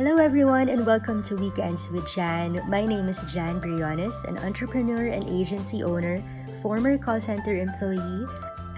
Hello, 0.00 0.16
everyone, 0.16 0.70
and 0.70 0.86
welcome 0.86 1.22
to 1.24 1.36
Weekends 1.36 1.90
with 1.90 2.08
Jan. 2.08 2.56
My 2.70 2.86
name 2.86 3.06
is 3.12 3.20
Jan 3.28 3.60
Briones, 3.60 4.24
an 4.24 4.38
entrepreneur 4.38 5.12
and 5.12 5.28
agency 5.28 5.84
owner, 5.84 6.24
former 6.62 6.96
call 6.96 7.20
center 7.20 7.60
employee, 7.60 8.24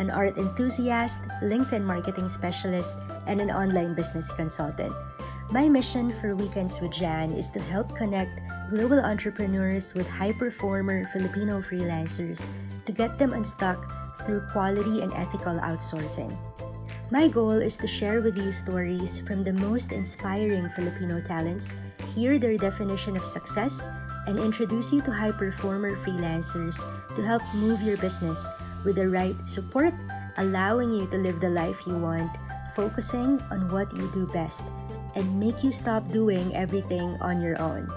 an 0.03 0.11
art 0.11 0.37
enthusiast, 0.37 1.23
LinkedIn 1.39 1.85
marketing 1.85 2.29
specialist, 2.29 2.99
and 3.29 3.41
an 3.41 3.53
online 3.53 3.95
business 3.95 4.33
consultant. 4.33 4.93
My 5.53 5.69
mission 5.69 6.11
for 6.19 6.35
Weekends 6.35 6.81
with 6.81 6.91
Jan 6.91 7.31
is 7.31 7.51
to 7.51 7.61
help 7.61 7.95
connect 7.95 8.43
global 8.69 8.99
entrepreneurs 8.99 9.95
with 9.95 10.11
high 10.11 10.33
performer 10.33 11.07
Filipino 11.13 11.63
freelancers 11.63 12.45
to 12.85 12.91
get 12.91 13.17
them 13.21 13.33
unstuck 13.33 13.79
through 14.27 14.43
quality 14.51 15.03
and 15.03 15.15
ethical 15.15 15.55
outsourcing. 15.63 16.35
My 17.11 17.29
goal 17.29 17.59
is 17.59 17.77
to 17.79 17.87
share 17.87 18.21
with 18.21 18.37
you 18.37 18.53
stories 18.53 19.21
from 19.21 19.45
the 19.45 19.53
most 19.53 19.93
inspiring 19.93 20.69
Filipino 20.77 21.21
talents, 21.21 21.75
hear 22.15 22.39
their 22.39 22.57
definition 22.57 23.17
of 23.17 23.27
success, 23.27 23.89
and 24.27 24.39
introduce 24.39 24.93
you 24.93 25.03
to 25.03 25.11
high 25.11 25.33
performer 25.33 25.97
freelancers 26.05 26.79
to 27.17 27.23
help 27.23 27.43
move 27.55 27.83
your 27.83 27.97
business 27.99 28.53
with 28.85 28.97
the 28.97 29.09
right 29.09 29.37
support, 29.47 29.93
allowing 30.39 30.93
you 30.93 31.07
to 31.09 31.19
live 31.19 31.41
the 31.41 31.51
life 31.51 31.81
you 31.87 31.97
want, 31.99 32.31
focusing 32.75 33.41
on 33.51 33.69
what 33.71 33.91
you 33.97 34.09
do 34.15 34.27
best, 34.33 34.65
and 35.15 35.27
make 35.39 35.63
you 35.63 35.73
stop 35.73 36.07
doing 36.13 36.55
everything 36.55 37.19
on 37.21 37.43
your 37.43 37.61
own. 37.61 37.91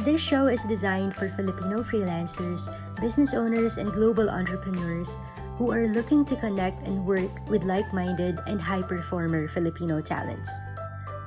This 0.00 0.20
show 0.20 0.46
is 0.46 0.64
designed 0.64 1.14
for 1.14 1.28
Filipino 1.28 1.82
freelancers, 1.84 2.72
business 3.02 3.34
owners, 3.34 3.76
and 3.76 3.92
global 3.92 4.30
entrepreneurs 4.30 5.20
who 5.58 5.70
are 5.70 5.88
looking 5.88 6.24
to 6.24 6.36
connect 6.36 6.86
and 6.86 7.04
work 7.04 7.28
with 7.50 7.64
like 7.64 7.92
minded 7.92 8.38
and 8.46 8.58
high 8.58 8.80
performer 8.80 9.46
Filipino 9.48 10.00
talents. 10.00 10.56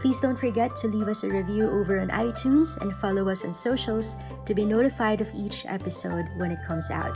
Please 0.01 0.19
don't 0.19 0.39
forget 0.39 0.75
to 0.77 0.87
leave 0.87 1.07
us 1.07 1.23
a 1.23 1.29
review 1.29 1.69
over 1.69 1.99
on 1.99 2.09
iTunes 2.09 2.81
and 2.81 2.95
follow 2.97 3.29
us 3.29 3.45
on 3.45 3.53
socials 3.53 4.15
to 4.47 4.55
be 4.55 4.65
notified 4.65 5.21
of 5.21 5.29
each 5.35 5.67
episode 5.67 6.25
when 6.37 6.49
it 6.49 6.65
comes 6.65 6.89
out. 6.89 7.13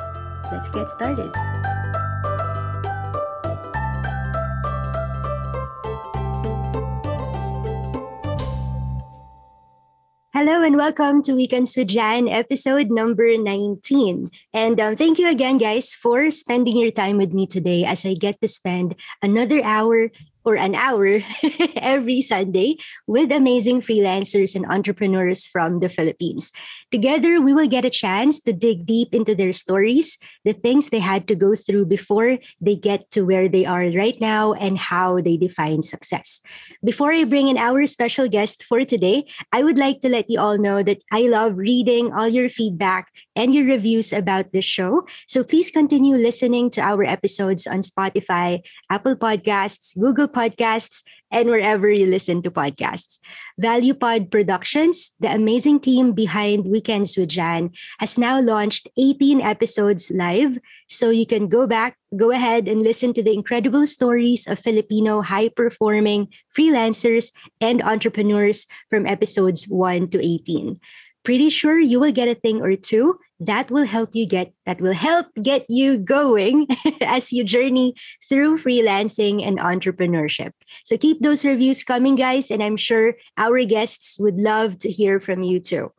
Let's 0.51 0.69
get 0.69 0.87
started. 0.91 1.33
Hello 10.37 10.61
and 10.61 10.77
welcome 10.77 11.23
to 11.23 11.33
Weekends 11.33 11.75
with 11.75 11.87
Jan, 11.87 12.27
episode 12.27 12.91
number 12.91 13.35
19. 13.35 14.29
And 14.53 14.79
um, 14.79 14.95
thank 14.95 15.17
you 15.17 15.27
again, 15.31 15.57
guys, 15.57 15.95
for 15.95 16.29
spending 16.29 16.77
your 16.77 16.91
time 16.91 17.17
with 17.17 17.33
me 17.33 17.47
today 17.47 17.83
as 17.83 18.05
I 18.05 18.13
get 18.13 18.39
to 18.41 18.47
spend 18.47 18.93
another 19.23 19.63
hour 19.63 20.11
or 20.47 20.55
an 20.55 20.75
hour 20.79 21.19
every 21.75 22.23
Sunday 22.23 22.79
with 23.05 23.35
amazing 23.35 23.83
freelancers 23.83 24.55
and 24.55 24.63
entrepreneurs 24.71 25.45
from 25.45 25.83
the 25.83 25.91
Philippines. 25.91 26.55
Together, 26.89 27.41
we 27.43 27.51
will 27.51 27.67
get 27.67 27.83
a 27.83 27.91
chance 27.91 28.39
to 28.39 28.53
dig 28.55 28.87
deep 28.87 29.11
into 29.11 29.35
their 29.35 29.51
stories, 29.51 30.17
the 30.45 30.55
things 30.55 30.87
they 30.87 31.03
had 31.03 31.27
to 31.27 31.35
go 31.35 31.51
through 31.53 31.83
before 31.83 32.39
they 32.61 32.79
get 32.79 33.11
to 33.11 33.27
where 33.27 33.51
they 33.51 33.65
are 33.65 33.91
right 33.91 34.15
now, 34.23 34.53
and 34.53 34.79
how 34.79 35.19
they 35.19 35.35
define 35.35 35.83
success. 35.83 36.39
Before 36.79 37.11
I 37.11 37.25
bring 37.25 37.51
in 37.51 37.57
our 37.59 37.83
special 37.85 38.29
guest 38.31 38.63
for 38.63 38.87
today, 38.87 39.27
I 39.51 39.67
would 39.67 39.77
like 39.77 39.99
to 39.99 40.09
let 40.09 40.29
you 40.31 40.39
all 40.39 40.57
know 40.57 40.81
that 40.81 41.03
I 41.11 41.27
love 41.27 41.57
reading 41.59 42.13
all 42.13 42.31
your 42.31 42.47
feedback 42.47 43.11
and 43.35 43.53
your 43.53 43.65
reviews 43.65 44.13
about 44.13 44.53
this 44.53 44.63
show. 44.63 45.03
So 45.27 45.43
please 45.43 45.71
continue 45.71 46.15
listening 46.15 46.69
to 46.71 46.81
our 46.81 47.03
episodes 47.03 47.67
on 47.67 47.83
Spotify, 47.83 48.63
Apple 48.89 49.17
Podcasts, 49.17 49.91
Google 49.99 50.36
Podcasts, 50.37 51.01
and 51.31 51.49
wherever 51.49 51.89
you 51.89 52.05
listen 52.05 52.45
to 52.45 52.51
podcasts. 52.51 53.17
Value 53.57 53.97
Pod 53.97 54.29
Productions, 54.29 55.17
the 55.19 55.33
amazing 55.33 55.79
team 55.79 56.13
behind 56.13 56.69
Weekends 56.69 57.17
with 57.17 57.29
Jan, 57.29 57.71
has 57.97 58.21
now 58.21 58.39
launched 58.39 58.87
18 58.97 59.41
episodes 59.41 60.11
live. 60.11 60.59
So 60.87 61.09
you 61.09 61.25
can 61.25 61.49
go 61.49 61.65
back, 61.65 61.97
go 62.15 62.29
ahead 62.29 62.67
and 62.67 62.83
listen 62.85 63.13
to 63.15 63.23
the 63.23 63.33
incredible 63.33 63.87
stories 63.87 64.45
of 64.45 64.59
Filipino 64.59 65.21
high 65.25 65.49
performing 65.49 66.29
freelancers 66.55 67.33
and 67.59 67.81
entrepreneurs 67.81 68.67
from 68.91 69.09
episodes 69.09 69.65
1 69.65 70.09
to 70.13 70.23
18 70.23 70.79
pretty 71.27 71.49
sure 71.49 71.77
you 71.77 71.99
will 71.99 72.13
get 72.13 72.31
a 72.31 72.39
thing 72.39 72.61
or 72.61 72.73
two 72.77 73.19
that 73.39 73.69
will 73.69 73.85
help 73.85 74.15
you 74.15 74.25
get 74.25 74.53
that 74.65 74.81
will 74.81 74.93
help 74.93 75.27
get 75.41 75.65
you 75.69 75.97
going 75.97 76.67
as 77.01 77.31
you 77.31 77.43
journey 77.43 77.93
through 78.27 78.57
freelancing 78.57 79.45
and 79.45 79.59
entrepreneurship 79.59 80.51
so 80.83 80.97
keep 80.97 81.21
those 81.21 81.45
reviews 81.45 81.83
coming 81.83 82.15
guys 82.15 82.49
and 82.49 82.63
i'm 82.63 82.77
sure 82.77 83.13
our 83.37 83.63
guests 83.65 84.17
would 84.19 84.37
love 84.37 84.77
to 84.77 84.89
hear 84.89 85.19
from 85.19 85.43
you 85.43 85.59
too 85.59 85.91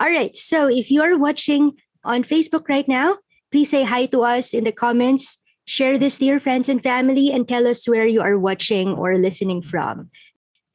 all 0.00 0.10
right 0.10 0.36
so 0.36 0.68
if 0.68 0.90
you 0.90 1.02
are 1.02 1.16
watching 1.16 1.72
on 2.04 2.22
facebook 2.22 2.68
right 2.68 2.88
now 2.88 3.16
please 3.50 3.70
say 3.70 3.82
hi 3.82 4.04
to 4.06 4.20
us 4.20 4.52
in 4.52 4.64
the 4.64 4.72
comments 4.72 5.40
share 5.66 5.96
this 5.96 6.18
to 6.18 6.26
your 6.26 6.40
friends 6.40 6.68
and 6.68 6.82
family 6.82 7.32
and 7.32 7.48
tell 7.48 7.66
us 7.66 7.88
where 7.88 8.06
you 8.06 8.20
are 8.20 8.38
watching 8.38 8.92
or 8.92 9.16
listening 9.16 9.62
from 9.62 10.10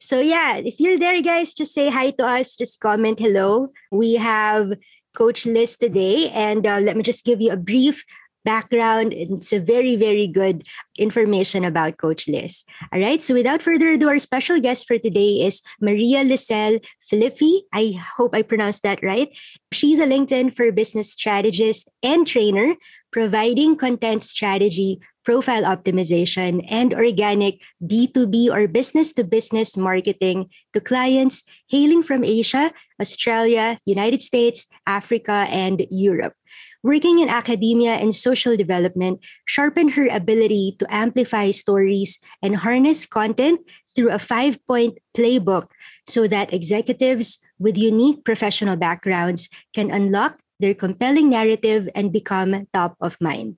so 0.02 0.18
yeah, 0.18 0.56
if 0.56 0.80
you're 0.80 0.98
there, 0.98 1.20
guys, 1.20 1.52
just 1.52 1.74
say 1.74 1.90
hi 1.90 2.12
to 2.12 2.24
us. 2.24 2.56
Just 2.56 2.80
comment 2.80 3.18
hello. 3.18 3.68
We 3.92 4.14
have 4.14 4.72
Coach 5.14 5.46
Liz 5.46 5.76
today. 5.76 6.30
And 6.30 6.66
uh, 6.66 6.78
let 6.78 6.96
me 6.96 7.02
just 7.02 7.24
give 7.24 7.40
you 7.40 7.52
a 7.52 7.56
brief 7.56 8.04
background. 8.44 9.12
It's 9.12 9.52
a 9.52 9.60
very, 9.60 9.96
very 9.96 10.26
good 10.26 10.66
information 10.98 11.64
about 11.64 11.98
Coach 11.98 12.28
Liz. 12.28 12.64
All 12.92 13.00
right. 13.00 13.22
So 13.22 13.34
without 13.34 13.62
further 13.62 13.90
ado, 13.90 14.08
our 14.08 14.18
special 14.18 14.60
guest 14.60 14.86
for 14.86 14.98
today 14.98 15.44
is 15.44 15.62
Maria 15.80 16.24
Lisel 16.24 16.84
Filippi. 17.10 17.60
I 17.72 18.00
hope 18.16 18.34
I 18.34 18.42
pronounced 18.42 18.82
that 18.82 19.02
right. 19.02 19.28
She's 19.72 20.00
a 20.00 20.06
LinkedIn 20.06 20.54
for 20.54 20.72
business 20.72 21.12
strategist 21.12 21.90
and 22.02 22.26
trainer, 22.26 22.74
providing 23.12 23.76
content 23.76 24.24
strategy, 24.24 25.00
profile 25.24 25.64
optimization, 25.64 26.64
and 26.68 26.94
organic 26.94 27.60
B2B 27.84 28.50
or 28.50 28.68
business 28.68 29.12
to 29.14 29.24
business 29.24 29.76
marketing 29.76 30.48
to 30.72 30.80
clients 30.80 31.44
hailing 31.68 32.02
from 32.02 32.24
Asia, 32.24 32.72
Australia, 33.00 33.78
United 33.84 34.22
States, 34.22 34.68
Africa, 34.86 35.46
and 35.50 35.86
Europe. 35.90 36.34
Working 36.82 37.18
in 37.18 37.28
academia 37.28 38.00
and 38.00 38.14
social 38.14 38.56
development 38.56 39.20
sharpened 39.44 39.92
her 39.92 40.08
ability 40.08 40.76
to 40.78 40.88
amplify 40.88 41.50
stories 41.50 42.20
and 42.42 42.56
harness 42.56 43.04
content 43.04 43.60
through 43.94 44.10
a 44.10 44.18
five 44.18 44.56
point 44.66 44.98
playbook 45.16 45.68
so 46.08 46.26
that 46.26 46.54
executives 46.54 47.44
with 47.58 47.76
unique 47.76 48.24
professional 48.24 48.76
backgrounds 48.76 49.50
can 49.74 49.90
unlock 49.90 50.40
their 50.58 50.74
compelling 50.74 51.28
narrative 51.28 51.88
and 51.94 52.12
become 52.12 52.66
top 52.72 52.96
of 53.00 53.16
mind. 53.20 53.56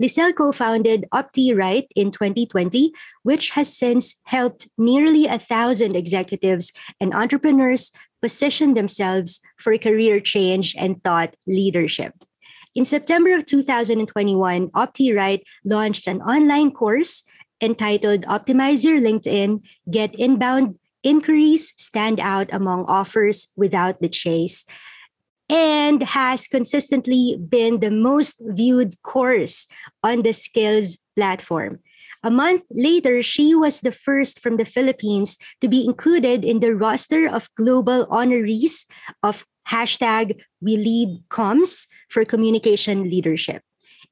Lisel 0.00 0.34
co-founded 0.34 1.06
OptiRight 1.12 1.86
in 1.96 2.10
2020, 2.10 2.92
which 3.22 3.50
has 3.50 3.74
since 3.74 4.20
helped 4.24 4.68
nearly 4.76 5.26
a 5.26 5.38
thousand 5.38 5.96
executives 5.96 6.72
and 7.00 7.14
entrepreneurs 7.14 7.92
position 8.20 8.74
themselves 8.74 9.40
for 9.56 9.76
career 9.78 10.20
change 10.20 10.74
and 10.76 11.02
thought 11.02 11.34
leadership. 11.46 12.12
In 12.74 12.84
September 12.84 13.34
of 13.34 13.46
2021, 13.46 14.68
OptiRight 14.68 15.40
launched 15.64 16.06
an 16.06 16.20
online 16.20 16.72
course 16.72 17.24
entitled 17.62 18.26
Optimize 18.26 18.84
Your 18.84 19.00
LinkedIn, 19.00 19.64
Get 19.90 20.14
Inbound 20.14 20.78
Inquiries, 21.02 21.72
Stand 21.78 22.20
Out 22.20 22.52
Among 22.52 22.84
Offers 22.84 23.48
Without 23.56 24.02
the 24.02 24.10
Chase, 24.10 24.66
and 25.48 26.02
has 26.02 26.48
consistently 26.48 27.36
been 27.36 27.80
the 27.80 27.90
most 27.90 28.42
viewed 28.44 29.00
course 29.02 29.68
on 30.02 30.22
the 30.22 30.32
Skills 30.32 30.98
platform. 31.16 31.80
A 32.22 32.30
month 32.30 32.62
later, 32.70 33.22
she 33.22 33.54
was 33.54 33.80
the 33.80 33.92
first 33.92 34.40
from 34.40 34.56
the 34.56 34.64
Philippines 34.64 35.38
to 35.60 35.68
be 35.68 35.84
included 35.84 36.44
in 36.44 36.60
the 36.60 36.74
roster 36.74 37.28
of 37.28 37.48
global 37.54 38.06
honorees 38.06 38.86
of 39.22 39.46
hashtag 39.68 40.40
We 40.60 40.76
Lead 40.76 41.22
Comms 41.28 41.86
for 42.08 42.24
communication 42.24 43.04
leadership. 43.04 43.62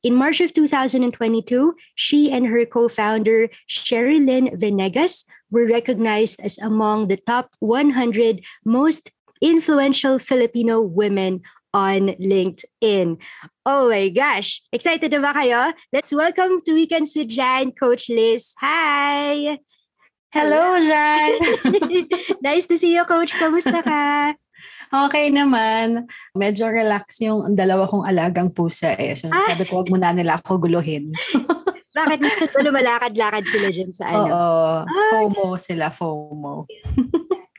In 0.05 0.15
March 0.15 0.41
of 0.41 0.53
2022, 0.53 1.75
she 1.95 2.31
and 2.31 2.47
her 2.47 2.67
co-founder, 2.67 3.49
Sherry 3.67 4.21
Lynn 4.21 4.53
Venegas, 4.53 5.25
were 5.51 5.67
recognized 5.67 6.41
as 6.41 6.59
among 6.59 7.09
the 7.09 7.17
top 7.17 7.51
100 7.61 8.45
most 8.67 9.11
influential 9.41 10.19
Filipino 10.19 10.81
women 10.81 11.43
on 11.75 12.15
LinkedIn. 12.23 13.19
Oh 13.67 13.91
my 13.91 14.09
gosh. 14.15 14.63
Excited 14.71 15.11
na 15.11 15.19
ba 15.19 15.35
kayo? 15.35 15.75
Let's 15.91 16.15
welcome 16.15 16.63
to 16.63 16.73
Weekends 16.73 17.19
with 17.19 17.35
Jan, 17.35 17.75
Coach 17.75 18.07
Liz. 18.07 18.55
Hi! 18.63 19.59
Hello, 20.31 20.79
Jan! 20.79 21.31
nice 22.47 22.71
to 22.71 22.79
see 22.79 22.95
you, 22.95 23.03
Coach. 23.03 23.35
Kamusta 23.35 23.83
ka? 23.83 24.35
Okay 24.95 25.35
naman. 25.35 26.07
Medyo 26.39 26.71
relax 26.71 27.19
yung 27.19 27.59
dalawa 27.59 27.91
kong 27.91 28.07
alagang 28.07 28.55
pusa 28.55 28.95
eh. 28.95 29.19
So, 29.19 29.27
ah. 29.35 29.43
sabi 29.43 29.67
ko, 29.67 29.83
huwag 29.83 29.91
mo 29.91 29.99
na 29.99 30.15
nila 30.15 30.39
ako 30.39 30.63
guluhin. 30.63 31.11
Bakit 31.99 32.19
gusto 32.19 32.59
lumalakad-lakad 32.59 33.47
sila 33.47 33.71
dyan 33.71 33.91
sa 33.95 34.11
ano? 34.11 34.27
Oo. 34.27 34.67
Ah. 34.83 35.11
FOMO 35.15 35.55
sila, 35.59 35.91
FOMO. 35.91 36.67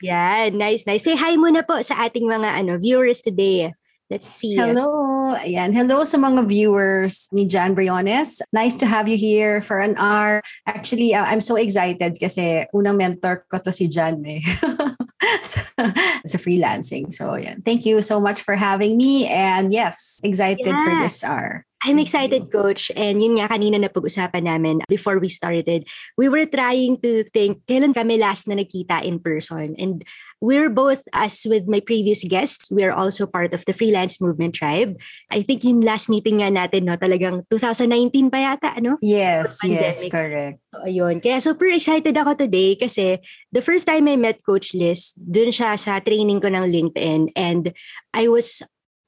Yeah, 0.02 0.50
nice, 0.52 0.86
nice. 0.86 1.04
Say 1.04 1.16
hi 1.16 1.36
muna 1.40 1.64
po 1.64 1.80
sa 1.80 1.96
ating 2.04 2.28
mga 2.28 2.64
ano 2.64 2.76
viewers 2.76 3.24
today. 3.24 3.72
Let's 4.06 4.30
see. 4.30 4.54
Hello. 4.54 5.34
Ayan. 5.34 5.74
Hello 5.74 6.06
sa 6.06 6.14
mga 6.14 6.46
viewers 6.46 7.26
ni 7.34 7.42
Jan 7.42 7.74
Briones. 7.74 8.38
Nice 8.54 8.78
to 8.78 8.86
have 8.86 9.10
you 9.10 9.18
here 9.18 9.58
for 9.58 9.82
an 9.82 9.98
hour. 9.98 10.46
Actually, 10.62 11.10
uh, 11.10 11.26
I'm 11.26 11.42
so 11.42 11.58
excited 11.58 12.14
kasi 12.14 12.70
unang 12.70 13.02
mentor 13.02 13.42
ko 13.50 13.58
to 13.58 13.74
si 13.74 13.90
Jan 13.90 14.22
eh. 14.22 14.38
sa 16.30 16.38
freelancing. 16.38 17.10
So, 17.10 17.34
yeah. 17.34 17.58
Thank 17.66 17.82
you 17.82 17.98
so 17.98 18.22
much 18.22 18.46
for 18.46 18.54
having 18.54 18.94
me. 18.94 19.26
And 19.26 19.74
yes, 19.74 20.22
excited 20.22 20.70
yeah. 20.70 20.84
for 20.86 20.92
this 21.02 21.26
hour. 21.26 21.66
I'm 21.84 21.98
excited, 22.00 22.48
Coach. 22.48 22.90
And 22.96 23.20
yun 23.20 23.36
nga, 23.36 23.52
kanina 23.52 23.76
na 23.76 23.92
pag-usapan 23.92 24.48
namin 24.48 24.80
before 24.88 25.20
we 25.20 25.28
started. 25.28 25.84
We 26.16 26.28
were 26.28 26.48
trying 26.48 27.00
to 27.04 27.24
think, 27.36 27.62
kailan 27.68 27.92
kami 27.92 28.16
last 28.16 28.48
na 28.48 28.56
nakita 28.56 29.04
in 29.04 29.20
person? 29.20 29.76
And 29.76 30.00
we're 30.40 30.72
both, 30.72 31.04
as 31.12 31.44
with 31.44 31.68
my 31.68 31.80
previous 31.80 32.24
guests, 32.24 32.72
we 32.72 32.84
are 32.84 32.92
also 32.92 33.26
part 33.26 33.52
of 33.52 33.64
the 33.68 33.76
Freelance 33.76 34.20
Movement 34.20 34.56
Tribe. 34.56 34.96
I 35.30 35.42
think 35.42 35.64
yung 35.64 35.84
last 35.84 36.08
meeting 36.08 36.40
nga 36.40 36.48
natin, 36.48 36.88
no, 36.88 36.96
talagang 36.96 37.44
2019 37.52 38.32
pa 38.32 38.38
yata, 38.40 38.76
ano? 38.76 38.96
Yes, 39.04 39.60
yes, 39.64 40.04
correct. 40.08 40.60
So, 40.72 40.80
ayun. 40.88 41.20
Kaya 41.20 41.40
super 41.44 41.68
excited 41.68 42.16
ako 42.16 42.40
today 42.40 42.76
kasi 42.76 43.20
the 43.52 43.60
first 43.60 43.84
time 43.84 44.08
I 44.08 44.16
met 44.16 44.40
Coach 44.44 44.72
Liz, 44.72 45.12
dun 45.20 45.52
siya 45.52 45.76
sa 45.76 46.00
training 46.00 46.40
ko 46.40 46.48
ng 46.48 46.66
LinkedIn 46.66 47.36
and 47.36 47.72
I 48.16 48.28
was 48.28 48.64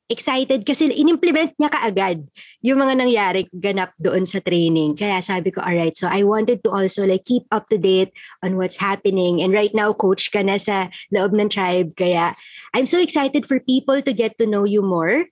excited 0.08 0.64
kasi 0.64 0.88
inimplement 0.88 1.52
niya 1.60 1.68
kaagad 1.68 2.24
yung 2.64 2.80
mga 2.80 2.94
nangyari 2.96 3.44
ganap 3.52 3.92
doon 4.00 4.24
sa 4.24 4.40
training. 4.40 4.96
Kaya 4.96 5.20
sabi 5.20 5.52
ko, 5.52 5.60
alright, 5.60 5.94
so 5.96 6.08
I 6.08 6.24
wanted 6.24 6.64
to 6.64 6.72
also 6.72 7.04
like 7.04 7.28
keep 7.28 7.44
up 7.52 7.68
to 7.68 7.76
date 7.76 8.12
on 8.40 8.56
what's 8.56 8.80
happening. 8.80 9.44
And 9.44 9.52
right 9.52 9.72
now, 9.76 9.92
coach 9.92 10.32
ka 10.32 10.40
na 10.40 10.56
sa 10.56 10.88
loob 11.12 11.36
ng 11.36 11.52
tribe. 11.52 11.92
Kaya 11.94 12.32
I'm 12.72 12.88
so 12.88 12.98
excited 12.98 13.44
for 13.44 13.60
people 13.60 14.00
to 14.00 14.12
get 14.16 14.40
to 14.40 14.48
know 14.48 14.64
you 14.64 14.80
more. 14.80 15.28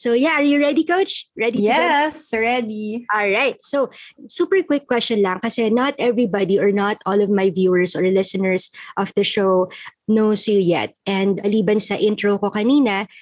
So 0.00 0.16
yeah, 0.16 0.40
are 0.40 0.46
you 0.46 0.56
ready, 0.56 0.80
coach? 0.80 1.28
Ready? 1.36 1.60
Yes, 1.60 2.32
ready. 2.32 3.04
All 3.12 3.28
right. 3.28 3.60
So 3.60 3.92
super 4.32 4.62
quick 4.62 4.88
question 4.88 5.20
lang 5.20 5.44
kasi 5.44 5.68
not 5.68 5.92
everybody 6.00 6.56
or 6.56 6.72
not 6.72 6.96
all 7.04 7.20
of 7.20 7.28
my 7.28 7.52
viewers 7.52 7.92
or 7.92 8.08
listeners 8.08 8.72
of 8.96 9.12
the 9.12 9.26
show 9.26 9.68
knows 10.08 10.48
you 10.48 10.56
yet. 10.56 10.96
And 11.04 11.42
aliban 11.44 11.84
sa 11.84 12.00
intro 12.00 12.40
ko 12.40 12.48
kanina, 12.48 13.12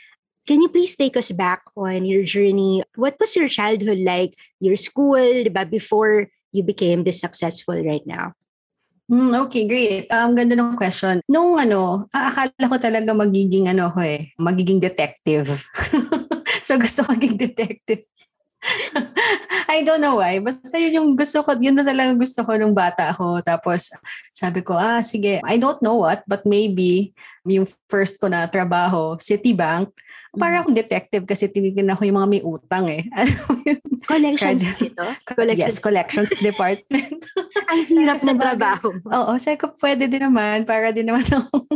Can 0.48 0.64
you 0.64 0.72
please 0.72 0.96
take 0.96 1.12
us 1.20 1.28
back 1.28 1.60
on 1.76 2.08
your 2.08 2.24
journey? 2.24 2.80
What 2.96 3.20
was 3.20 3.36
your 3.36 3.52
childhood 3.52 4.00
like? 4.00 4.32
Your 4.64 4.80
school, 4.80 5.20
diba, 5.20 5.68
before 5.68 6.32
you 6.56 6.64
became 6.64 7.04
this 7.04 7.20
successful 7.20 7.76
right 7.84 8.00
now? 8.08 8.32
Mm, 9.12 9.44
okay, 9.44 9.68
great. 9.68 10.08
Ang 10.08 10.32
um, 10.32 10.36
ganda 10.40 10.56
ng 10.56 10.80
question. 10.80 11.20
Nung 11.28 11.60
ano, 11.60 12.08
akala 12.16 12.64
ko 12.64 12.76
talaga 12.80 13.12
magiging 13.12 13.68
ano 13.68 13.92
ko 13.92 14.00
eh, 14.00 14.32
magiging 14.40 14.80
detective. 14.80 15.52
so 16.64 16.80
gusto 16.80 17.04
ko 17.04 17.12
maging 17.12 17.36
detective. 17.36 18.08
I 19.68 19.84
don't 19.84 20.00
know 20.00 20.16
why. 20.16 20.40
Basta 20.40 20.80
yun 20.80 20.96
yung 20.96 21.10
gusto 21.12 21.44
ko, 21.44 21.56
yun 21.60 21.76
na 21.76 21.84
talaga 21.84 22.16
gusto 22.16 22.40
ko 22.40 22.56
nung 22.56 22.72
bata 22.72 23.12
ako. 23.12 23.44
Tapos 23.44 23.92
sabi 24.32 24.64
ko, 24.64 24.72
ah 24.76 25.04
sige, 25.04 25.44
I 25.44 25.60
don't 25.60 25.80
know 25.84 26.08
what, 26.08 26.24
but 26.24 26.48
maybe 26.48 27.12
yung 27.44 27.68
first 27.92 28.16
ko 28.16 28.32
na 28.32 28.48
trabaho, 28.48 29.20
Citibank, 29.20 29.92
para 30.38 30.54
mm. 30.56 30.60
akong 30.62 30.78
detective 30.78 31.24
kasi 31.26 31.50
tinitingnan 31.50 31.98
ko 31.98 32.06
yung 32.06 32.18
mga 32.22 32.30
may 32.30 32.42
utang 32.46 32.86
eh. 32.88 33.02
collections 34.10 34.64
ito? 34.78 35.04
Collections. 35.28 35.76
Yes, 35.76 35.82
collections 35.82 36.30
department. 36.48 37.18
Ang 37.68 37.80
hirap 37.90 38.22
ng 38.22 38.38
trabaho. 38.40 38.88
Oo, 38.94 39.32
sabi 39.36 39.58
ko 39.60 39.74
pwede 39.82 40.06
din 40.06 40.24
naman 40.24 40.64
para 40.64 40.94
din 40.94 41.10
naman 41.10 41.26
ako 41.26 41.66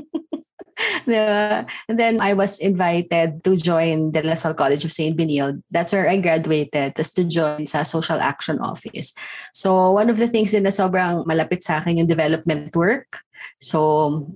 diba? 1.07 1.67
And 1.89 1.99
then 1.99 2.21
I 2.21 2.33
was 2.33 2.59
invited 2.59 3.45
to 3.45 3.57
join 3.57 4.13
the 4.13 4.23
La 4.23 4.35
Salle 4.35 4.55
College 4.55 4.85
of 4.85 4.93
St. 4.93 5.17
Benilde. 5.17 5.63
That's 5.71 5.93
where 5.93 6.09
I 6.09 6.19
graduated, 6.19 6.97
tas 6.97 7.13
to 7.19 7.25
join 7.25 7.67
sa 7.67 7.83
Social 7.83 8.21
Action 8.21 8.59
Office. 8.61 9.15
So 9.53 9.93
one 9.93 10.11
of 10.11 10.19
the 10.19 10.29
things 10.29 10.53
din 10.53 10.65
na 10.65 10.75
sobrang 10.75 11.27
malapit 11.27 11.65
sa 11.65 11.81
akin 11.81 12.03
yung 12.03 12.11
development 12.11 12.75
work. 12.77 13.25
So, 13.59 13.79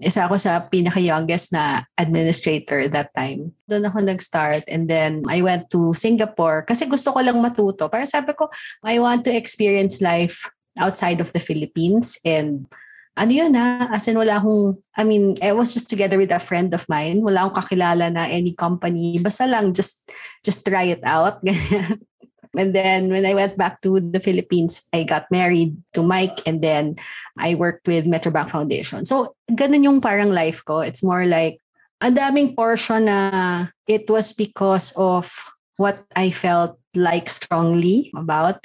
isa 0.03 0.27
ako 0.27 0.35
sa 0.35 0.67
pinaka-youngest 0.67 1.55
na 1.55 1.87
administrator 1.95 2.91
that 2.91 3.15
time. 3.15 3.55
Doon 3.71 3.87
ako 3.87 4.03
nag-start 4.03 4.67
and 4.67 4.91
then 4.91 5.23
I 5.31 5.47
went 5.47 5.71
to 5.71 5.95
Singapore 5.95 6.67
kasi 6.67 6.91
gusto 6.91 7.15
ko 7.15 7.23
lang 7.23 7.39
matuto. 7.39 7.87
Para 7.87 8.03
sabi 8.03 8.35
ko, 8.35 8.51
I 8.83 8.99
want 8.99 9.23
to 9.31 9.35
experience 9.35 10.03
life 10.03 10.51
outside 10.83 11.23
of 11.23 11.31
the 11.33 11.43
Philippines 11.43 12.19
and 12.27 12.67
ano 13.17 13.33
yun 13.33 13.57
ha, 13.57 13.89
as 13.91 14.07
in 14.07 14.21
wala 14.21 14.37
akong, 14.37 14.77
I 14.93 15.03
mean, 15.03 15.41
I 15.41 15.53
was 15.57 15.73
just 15.73 15.89
together 15.89 16.21
with 16.21 16.31
a 16.31 16.39
friend 16.39 16.73
of 16.77 16.85
mine. 16.89 17.25
Wala 17.25 17.49
akong 17.49 17.65
kakilala 17.65 18.13
na 18.13 18.29
any 18.29 18.53
company. 18.53 19.19
Basta 19.19 19.49
lang, 19.49 19.73
just, 19.73 20.05
just 20.45 20.65
try 20.65 20.93
it 20.93 21.01
out. 21.03 21.41
and 22.61 22.71
then 22.77 23.09
when 23.09 23.25
I 23.25 23.33
went 23.33 23.57
back 23.57 23.81
to 23.83 24.01
the 24.01 24.21
Philippines, 24.21 24.87
I 24.93 25.03
got 25.05 25.33
married 25.33 25.77
to 25.95 26.05
Mike 26.05 26.45
and 26.45 26.61
then 26.61 26.97
I 27.41 27.57
worked 27.57 27.89
with 27.89 28.05
Metrobank 28.05 28.51
Foundation. 28.53 29.05
So, 29.05 29.35
ganun 29.51 29.85
yung 29.85 30.01
parang 30.01 30.31
life 30.31 30.62
ko. 30.65 30.81
It's 30.81 31.03
more 31.03 31.25
like, 31.25 31.59
ang 32.01 32.15
daming 32.15 32.55
portion 32.55 33.09
na 33.09 33.73
it 33.89 34.05
was 34.11 34.37
because 34.37 34.93
of 34.97 35.33
what 35.81 36.05
I 36.15 36.31
felt 36.31 36.77
like 36.95 37.29
strongly 37.29 38.12
about. 38.12 38.65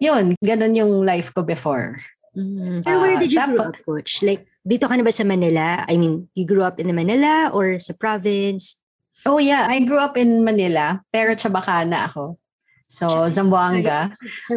Yun, 0.00 0.36
ganun 0.40 0.76
yung 0.76 1.04
life 1.04 1.32
ko 1.36 1.44
before. 1.44 2.00
Mm. 2.40 2.80
Pero 2.80 2.96
where 3.04 3.20
did 3.20 3.28
you 3.28 3.40
uh, 3.40 3.46
grow 3.52 3.68
up, 3.68 3.76
Coach? 3.84 4.24
Like, 4.24 4.48
dito 4.64 4.88
ka 4.88 4.96
na 4.96 5.04
ba 5.04 5.12
sa 5.12 5.28
Manila? 5.28 5.84
I 5.84 6.00
mean, 6.00 6.32
you 6.32 6.48
grew 6.48 6.64
up 6.64 6.80
in 6.80 6.88
the 6.88 6.96
Manila 6.96 7.52
or 7.52 7.76
sa 7.76 7.92
province? 7.92 8.80
Oh 9.28 9.36
yeah, 9.36 9.68
I 9.68 9.84
grew 9.84 10.00
up 10.00 10.16
in 10.16 10.40
Manila, 10.40 11.04
pero 11.12 11.36
Chabacana 11.36 12.08
ako. 12.08 12.40
So, 12.88 13.28
Zamboanga. 13.28 14.10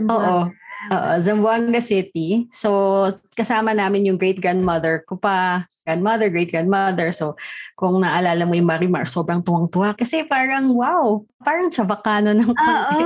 Oo. 0.07 0.47
Oo, 0.89 1.11
Zamboanga 1.19 1.83
City. 1.83 2.47
So, 2.49 3.05
kasama 3.35 3.75
namin 3.75 4.07
yung 4.07 4.17
great-grandmother 4.17 5.03
ko 5.03 5.19
pa 5.19 5.67
grandmother, 5.83 6.31
great-grandmother. 6.31 7.11
So, 7.11 7.35
kung 7.75 7.99
naalala 7.99 8.47
mo 8.47 8.55
yung 8.55 8.71
Marimar, 8.71 9.03
sobrang 9.03 9.43
tuwang-tuwa. 9.43 9.93
Kasi 9.99 10.23
parang, 10.23 10.71
wow, 10.71 11.27
parang 11.43 11.67
chabacano 11.67 12.31
ng 12.31 12.51
konti. 12.55 13.03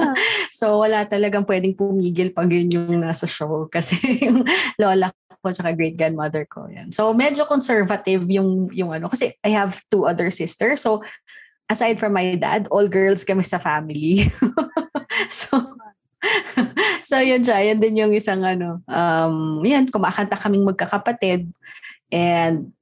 so, 0.60 0.84
wala 0.84 1.08
talagang 1.08 1.48
pwedeng 1.48 1.72
pumigil 1.72 2.30
pag 2.36 2.52
yun 2.52 2.68
yung 2.68 3.00
nasa 3.00 3.24
show. 3.24 3.64
Kasi 3.74 3.96
yung 4.20 4.44
lola 4.76 5.08
ko 5.40 5.48
tsaka 5.48 5.72
great-grandmother 5.72 6.44
ko. 6.44 6.68
Yan. 6.68 6.92
So, 6.92 7.16
medyo 7.16 7.48
conservative 7.48 8.28
yung, 8.28 8.68
yung 8.76 8.92
ano. 8.92 9.08
Kasi 9.08 9.32
I 9.40 9.50
have 9.56 9.80
two 9.88 10.04
other 10.04 10.28
sisters. 10.28 10.84
So, 10.84 11.00
aside 11.68 11.96
from 11.96 12.12
my 12.12 12.36
dad, 12.36 12.68
all 12.68 12.88
girls 12.88 13.24
kami 13.24 13.44
sa 13.44 13.56
family. 13.56 14.28
so, 15.32 15.78
so 17.04 17.20
yun 17.22 17.44
siya, 17.44 17.72
yan 17.72 17.78
din 17.78 18.00
yung 18.00 18.12
isang 18.12 18.42
ano, 18.42 18.82
um, 18.88 19.62
yan, 19.62 19.86
kumakanta 19.88 20.34
kaming 20.36 20.66
magkakapatid. 20.66 21.48
And 22.12 22.72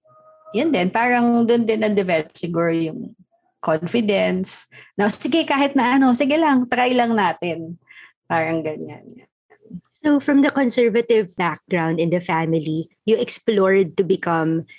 yun 0.55 0.71
din, 0.71 0.89
parang 0.91 1.45
doon 1.45 1.67
din 1.67 1.83
na-develop 1.83 2.33
siguro 2.33 2.71
yung 2.71 3.15
confidence. 3.61 4.71
Now, 4.95 5.11
sige, 5.11 5.43
kahit 5.43 5.75
na 5.75 5.99
ano, 5.99 6.15
sige 6.15 6.39
lang, 6.39 6.71
try 6.71 6.95
lang 6.95 7.19
natin. 7.19 7.81
Parang 8.31 8.63
ganyan. 8.63 9.05
So, 9.91 10.23
from 10.23 10.47
the 10.47 10.55
conservative 10.55 11.35
background 11.35 11.99
in 11.99 12.15
the 12.15 12.23
family, 12.23 12.87
you 13.09 13.19
explored 13.19 13.99
to 13.99 14.07
become 14.07 14.71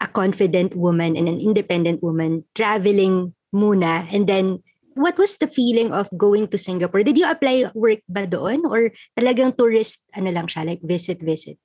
a 0.00 0.08
confident 0.08 0.72
woman 0.72 1.20
and 1.20 1.28
an 1.28 1.36
independent 1.36 2.00
woman, 2.00 2.48
traveling 2.56 3.36
muna, 3.52 4.08
and 4.08 4.24
then 4.24 4.64
what 4.94 5.18
was 5.18 5.38
the 5.38 5.46
feeling 5.46 5.92
of 5.92 6.08
going 6.16 6.48
to 6.48 6.58
Singapore? 6.58 7.02
Did 7.02 7.18
you 7.18 7.28
apply 7.28 7.70
work 7.74 8.00
ba 8.08 8.26
doon 8.26 8.64
or 8.66 8.90
talagang 9.14 9.56
tourist 9.56 10.04
ano 10.16 10.32
lang 10.32 10.48
siya 10.48 10.66
like 10.66 10.82
visit 10.82 11.20
visit? 11.20 11.60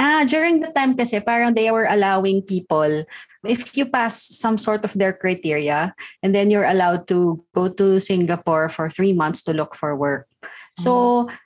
Ah, 0.00 0.26
during 0.26 0.58
the 0.58 0.74
time 0.74 0.98
kasi 0.98 1.22
parang 1.22 1.54
they 1.54 1.70
were 1.70 1.86
allowing 1.86 2.42
people 2.42 3.06
if 3.46 3.76
you 3.76 3.86
pass 3.86 4.16
some 4.34 4.58
sort 4.58 4.82
of 4.82 4.92
their 4.98 5.12
criteria 5.12 5.94
and 6.22 6.34
then 6.34 6.50
you're 6.50 6.66
allowed 6.66 7.06
to 7.06 7.38
go 7.54 7.68
to 7.68 8.00
Singapore 8.00 8.68
for 8.68 8.90
three 8.90 9.12
months 9.12 9.42
to 9.46 9.52
look 9.54 9.76
for 9.76 9.94
work. 9.94 10.26
So, 10.74 11.24
mm. 11.26 11.36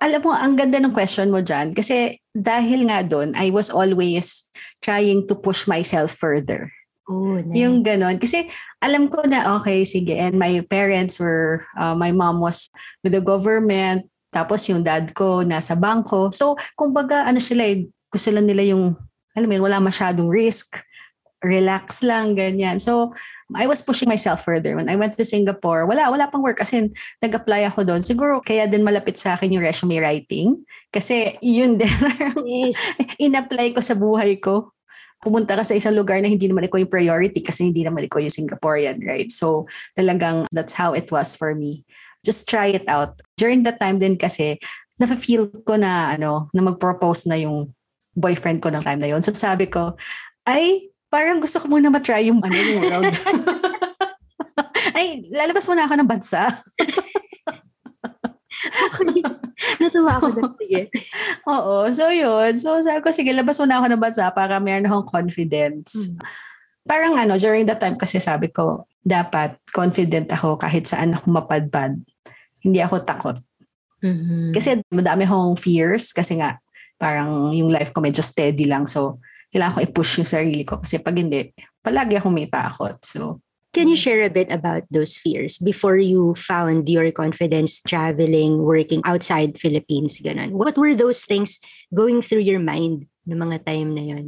alam 0.00 0.20
mo, 0.24 0.32
ang 0.32 0.56
ganda 0.56 0.80
ng 0.80 0.96
question 0.96 1.28
mo 1.28 1.44
dyan 1.44 1.76
kasi 1.76 2.22
dahil 2.32 2.88
nga 2.88 3.04
doon, 3.04 3.36
I 3.36 3.52
was 3.52 3.68
always 3.68 4.48
trying 4.80 5.28
to 5.28 5.34
push 5.36 5.68
myself 5.68 6.16
further. 6.16 6.72
Oh, 7.10 7.42
nice. 7.42 7.58
Yung 7.58 7.82
ganon. 7.82 8.22
Kasi 8.22 8.46
alam 8.78 9.10
ko 9.10 9.26
na, 9.26 9.58
okay, 9.58 9.82
sige. 9.82 10.14
And 10.14 10.38
my 10.38 10.62
parents 10.70 11.18
were, 11.18 11.66
uh, 11.74 11.98
my 11.98 12.14
mom 12.14 12.38
was 12.38 12.70
with 13.02 13.18
the 13.18 13.20
government. 13.20 14.06
Tapos 14.30 14.62
yung 14.70 14.86
dad 14.86 15.10
ko 15.10 15.42
nasa 15.42 15.74
bangko. 15.74 16.30
So, 16.30 16.54
kumbaga, 16.78 17.26
ano 17.26 17.42
sila 17.42 17.66
eh, 17.66 17.90
gusto 18.10 18.30
lang 18.30 18.46
nila 18.46 18.62
yung, 18.62 18.94
alam 19.34 19.46
mo 19.50 19.54
yun, 19.58 19.64
wala 19.66 19.82
masyadong 19.82 20.30
risk. 20.30 20.78
Relax 21.42 22.06
lang, 22.06 22.38
ganyan. 22.38 22.78
So, 22.78 23.10
I 23.50 23.66
was 23.66 23.82
pushing 23.82 24.06
myself 24.06 24.46
further. 24.46 24.78
When 24.78 24.86
I 24.86 24.94
went 24.94 25.18
to 25.18 25.26
Singapore, 25.26 25.82
wala, 25.88 26.06
wala 26.06 26.30
pang 26.30 26.44
work. 26.44 26.62
Kasi 26.62 26.94
nag-apply 27.18 27.66
ako 27.66 27.82
doon. 27.82 28.02
Siguro 28.04 28.38
kaya 28.38 28.70
din 28.70 28.86
malapit 28.86 29.18
sa 29.18 29.34
akin 29.34 29.50
yung 29.50 29.64
resume 29.64 29.98
writing. 29.98 30.62
Kasi 30.94 31.34
yun 31.42 31.80
din. 31.80 31.90
Yes. 32.46 33.02
In-apply 33.18 33.74
ko 33.74 33.80
sa 33.82 33.98
buhay 33.98 34.38
ko. 34.38 34.70
pumunta 35.20 35.52
ka 35.52 35.64
sa 35.64 35.76
isang 35.76 35.92
lugar 35.92 36.16
na 36.24 36.32
hindi 36.32 36.48
naman 36.48 36.64
ikaw 36.64 36.80
yung 36.80 36.92
priority 36.92 37.44
kasi 37.44 37.68
hindi 37.68 37.84
naman 37.84 38.08
ikaw 38.08 38.24
yung 38.24 38.32
Singaporean, 38.32 39.04
right? 39.04 39.28
So 39.28 39.68
talagang 39.92 40.48
that's 40.48 40.72
how 40.72 40.96
it 40.96 41.12
was 41.12 41.36
for 41.36 41.52
me. 41.52 41.84
Just 42.24 42.48
try 42.48 42.72
it 42.72 42.86
out. 42.86 43.20
During 43.40 43.64
that 43.64 43.80
time 43.80 43.96
din 43.96 44.20
kasi, 44.20 44.60
na-feel 45.00 45.48
ko 45.64 45.80
na 45.80 46.12
ano, 46.12 46.52
na 46.52 46.60
mag-propose 46.60 47.24
na 47.24 47.40
yung 47.40 47.72
boyfriend 48.12 48.60
ko 48.60 48.68
ng 48.68 48.84
time 48.84 49.00
na 49.00 49.08
yon. 49.08 49.24
So 49.24 49.32
sabi 49.32 49.70
ko, 49.70 49.96
ay, 50.44 50.92
parang 51.08 51.40
gusto 51.40 51.62
ko 51.62 51.66
muna 51.66 51.88
matry 51.88 52.28
yung 52.28 52.44
ano 52.44 52.54
yung 52.54 52.84
world. 52.84 53.14
ay, 54.98 55.24
lalabas 55.32 55.64
muna 55.64 55.88
ako 55.88 55.94
ng 55.96 56.10
bansa. 56.10 56.44
Natuwa 59.80 60.20
ako 60.20 60.28
doon. 60.36 60.52
Sige. 60.56 60.80
Oo. 61.52 61.88
So, 61.92 62.08
yun. 62.12 62.56
So, 62.60 62.80
sabi 62.80 63.00
ko, 63.04 63.12
sige, 63.12 63.32
labas 63.32 63.60
muna 63.60 63.80
ako 63.80 63.86
ng 63.92 64.02
bansa 64.02 64.24
para 64.32 64.60
meron 64.60 64.88
akong 64.88 65.08
confidence. 65.08 66.08
Hmm. 66.08 66.16
Parang 66.84 67.16
ano, 67.16 67.36
during 67.36 67.68
that 67.68 67.80
time 67.80 67.96
kasi 67.96 68.20
sabi 68.20 68.48
ko, 68.48 68.88
dapat 69.00 69.56
confident 69.72 70.28
ako 70.32 70.60
kahit 70.60 70.84
saan 70.84 71.16
ako 71.16 71.26
mapadpad. 71.32 71.96
Hindi 72.60 72.80
ako 72.84 73.04
takot. 73.04 73.36
Mm-hmm. 74.00 74.52
Kasi 74.56 74.80
madami 74.92 75.28
akong 75.28 75.56
fears 75.60 76.12
kasi 76.12 76.40
nga 76.40 76.56
parang 77.00 77.52
yung 77.52 77.72
life 77.72 77.92
ko 77.92 78.04
medyo 78.04 78.20
steady 78.20 78.68
lang. 78.68 78.84
So, 78.88 79.20
kailangan 79.52 79.76
ko 79.76 79.80
i-push 79.84 80.20
yung 80.20 80.28
sarili 80.28 80.62
ko. 80.64 80.80
Kasi 80.80 81.00
pag 81.00 81.16
hindi, 81.16 81.52
palagi 81.80 82.20
akong 82.20 82.36
may 82.36 82.48
takot. 82.48 83.00
So, 83.04 83.40
Can 83.70 83.86
you 83.86 83.94
share 83.94 84.26
a 84.26 84.34
bit 84.34 84.50
about 84.50 84.82
those 84.90 85.14
fears 85.14 85.62
before 85.62 85.94
you 85.94 86.34
found 86.34 86.90
your 86.90 87.06
confidence 87.14 87.78
traveling, 87.86 88.66
working 88.66 88.98
outside 89.06 89.62
Philippines? 89.62 90.18
Ganun. 90.18 90.58
What 90.58 90.74
were 90.74 90.98
those 90.98 91.22
things 91.22 91.62
going 91.94 92.18
through 92.18 92.42
your 92.42 92.58
mind 92.58 93.06
ng 93.30 93.38
mga 93.38 93.62
time 93.62 93.94
na 93.94 94.02
yun? 94.02 94.26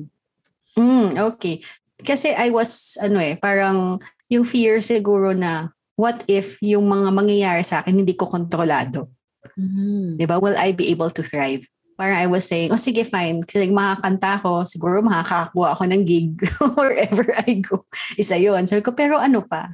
Mm, 0.78 1.18
okay. 1.34 1.58
Kasi 2.00 2.32
I 2.32 2.48
was, 2.48 2.96
ano 2.96 3.20
eh, 3.20 3.36
parang 3.36 4.00
yung 4.32 4.48
fear 4.48 4.80
siguro 4.80 5.36
na 5.36 5.68
what 6.00 6.24
if 6.24 6.56
yung 6.64 6.88
mga 6.88 7.12
mangyayari 7.12 7.60
sa 7.60 7.84
akin 7.84 8.00
hindi 8.00 8.16
ko 8.16 8.32
kontrolado? 8.32 9.12
Mm. 9.58 10.16
Diba? 10.16 10.40
Will 10.40 10.56
I 10.56 10.72
be 10.72 10.88
able 10.88 11.12
to 11.12 11.20
thrive? 11.20 11.68
parang 12.02 12.18
I 12.18 12.26
was 12.26 12.42
saying, 12.48 12.74
oh 12.74 12.80
sige 12.80 13.06
fine, 13.06 13.46
kasi 13.46 13.70
makakanta 13.70 14.42
ko, 14.42 14.66
siguro 14.66 15.06
makakakuha 15.06 15.78
ako 15.78 15.84
ng 15.86 16.02
gig 16.02 16.34
wherever 16.78 17.30
I 17.46 17.62
go. 17.62 17.86
Isa 18.18 18.34
yun. 18.34 18.66
Sabi 18.66 18.82
ko, 18.82 18.90
pero 18.90 19.22
ano 19.22 19.46
pa? 19.46 19.70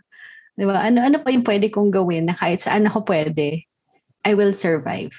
Di 0.53 0.69
ba? 0.69 0.85
Ano, 0.85 1.01
ano 1.01 1.17
pa 1.25 1.33
yung 1.33 1.47
pwede 1.47 1.73
kong 1.73 1.89
gawin 1.89 2.29
na 2.29 2.37
kahit 2.37 2.61
saan 2.61 2.85
ako 2.85 3.09
pwede, 3.09 3.65
I 4.29 4.37
will 4.37 4.53
survive. 4.53 5.17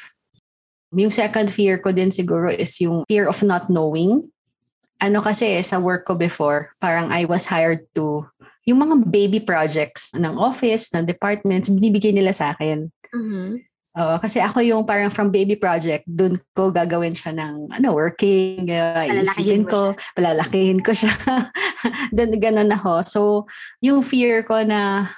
Yung 0.94 1.10
second 1.10 1.50
fear 1.50 1.82
ko 1.82 1.90
din 1.90 2.14
siguro 2.14 2.54
is 2.54 2.78
yung 2.78 3.10
fear 3.10 3.26
of 3.26 3.42
not 3.42 3.74
knowing. 3.74 4.30
Ano 5.00 5.24
kasi 5.24 5.60
sa 5.64 5.80
work 5.80 6.04
ko 6.04 6.14
before, 6.16 6.72
parang 6.84 7.08
I 7.12 7.24
was 7.24 7.48
hired 7.48 7.88
to, 7.96 8.28
yung 8.68 8.84
mga 8.84 9.08
baby 9.08 9.40
projects 9.40 10.12
ng 10.14 10.36
office, 10.36 10.92
ng 10.92 11.08
departments, 11.08 11.72
binibigay 11.72 12.12
nila 12.12 12.36
sa 12.36 12.52
akin. 12.54 12.92
Mm-hmm. 13.16 13.70
Oo, 14.00 14.16
kasi 14.22 14.38
ako 14.38 14.62
yung 14.62 14.84
parang 14.86 15.10
from 15.10 15.34
baby 15.34 15.58
project, 15.58 16.06
doon 16.06 16.38
ko 16.54 16.70
gagawin 16.70 17.18
siya 17.18 17.34
ng 17.34 17.74
ano, 17.74 17.88
working, 17.92 18.70
uh, 18.70 19.04
isipin 19.10 19.66
ko, 19.66 19.98
palalakihin 20.14 20.80
ko 20.80 20.94
siya. 20.94 21.12
doon 22.16 22.38
ganun 22.38 22.70
ako. 22.70 22.94
So, 23.04 23.22
yung 23.82 24.06
fear 24.06 24.46
ko 24.46 24.62
na, 24.62 25.10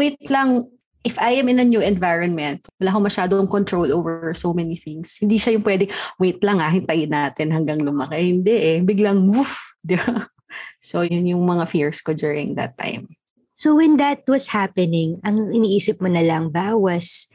wait 0.00 0.18
lang, 0.32 0.66
if 1.04 1.18
I 1.18 1.38
am 1.38 1.48
in 1.48 1.62
a 1.62 1.66
new 1.66 1.80
environment, 1.80 2.66
wala 2.80 2.90
akong 2.90 3.06
masyadong 3.06 3.46
control 3.50 3.90
over 3.92 4.34
so 4.34 4.52
many 4.52 4.74
things. 4.74 5.18
Hindi 5.18 5.38
siya 5.38 5.58
yung 5.58 5.66
pwede, 5.66 5.90
wait 6.18 6.42
lang 6.42 6.58
ah, 6.58 6.70
hintayin 6.70 7.12
natin 7.12 7.54
hanggang 7.54 7.82
lumaki. 7.82 8.18
Hindi 8.18 8.54
eh, 8.54 8.78
biglang 8.82 9.30
woof. 9.30 9.74
So, 10.80 11.04
yun 11.04 11.28
yung 11.28 11.44
mga 11.44 11.68
fears 11.68 12.00
ko 12.00 12.16
during 12.16 12.56
that 12.56 12.72
time. 12.80 13.04
So, 13.52 13.76
when 13.76 14.00
that 14.00 14.24
was 14.24 14.48
happening, 14.48 15.20
ang 15.20 15.52
iniisip 15.52 16.00
mo 16.00 16.08
na 16.08 16.24
lang 16.24 16.48
ba 16.48 16.72
was, 16.72 17.28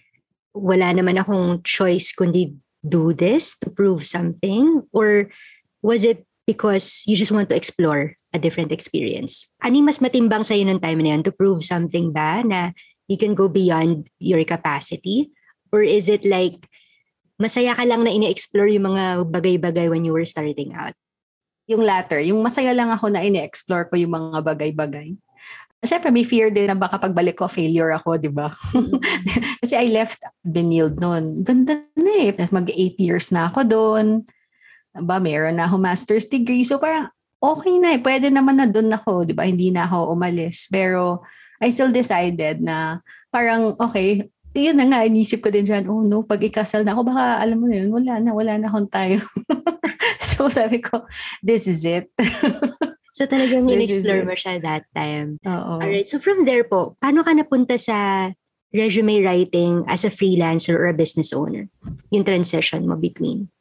wala 0.57 0.89
naman 0.93 1.21
akong 1.21 1.61
choice 1.61 2.09
kundi 2.09 2.57
do 2.81 3.13
this 3.13 3.57
to 3.63 3.69
prove 3.69 4.05
something? 4.05 4.83
Or 4.91 5.29
was 5.81 6.03
it 6.03 6.25
because 6.47 7.03
you 7.07 7.15
just 7.15 7.31
want 7.31 7.49
to 7.49 7.55
explore 7.55 8.15
a 8.33 8.39
different 8.39 8.71
experience? 8.71 9.47
Ano 9.63 9.83
mas 9.83 10.01
matimbang 10.01 10.43
sa'yo 10.43 10.67
ng 10.67 10.81
time 10.81 10.99
na 11.03 11.09
yan? 11.15 11.23
To 11.27 11.31
prove 11.31 11.63
something 11.63 12.11
ba 12.11 12.43
na 12.43 12.75
you 13.07 13.17
can 13.19 13.35
go 13.35 13.47
beyond 13.49 14.07
your 14.19 14.43
capacity? 14.43 15.31
Or 15.73 15.81
is 15.81 16.07
it 16.07 16.23
like, 16.23 16.69
masaya 17.41 17.75
ka 17.75 17.83
lang 17.83 18.05
na 18.05 18.13
ine-explore 18.13 18.69
yung 18.69 18.93
mga 18.93 19.27
bagay-bagay 19.27 19.89
when 19.89 20.05
you 20.05 20.13
were 20.13 20.27
starting 20.27 20.71
out? 20.77 20.93
Yung 21.67 21.81
latter, 21.81 22.19
yung 22.19 22.43
masaya 22.43 22.75
lang 22.75 22.91
ako 22.91 23.09
na 23.09 23.23
ine-explore 23.23 23.89
ko 23.89 23.95
yung 23.97 24.13
mga 24.13 24.39
bagay-bagay. 24.43 25.15
Siyempre, 25.83 26.15
may 26.15 26.23
fear 26.23 26.47
din 26.47 26.71
na 26.71 26.79
baka 26.79 26.95
pagbalik 26.95 27.35
ko, 27.35 27.51
failure 27.51 27.91
ako, 27.91 28.15
di 28.15 28.31
ba? 28.31 28.47
Kasi 29.59 29.75
I 29.75 29.91
left 29.91 30.23
Benilde 30.39 30.95
noon. 31.03 31.43
Ganda 31.43 31.83
na 31.99 32.11
eh. 32.23 32.31
Mag 32.55 32.71
8 32.71 33.03
years 33.03 33.35
na 33.35 33.51
ako 33.51 33.67
doon. 33.67 34.07
Ba, 34.95 35.19
meron 35.19 35.59
na 35.59 35.67
ako 35.67 35.75
master's 35.83 36.23
degree. 36.23 36.63
So 36.63 36.79
parang 36.79 37.11
okay 37.43 37.75
na 37.83 37.99
eh. 37.99 37.99
Pwede 37.99 38.31
naman 38.31 38.63
na 38.63 38.67
doon 38.71 38.95
ako, 38.95 39.27
di 39.27 39.35
ba? 39.35 39.43
Hindi 39.43 39.75
na 39.75 39.83
ako 39.83 40.15
umalis. 40.15 40.71
Pero 40.71 41.27
I 41.63 41.71
still 41.71 41.95
decided 41.95 42.59
na 42.59 42.99
parang 43.31 43.79
okay, 43.79 44.27
yun 44.53 44.77
na 44.77 44.85
nga, 44.85 45.07
inisip 45.07 45.41
ko 45.41 45.49
din 45.49 45.65
dyan, 45.65 45.89
oh 45.89 46.05
no, 46.05 46.21
pag 46.21 46.43
ikasal 46.43 46.85
na 46.85 46.93
ako, 46.93 47.09
baka 47.09 47.41
alam 47.41 47.57
mo 47.57 47.65
na 47.65 47.81
yun, 47.81 47.89
wala 47.89 48.13
na, 48.21 48.29
wala 48.35 48.53
na 48.59 48.67
akong 48.69 48.91
tayo. 48.91 49.17
so 50.29 50.51
sabi 50.51 50.83
ko, 50.83 51.07
this 51.41 51.65
is 51.65 51.81
it. 51.87 52.11
So 53.13 53.29
talagang 53.29 53.69
in-explore 53.69 54.25
mo 54.25 54.33
siya 54.33 54.57
that 54.65 54.85
time. 54.93 55.37
Oo. 55.45 55.77
Alright, 55.77 56.09
so 56.09 56.17
from 56.17 56.49
there 56.49 56.65
po, 56.65 56.97
paano 56.97 57.21
ka 57.21 57.33
napunta 57.33 57.77
sa 57.77 58.29
resume 58.73 59.21
writing 59.21 59.85
as 59.85 60.01
a 60.01 60.09
freelancer 60.09 60.73
or 60.73 60.89
a 60.89 60.97
business 60.97 61.29
owner? 61.29 61.69
Yung 62.09 62.25
transition 62.25 62.89
mo 62.89 62.97
between? 62.97 63.53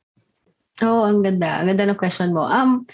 Oo, 0.80 1.04
oh, 1.04 1.09
ang 1.09 1.21
ganda. 1.21 1.61
Ang 1.61 1.76
ganda 1.76 1.85
ng 1.85 2.00
question 2.00 2.32
mo. 2.32 2.49
Um, 2.49 2.88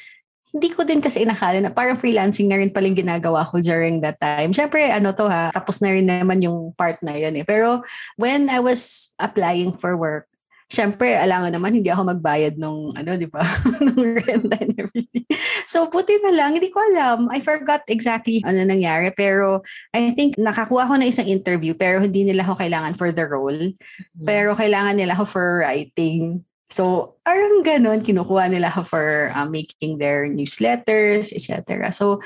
hindi 0.52 0.68
ko 0.72 0.84
din 0.84 1.04
kasi 1.04 1.24
inakala 1.24 1.60
na 1.60 1.72
parang 1.72 2.00
freelancing 2.00 2.48
na 2.48 2.56
rin 2.56 2.72
paling 2.72 2.96
ginagawa 2.96 3.44
ko 3.44 3.60
during 3.60 4.00
that 4.00 4.16
time. 4.16 4.52
Siyempre, 4.52 4.88
ano 4.88 5.12
to 5.12 5.28
ha, 5.28 5.52
tapos 5.52 5.84
na 5.84 5.92
rin 5.92 6.08
naman 6.08 6.40
yung 6.40 6.72
part 6.72 6.96
na 7.04 7.12
yun 7.12 7.36
eh. 7.36 7.44
Pero 7.44 7.84
when 8.16 8.48
I 8.48 8.60
was 8.60 9.12
applying 9.20 9.76
for 9.76 9.92
work, 9.96 10.24
syempre, 10.68 11.16
alangan 11.16 11.56
naman 11.56 11.80
hindi 11.80 11.88
ako 11.88 12.12
magbayad 12.16 12.60
nung, 12.60 12.92
ano, 12.92 13.16
di 13.16 13.24
ba, 13.24 13.40
nung 13.84 14.00
rent 14.20 14.52
and 14.52 14.72
everything. 14.76 15.24
So, 15.64 15.88
puti 15.88 16.16
na 16.20 16.32
lang, 16.36 16.60
hindi 16.60 16.68
ko 16.68 16.80
alam. 16.80 17.32
I 17.32 17.40
forgot 17.40 17.84
exactly 17.88 18.44
ano 18.44 18.60
nangyari, 18.64 19.12
pero 19.16 19.64
I 19.96 20.12
think 20.12 20.36
nakakuha 20.36 20.88
ko 20.88 20.94
na 20.96 21.08
isang 21.08 21.28
interview, 21.28 21.72
pero 21.72 22.04
hindi 22.04 22.24
nila 22.24 22.44
ako 22.44 22.60
kailangan 22.60 22.94
for 22.96 23.08
the 23.12 23.24
role. 23.24 23.72
Mm-hmm. 23.72 24.24
Pero 24.28 24.52
kailangan 24.56 24.96
nila 24.96 25.16
ako 25.16 25.24
for 25.24 25.64
writing. 25.64 26.44
So, 26.68 27.16
parang 27.24 27.64
ganun, 27.64 28.04
kinukuha 28.04 28.52
nila 28.52 28.68
ako 28.68 28.84
for 28.84 29.32
uh, 29.32 29.48
making 29.48 29.96
their 29.96 30.28
newsletters, 30.28 31.32
etc. 31.32 31.88
So, 31.96 32.20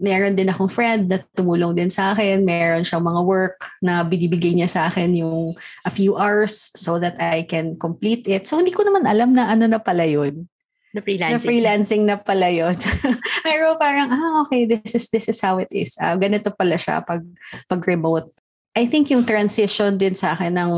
meron 0.00 0.34
din 0.34 0.50
akong 0.50 0.72
friend 0.72 1.06
na 1.06 1.20
tumulong 1.36 1.76
din 1.76 1.92
sa 1.92 2.16
akin. 2.16 2.42
Meron 2.48 2.82
siyang 2.82 3.04
mga 3.04 3.22
work 3.22 3.60
na 3.84 4.00
binibigay 4.02 4.56
niya 4.56 4.72
sa 4.72 4.82
akin 4.88 5.14
yung 5.20 5.52
a 5.84 5.92
few 5.92 6.16
hours 6.16 6.72
so 6.74 6.96
that 6.96 7.14
I 7.20 7.44
can 7.44 7.76
complete 7.76 8.24
it. 8.24 8.48
So, 8.48 8.56
hindi 8.56 8.72
ko 8.72 8.88
naman 8.88 9.04
alam 9.04 9.36
na 9.36 9.52
ano 9.52 9.68
na 9.68 9.76
pala 9.76 10.08
yun. 10.08 10.48
Na 10.96 11.04
freelancing. 11.04 11.36
Na 11.36 11.38
freelancing 11.44 12.02
na 12.08 12.16
pala 12.16 12.48
yun. 12.48 12.74
Pero 13.46 13.76
parang, 13.76 14.08
ah, 14.08 14.48
okay, 14.48 14.64
this 14.64 14.96
is, 14.96 15.12
this 15.12 15.28
is 15.28 15.38
how 15.44 15.60
it 15.60 15.70
is. 15.76 16.00
Uh, 16.00 16.16
ganito 16.16 16.48
pala 16.56 16.80
siya 16.80 17.04
pag, 17.04 17.20
pag 17.68 17.82
remote. 17.84 18.26
I 18.74 18.88
think 18.88 19.12
yung 19.12 19.28
transition 19.28 19.94
din 20.00 20.16
sa 20.16 20.32
akin 20.32 20.56
ng 20.56 20.72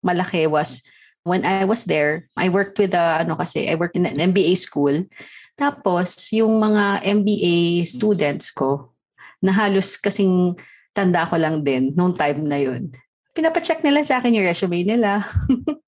malaki 0.00 0.46
was 0.46 0.86
when 1.22 1.46
I 1.46 1.64
was 1.64 1.86
there, 1.86 2.28
I 2.36 2.48
worked 2.48 2.78
with 2.78 2.94
a, 2.94 3.22
ano 3.22 3.34
kasi, 3.34 3.70
I 3.70 3.74
worked 3.74 3.96
in 3.96 4.06
an 4.06 4.18
MBA 4.18 4.56
school. 4.58 5.06
Tapos, 5.58 6.30
yung 6.34 6.58
mga 6.58 7.02
MBA 7.06 7.86
students 7.86 8.50
ko, 8.50 8.92
na 9.42 9.50
halos 9.50 9.98
kasing 9.98 10.54
tanda 10.94 11.26
ko 11.26 11.34
lang 11.34 11.66
din 11.66 11.90
nung 11.98 12.14
time 12.14 12.46
na 12.46 12.62
yun. 12.62 12.94
Pinapacheck 13.34 13.82
nila 13.82 14.06
sa 14.06 14.22
akin 14.22 14.38
yung 14.38 14.46
resume 14.46 14.86
nila. 14.86 15.26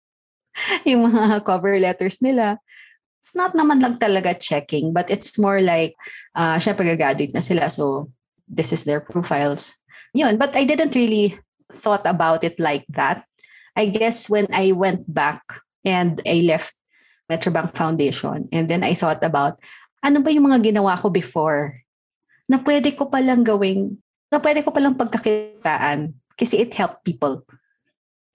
yung 0.89 1.07
mga 1.07 1.47
cover 1.47 1.79
letters 1.79 2.19
nila. 2.19 2.59
It's 3.23 3.33
not 3.39 3.55
naman 3.57 3.81
lang 3.81 3.97
talaga 4.03 4.37
checking, 4.37 4.93
but 4.93 5.09
it's 5.09 5.39
more 5.39 5.63
like, 5.63 5.95
uh, 6.37 6.61
syempre 6.61 6.85
graduate 6.99 7.33
na 7.33 7.41
sila, 7.41 7.71
so 7.71 8.11
this 8.45 8.75
is 8.75 8.85
their 8.85 9.01
profiles. 9.01 9.81
Yun, 10.13 10.37
but 10.37 10.53
I 10.53 10.69
didn't 10.69 10.95
really 10.95 11.39
thought 11.73 12.05
about 12.05 12.45
it 12.45 12.61
like 12.61 12.85
that. 12.93 13.25
I 13.75 13.91
guess 13.91 14.31
when 14.31 14.47
I 14.55 14.71
went 14.73 15.07
back 15.11 15.43
and 15.85 16.23
I 16.23 16.47
left 16.47 16.75
Metrobank 17.31 17.75
Foundation. 17.75 18.49
And 18.53 18.69
then 18.69 18.85
I 18.85 18.95
thought 18.95 19.23
about, 19.25 19.59
ano 20.05 20.21
ba 20.21 20.31
yung 20.33 20.47
mga 20.49 20.73
ginawa 20.73 21.01
ko 21.01 21.09
before 21.09 21.81
na 22.49 22.61
pwede 22.61 22.93
ko 22.93 23.09
palang 23.09 23.43
gawing, 23.43 23.97
na 24.29 24.37
pwede 24.39 24.61
ko 24.61 24.71
palang 24.71 24.97
pagkakitaan 25.01 26.13
kasi 26.37 26.61
it 26.61 26.77
helped 26.77 27.05
people. 27.05 27.41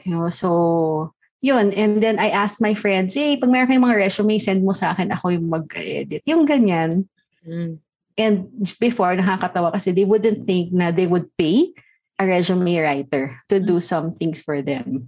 You 0.02 0.18
know, 0.18 0.30
so, 0.34 1.14
yun. 1.44 1.72
And 1.76 2.02
then 2.02 2.18
I 2.18 2.34
asked 2.34 2.64
my 2.64 2.74
friends, 2.74 3.14
hey, 3.14 3.38
pag 3.38 3.52
meron 3.52 3.70
kayong 3.70 3.86
mga 3.86 4.00
resume, 4.02 4.42
send 4.42 4.64
mo 4.66 4.74
sa 4.74 4.96
akin, 4.96 5.14
ako 5.14 5.36
yung 5.36 5.48
mag-edit. 5.52 6.24
Yung 6.26 6.48
ganyan. 6.48 7.06
Mm. 7.46 7.80
And 8.20 8.36
before, 8.80 9.16
nakakatawa 9.16 9.72
kasi 9.72 9.96
they 9.96 10.04
wouldn't 10.04 10.44
think 10.44 10.74
na 10.76 10.92
they 10.92 11.08
would 11.08 11.30
pay 11.40 11.72
a 12.20 12.28
resume 12.28 12.84
writer 12.84 13.40
to 13.48 13.64
do 13.64 13.80
some 13.80 14.12
things 14.12 14.44
for 14.44 14.60
them. 14.60 15.08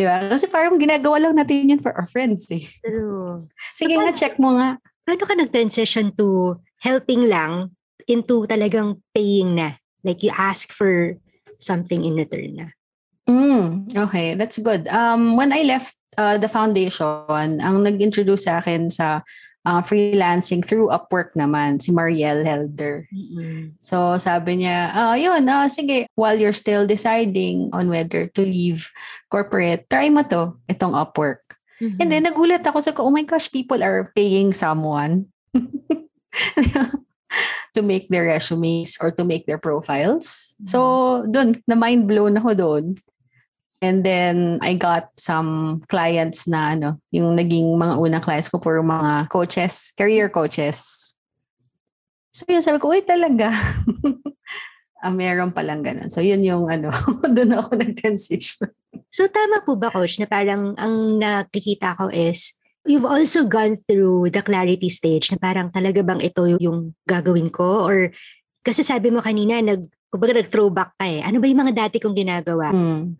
Di 0.00 0.08
ba? 0.08 0.32
Kasi 0.32 0.48
parang 0.48 0.80
ginagawa 0.80 1.20
lang 1.20 1.36
natin 1.36 1.76
yan 1.76 1.80
for 1.84 1.92
our 1.92 2.08
friends 2.08 2.48
eh. 2.48 2.64
True. 2.80 3.44
Sige 3.76 3.92
So, 3.92 4.00
nga, 4.00 4.16
check 4.16 4.40
mo 4.40 4.56
nga. 4.56 4.80
Paano 5.04 5.28
ka 5.28 5.36
nag-transition 5.36 6.16
to 6.16 6.56
helping 6.80 7.28
lang 7.28 7.76
into 8.08 8.48
talagang 8.48 8.96
paying 9.12 9.60
na? 9.60 9.76
Like 10.00 10.24
you 10.24 10.32
ask 10.32 10.72
for 10.72 11.20
something 11.60 12.00
in 12.08 12.16
return 12.16 12.56
na. 12.56 12.66
Mm, 13.28 13.92
okay, 14.08 14.32
that's 14.40 14.56
good. 14.56 14.88
Um, 14.88 15.36
when 15.36 15.52
I 15.52 15.68
left 15.68 15.92
uh, 16.16 16.40
the 16.40 16.48
foundation, 16.48 17.60
ang 17.60 17.84
nag-introduce 17.84 18.48
sa 18.48 18.64
akin 18.64 18.88
sa 18.88 19.20
uh, 19.66 19.82
freelancing 19.82 20.64
through 20.64 20.88
Upwork 20.88 21.36
naman, 21.36 21.80
si 21.82 21.92
Marielle 21.92 22.44
Helder. 22.44 23.08
So 23.80 24.16
sabi 24.16 24.64
niya, 24.64 24.90
ah 24.92 25.14
yun, 25.16 25.44
ah, 25.48 25.68
sige, 25.68 26.06
while 26.16 26.36
you're 26.36 26.56
still 26.56 26.86
deciding 26.86 27.70
on 27.72 27.88
whether 27.88 28.26
to 28.32 28.42
leave 28.42 28.88
corporate, 29.28 29.88
try 29.90 30.08
mo 30.08 30.22
to, 30.28 30.56
itong 30.68 30.96
Upwork. 30.96 31.60
Mhm. 31.80 31.96
And 31.96 32.08
then 32.12 32.24
nagulat 32.28 32.60
ako 32.64 32.78
sa 32.80 32.92
oh 33.00 33.12
my 33.12 33.24
gosh, 33.24 33.48
people 33.48 33.80
are 33.80 34.12
paying 34.12 34.52
someone 34.52 35.32
to 37.74 37.80
make 37.80 38.12
their 38.12 38.28
resumes 38.28 39.00
or 39.00 39.10
to 39.16 39.24
make 39.24 39.46
their 39.48 39.58
profiles. 39.58 40.54
So, 40.68 41.22
doon, 41.24 41.56
na 41.64 41.80
mind 41.80 42.04
blown 42.04 42.36
ako 42.36 42.50
doon. 42.52 42.84
And 43.80 44.04
then 44.04 44.60
I 44.60 44.76
got 44.76 45.08
some 45.16 45.80
clients 45.88 46.44
na 46.44 46.76
ano, 46.76 47.00
yung 47.08 47.32
naging 47.32 47.80
mga 47.80 47.96
unang 47.96 48.20
clients 48.20 48.52
ko 48.52 48.60
puro 48.60 48.84
mga 48.84 49.32
coaches, 49.32 49.96
career 49.96 50.28
coaches. 50.28 51.12
So 52.28 52.44
yun, 52.44 52.60
sabi 52.60 52.76
ko, 52.76 52.92
uy 52.92 53.00
talaga. 53.00 53.48
ah, 55.02 55.08
meron 55.08 55.56
palang 55.56 55.80
ganun. 55.80 56.12
So 56.12 56.20
yun 56.20 56.44
yung 56.44 56.68
ano, 56.68 56.92
doon 57.34 57.56
ako 57.56 57.80
nag-transition. 57.80 58.68
So 59.08 59.26
tama 59.32 59.64
po 59.64 59.80
ba 59.80 59.88
coach 59.88 60.20
na 60.20 60.28
parang 60.28 60.76
ang 60.76 61.16
nakikita 61.16 61.96
ko 61.96 62.12
is 62.12 62.60
you've 62.84 63.08
also 63.08 63.48
gone 63.48 63.80
through 63.88 64.28
the 64.28 64.44
clarity 64.44 64.92
stage 64.92 65.32
na 65.32 65.40
parang 65.40 65.72
talaga 65.72 66.04
bang 66.04 66.20
ito 66.20 66.44
yung 66.60 66.92
gagawin 67.08 67.48
ko 67.48 67.88
or 67.88 68.12
kasi 68.60 68.84
sabi 68.84 69.08
mo 69.08 69.24
kanina 69.24 69.58
nag 69.64 69.88
kumbaga 70.10 70.36
nag-throwback 70.42 71.00
ka 71.00 71.06
eh. 71.06 71.22
Ano 71.22 71.38
ba 71.38 71.46
yung 71.46 71.62
mga 71.64 71.86
dati 71.86 71.96
kong 72.02 72.18
ginagawa? 72.18 72.74
Mm. 72.74 73.14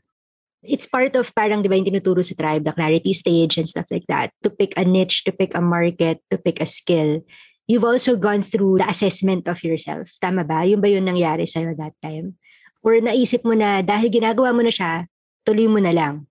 It's 0.61 0.85
part 0.85 1.17
of 1.17 1.33
parang 1.33 1.65
'di 1.65 1.69
ba 1.73 1.77
yung 1.81 1.89
tinuturo 1.89 2.21
sa 2.21 2.37
tribe, 2.37 2.69
the 2.69 2.77
clarity 2.77 3.17
stage 3.17 3.57
and 3.57 3.65
stuff 3.65 3.89
like 3.89 4.05
that. 4.13 4.37
To 4.45 4.53
pick 4.53 4.77
a 4.77 4.85
niche, 4.85 5.25
to 5.25 5.33
pick 5.33 5.57
a 5.57 5.65
market, 5.65 6.21
to 6.29 6.37
pick 6.37 6.61
a 6.61 6.69
skill. 6.69 7.25
You've 7.71 7.87
also 7.87 8.19
gone 8.19 8.43
through 8.43 8.83
the 8.83 8.89
assessment 8.91 9.47
of 9.47 9.63
yourself. 9.63 10.11
Tama 10.19 10.43
ba? 10.43 10.67
Yung 10.67 10.83
ba 10.83 10.91
yung 10.91 11.07
nangyari 11.07 11.47
sa'yo 11.47 11.79
that 11.79 11.95
time? 12.03 12.35
Or 12.83 12.99
naisip 12.99 13.47
mo 13.47 13.55
na 13.55 13.79
dahil 13.79 14.11
ginagawa 14.11 14.51
mo 14.51 14.67
na 14.67 14.75
siya, 14.75 15.07
tuloy 15.47 15.71
mo 15.71 15.79
na 15.79 15.95
lang? 15.95 16.27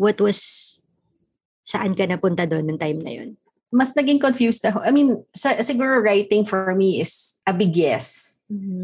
What 0.00 0.16
was, 0.16 0.40
saan 1.60 1.92
ka 1.92 2.08
napunta 2.08 2.48
doon 2.48 2.72
nung 2.72 2.80
time 2.80 3.04
na 3.04 3.12
yun? 3.12 3.36
Mas 3.68 3.92
naging 3.92 4.16
confused 4.16 4.64
ako. 4.64 4.80
I 4.80 4.96
mean, 4.96 5.20
sa, 5.36 5.60
siguro 5.60 6.00
writing 6.00 6.48
for 6.48 6.72
me 6.72 7.04
is 7.04 7.36
a 7.44 7.52
big 7.52 7.76
yes. 7.76 8.38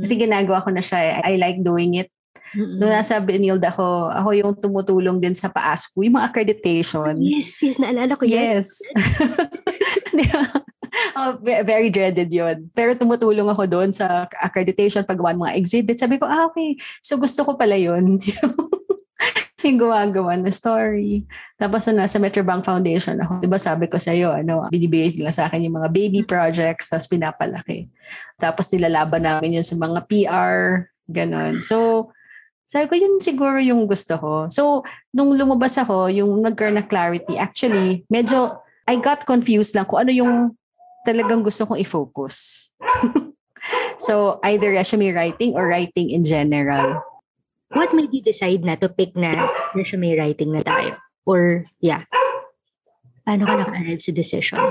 Kasi 0.05 0.21
ginagawa 0.21 0.61
ko 0.61 0.77
na 0.77 0.85
siya. 0.85 1.25
I, 1.25 1.33
I 1.33 1.41
like 1.41 1.65
doing 1.65 1.97
it. 1.97 2.13
Mm-mm. 2.53 2.79
Noong 2.79 2.93
nasa 2.93 3.17
Benilde 3.21 3.65
ako, 3.69 4.13
ako 4.13 4.29
yung 4.37 4.53
tumutulong 4.57 5.19
din 5.19 5.33
sa 5.33 5.49
PASCO, 5.49 6.05
yung 6.05 6.21
mga 6.21 6.29
accreditation. 6.29 7.17
Yes, 7.21 7.61
yes, 7.65 7.81
naalala 7.81 8.17
ko 8.17 8.25
yan. 8.29 8.61
Yes. 8.61 8.69
Oh, 11.17 11.41
ve- 11.41 11.65
very 11.65 11.89
dreaded 11.89 12.29
yon. 12.29 12.69
Pero 12.77 12.93
tumutulong 12.93 13.49
ako 13.49 13.65
doon 13.65 13.91
sa 13.97 14.29
accreditation, 14.45 15.09
paggawa 15.09 15.33
ng 15.33 15.41
mga 15.49 15.57
exhibits. 15.57 16.05
Sabi 16.05 16.21
ko, 16.21 16.29
ah, 16.29 16.53
okay. 16.53 16.77
So 17.01 17.17
gusto 17.17 17.49
ko 17.49 17.57
pala 17.57 17.81
yun. 17.81 18.21
yung 19.67 19.79
gumagawa 19.79 20.35
na 20.37 20.51
story. 20.51 21.25
Tapos 21.57 21.87
nung 21.87 22.03
nasa 22.03 22.19
Metrobank 22.19 22.67
Foundation 22.67 23.17
ako, 23.23 23.41
di 23.41 23.49
ba 23.49 23.59
sabi 23.59 23.87
ko 23.87 23.97
sa'yo, 23.97 24.35
ano, 24.35 24.67
binibigay 24.69 25.09
nila 25.15 25.31
sa 25.31 25.47
akin 25.47 25.65
yung 25.65 25.79
mga 25.79 25.91
baby 25.95 26.21
projects, 26.27 26.91
tapos 26.91 27.07
pinapalaki. 27.07 27.87
Tapos 28.37 28.67
nilalaban 28.75 29.23
namin 29.23 29.63
yun 29.63 29.67
sa 29.67 29.79
mga 29.79 30.03
PR, 30.11 30.91
ganun. 31.07 31.63
So, 31.63 32.11
sabi 32.73 32.89
ko, 32.89 32.95
yun 32.97 33.21
siguro 33.21 33.61
yung 33.61 33.85
gusto 33.85 34.17
ko. 34.17 34.49
So, 34.49 34.81
nung 35.13 35.37
lumabas 35.37 35.77
ako, 35.77 36.09
yung 36.09 36.41
nagkaroon 36.41 36.81
na 36.81 36.89
clarity, 36.89 37.37
actually, 37.37 38.09
medyo, 38.09 38.65
I 38.89 38.97
got 38.97 39.29
confused 39.29 39.77
lang 39.77 39.85
kung 39.85 40.09
ano 40.09 40.13
yung 40.17 40.57
talagang 41.05 41.45
gusto 41.45 41.69
kong 41.69 41.85
i-focus. 41.85 42.73
so, 44.09 44.41
either 44.49 44.73
resume 44.73 45.13
writing 45.13 45.53
or 45.53 45.69
writing 45.69 46.09
in 46.09 46.25
general. 46.25 47.05
What 47.77 47.93
made 47.93 48.09
you 48.17 48.25
decide 48.25 48.65
na 48.65 48.81
to 48.81 48.89
pick 48.89 49.13
na 49.21 49.53
resume 49.77 50.17
writing 50.17 50.57
na 50.57 50.65
tayo? 50.65 50.97
Or, 51.29 51.69
yeah. 51.85 52.09
Paano 53.29 53.45
ka 53.45 53.69
naka-arrive 53.69 54.01
sa 54.01 54.17
decision? 54.17 54.65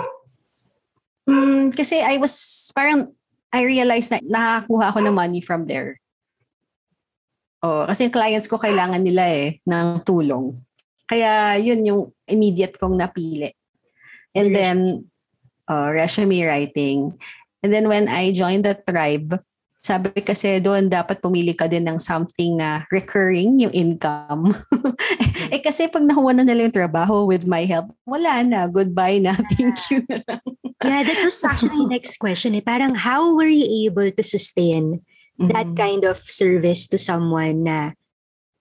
Mm, 1.29 1.77
kasi 1.77 2.01
I 2.01 2.17
was, 2.17 2.33
parang, 2.73 3.13
I 3.53 3.61
realized 3.61 4.09
na 4.09 4.25
nakakakuha 4.25 4.89
ako 4.89 4.99
ng 5.05 5.13
money 5.13 5.41
from 5.45 5.69
there. 5.69 6.01
Oh, 7.61 7.85
kasi 7.85 8.09
yung 8.09 8.15
clients 8.15 8.49
ko 8.49 8.57
kailangan 8.57 9.05
nila 9.05 9.29
eh 9.29 9.61
ng 9.69 10.01
tulong. 10.01 10.57
Kaya 11.05 11.61
yun 11.61 11.85
yung 11.85 12.01
immediate 12.25 12.81
kong 12.81 12.97
napili. 12.97 13.53
And 14.33 14.49
then 14.55 14.77
uh, 15.69 15.93
resume 15.93 16.41
writing. 16.41 17.13
And 17.61 17.69
then 17.69 17.85
when 17.85 18.09
I 18.09 18.33
joined 18.33 18.65
the 18.65 18.73
tribe, 18.73 19.37
sabi 19.81 20.21
kasi 20.21 20.61
doon 20.61 20.89
dapat 20.89 21.21
pumili 21.21 21.57
ka 21.57 21.65
din 21.65 21.89
ng 21.89 21.97
something 21.97 22.57
na 22.57 22.85
recurring 22.93 23.61
yung 23.65 23.73
income. 23.73 24.53
eh 25.53 25.61
kasi 25.61 25.89
pag 25.89 26.05
nakuha 26.05 26.37
na 26.37 26.45
nila 26.45 26.69
yung 26.69 26.77
trabaho 26.85 27.25
with 27.25 27.49
my 27.49 27.65
help, 27.65 27.89
wala 28.05 28.45
na. 28.45 28.69
Goodbye 28.69 29.17
na. 29.17 29.33
Thank 29.53 29.77
you 29.89 30.05
na 30.05 30.21
lang. 30.25 30.45
Yeah, 30.81 31.01
that 31.05 31.19
was 31.25 31.37
actually 31.41 31.85
next 31.93 32.17
question. 32.17 32.53
Eh. 32.57 32.61
Parang 32.65 32.93
how 32.93 33.33
were 33.33 33.49
you 33.49 33.89
able 33.89 34.09
to 34.09 34.23
sustain 34.25 35.01
that 35.39 35.67
Mhm. 35.71 35.77
kind 35.77 36.01
of 36.03 36.19
service 36.25 36.85
to 36.87 36.99
someone 36.99 37.63
na 37.63 37.93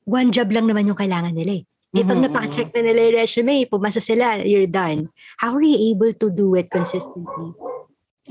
one 0.07 0.31
job 0.31 0.51
lang 0.51 0.67
naman 0.67 0.87
yung 0.87 0.99
kailangan 0.99 1.35
nila 1.35 1.61
eh. 1.61 1.65
Eh, 1.91 2.07
pag 2.07 2.23
Mhm. 2.23 2.31
napaka-check 2.31 2.71
na 2.71 2.87
nila 2.87 3.11
yung 3.11 3.17
resume, 3.19 3.67
pumasa 3.67 3.99
sila, 3.99 4.39
you're 4.47 4.71
done. 4.71 5.11
How 5.43 5.51
were 5.51 5.67
you 5.67 5.91
able 5.91 6.15
to 6.15 6.31
do 6.31 6.55
it 6.55 6.71
consistently? 6.71 7.51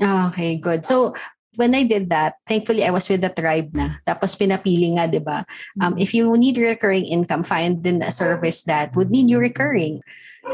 Ah, 0.00 0.32
Okay, 0.32 0.56
good. 0.56 0.80
So, 0.88 1.12
when 1.60 1.76
I 1.76 1.84
did 1.84 2.08
that, 2.08 2.40
thankfully 2.48 2.88
I 2.88 2.94
was 2.94 3.04
with 3.04 3.20
the 3.20 3.28
tribe 3.28 3.68
na. 3.76 4.00
Tapos 4.00 4.32
pinapili 4.32 4.88
nga, 4.96 5.04
di 5.04 5.20
ba? 5.20 5.44
Um, 5.76 6.00
if 6.00 6.16
you 6.16 6.24
need 6.40 6.56
recurring 6.56 7.04
income, 7.04 7.44
find 7.44 7.84
din 7.84 8.00
a 8.00 8.08
service 8.08 8.64
that 8.64 8.96
would 8.96 9.12
need 9.12 9.28
you 9.28 9.36
recurring. 9.36 10.00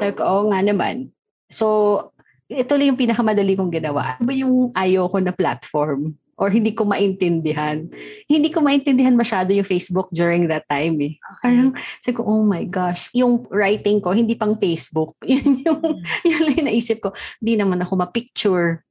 So, 0.02 0.10
ko, 0.10 0.22
oo 0.26 0.42
nga 0.50 0.66
naman. 0.66 1.14
So, 1.46 2.10
ito 2.50 2.74
lang 2.74 2.90
yung 2.94 3.00
pinakamadali 3.00 3.54
kong 3.54 3.70
ginawa. 3.70 4.18
Ano 4.18 4.24
ba 4.26 4.34
yung 4.34 4.74
ayaw 4.74 5.06
ko 5.06 5.18
na 5.22 5.30
platform? 5.30 6.18
Or 6.36 6.52
hindi 6.52 6.76
ko 6.76 6.84
maintindihan. 6.84 7.88
Hindi 8.28 8.52
ko 8.52 8.60
maintindihan 8.60 9.16
masyado 9.16 9.56
yung 9.56 9.64
Facebook 9.64 10.12
during 10.12 10.52
that 10.52 10.68
time 10.68 11.00
eh. 11.00 11.16
Parang, 11.40 11.72
sabi 12.04 12.14
ko, 12.20 12.28
oh 12.28 12.44
my 12.44 12.68
gosh. 12.68 13.08
Yung 13.16 13.48
writing 13.48 14.04
ko, 14.04 14.12
hindi 14.12 14.36
pang 14.36 14.52
Facebook. 14.52 15.16
Yun 15.24 15.64
yung, 15.64 15.80
yun 16.28 16.40
lang 16.44 16.54
yung 16.60 16.68
naisip 16.68 17.00
ko. 17.00 17.16
Hindi 17.40 17.56
naman 17.56 17.80
ako 17.80 18.04
ma-picture. 18.04 18.84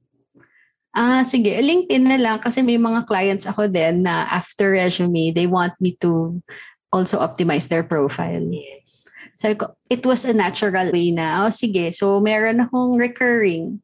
Ah, 0.96 1.22
sige. 1.22 1.54
LinkedIn 1.54 2.08
na 2.08 2.18
lang 2.18 2.42
kasi 2.42 2.66
may 2.66 2.82
mga 2.82 3.06
clients 3.06 3.46
ako 3.46 3.70
din 3.70 4.02
na 4.08 4.26
after 4.32 4.74
resume, 4.74 5.30
they 5.30 5.46
want 5.46 5.78
me 5.78 5.94
to 6.02 6.42
also 6.90 7.20
optimize 7.20 7.68
their 7.68 7.84
profile. 7.84 8.42
Yes. 8.48 9.12
Sabi 9.36 9.60
ko, 9.60 9.76
it 9.92 10.02
was 10.08 10.24
a 10.24 10.32
natural 10.32 10.90
way 10.96 11.12
na, 11.12 11.44
oh 11.44 11.52
sige, 11.52 11.92
so 11.92 12.24
meron 12.24 12.64
akong 12.64 12.96
recurring 12.96 13.84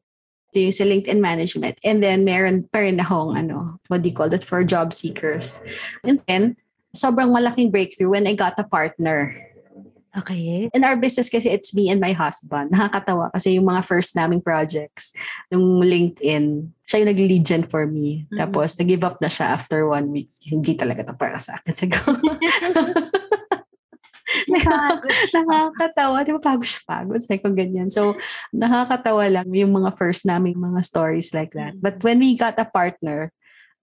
ito 0.51 0.67
yung 0.67 0.75
sa 0.75 0.83
LinkedIn 0.83 1.23
management. 1.23 1.79
And 1.87 2.03
then 2.03 2.27
meron 2.27 2.67
pa 2.67 2.83
rin 2.83 2.99
akong, 2.99 3.39
ano, 3.39 3.79
what 3.87 4.03
do 4.03 4.11
you 4.11 4.15
call 4.15 4.27
that, 4.29 4.43
for 4.43 4.61
job 4.67 4.91
seekers. 4.91 5.63
And 6.03 6.19
then, 6.27 6.59
sobrang 6.91 7.31
malaking 7.31 7.71
breakthrough 7.71 8.11
when 8.11 8.27
I 8.27 8.35
got 8.35 8.59
a 8.59 8.67
partner. 8.67 9.31
Okay. 10.11 10.67
In 10.75 10.83
our 10.83 10.99
business 10.99 11.31
kasi 11.31 11.47
it's 11.47 11.71
me 11.71 11.87
and 11.87 12.03
my 12.03 12.11
husband. 12.11 12.75
Nakakatawa 12.75 13.31
kasi 13.31 13.55
yung 13.55 13.71
mga 13.71 13.87
first 13.87 14.11
naming 14.11 14.43
projects, 14.43 15.15
yung 15.47 15.87
LinkedIn, 15.87 16.67
siya 16.83 16.99
yung 16.99 17.11
nag-lead 17.15 17.43
gen 17.47 17.63
for 17.63 17.87
me. 17.87 18.27
Mhm. 18.27 18.43
Tapos 18.43 18.75
nag-give 18.75 19.07
up 19.07 19.23
na 19.23 19.31
siya 19.31 19.55
after 19.55 19.87
one 19.87 20.11
week. 20.11 20.27
Hindi 20.43 20.75
talaga 20.75 21.07
to 21.07 21.15
para 21.15 21.39
sa 21.39 21.55
akin. 21.55 21.71
Siya. 21.71 21.87
nakakatawa. 25.31 26.23
Di 26.23 26.31
ba 26.35 26.41
pagod 26.41 26.67
siya 26.67 26.83
pagod? 26.85 27.21
Sabi 27.21 27.39
ko 27.41 27.51
ganyan. 27.51 27.89
So, 27.91 28.15
nakakatawa 28.55 29.27
lang 29.31 29.49
yung 29.51 29.71
mga 29.75 29.95
first 29.97 30.23
naming 30.25 30.59
mga 30.59 30.81
stories 30.83 31.33
like 31.33 31.51
that. 31.55 31.79
But 31.79 32.03
when 32.03 32.19
we 32.19 32.37
got 32.37 32.59
a 32.59 32.67
partner, 32.67 33.31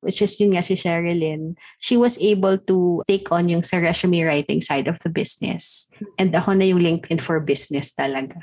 which 0.01 0.23
is 0.23 0.39
yun 0.39 0.55
nga 0.55 0.63
si 0.63 0.79
Sherilyn, 0.79 1.59
she 1.83 1.99
was 1.99 2.19
able 2.23 2.59
to 2.71 3.03
take 3.07 3.27
on 3.35 3.51
yung 3.51 3.67
sa 3.67 3.83
resume 3.83 4.23
writing 4.23 4.63
side 4.63 4.87
of 4.87 4.99
the 5.03 5.11
business. 5.11 5.91
And 6.19 6.31
ako 6.35 6.55
na 6.55 6.71
yung 6.71 6.83
LinkedIn 6.83 7.21
for 7.21 7.41
business 7.43 7.91
talaga. 7.95 8.39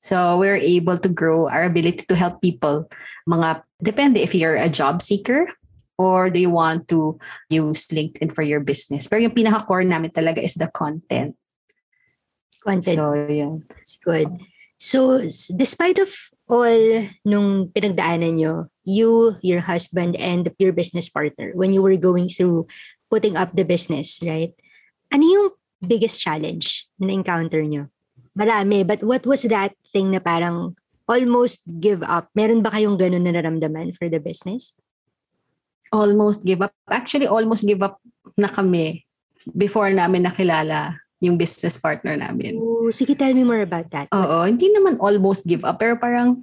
So 0.00 0.38
we're 0.38 0.62
able 0.62 0.96
to 0.96 1.10
grow 1.10 1.50
our 1.50 1.66
ability 1.66 2.06
to 2.08 2.16
help 2.16 2.40
people. 2.40 2.88
Mga, 3.28 3.62
depende 3.82 4.22
if 4.22 4.34
you're 4.34 4.56
a 4.56 4.70
job 4.70 5.02
seeker 5.02 5.50
or 5.98 6.30
do 6.30 6.38
you 6.38 6.48
want 6.48 6.86
to 6.88 7.18
use 7.50 7.90
LinkedIn 7.90 8.30
for 8.30 8.46
your 8.46 8.62
business. 8.62 9.10
Pero 9.10 9.26
yung 9.26 9.34
pinaka-core 9.34 9.82
namin 9.82 10.14
talaga 10.14 10.38
is 10.38 10.54
the 10.54 10.70
content. 10.70 11.34
Content. 12.62 13.02
So, 13.02 13.26
yun. 13.26 13.66
That's 13.66 13.98
good. 13.98 14.30
So, 14.78 15.26
despite 15.58 15.98
of 15.98 16.14
all 16.46 17.04
nung 17.26 17.74
pinagdaanan 17.74 18.38
nyo, 18.38 18.70
you, 18.86 19.36
your 19.42 19.60
husband, 19.60 20.16
and 20.16 20.48
your 20.56 20.72
business 20.72 21.10
partner, 21.10 21.50
when 21.52 21.74
you 21.74 21.82
were 21.82 21.98
going 21.98 22.30
through 22.30 22.70
putting 23.10 23.36
up 23.36 23.52
the 23.52 23.66
business, 23.66 24.22
right? 24.22 24.54
Ano 25.12 25.26
yung 25.26 25.48
biggest 25.82 26.22
challenge 26.22 26.86
na 26.96 27.12
encounter 27.12 27.60
nyo? 27.66 27.90
Marami, 28.38 28.86
but 28.86 29.02
what 29.02 29.26
was 29.26 29.42
that 29.50 29.74
thing 29.90 30.14
na 30.14 30.22
parang 30.22 30.78
almost 31.10 31.66
give 31.82 32.06
up? 32.06 32.30
Meron 32.38 32.62
ba 32.62 32.70
kayong 32.70 32.94
ganun 32.94 33.26
na 33.26 33.34
naramdaman 33.34 33.98
for 33.98 34.06
the 34.06 34.22
business? 34.22 34.78
Almost 35.90 36.44
give 36.44 36.60
up. 36.60 36.72
Actually, 36.88 37.26
almost 37.26 37.64
give 37.64 37.80
up 37.80 38.00
na 38.36 38.48
kami 38.48 39.04
before 39.56 39.88
namin 39.88 40.28
nakilala 40.28 41.00
yung 41.18 41.34
business 41.34 41.74
partner 41.80 42.14
namin. 42.14 42.54
Oh, 42.60 42.90
sige, 42.94 43.18
tell 43.18 43.34
me 43.34 43.42
more 43.42 43.62
about 43.64 43.90
that. 43.90 44.06
Oo, 44.14 44.46
hindi 44.46 44.70
naman 44.70 45.00
almost 45.02 45.48
give 45.48 45.66
up, 45.66 45.80
pero 45.82 45.98
parang 45.98 46.38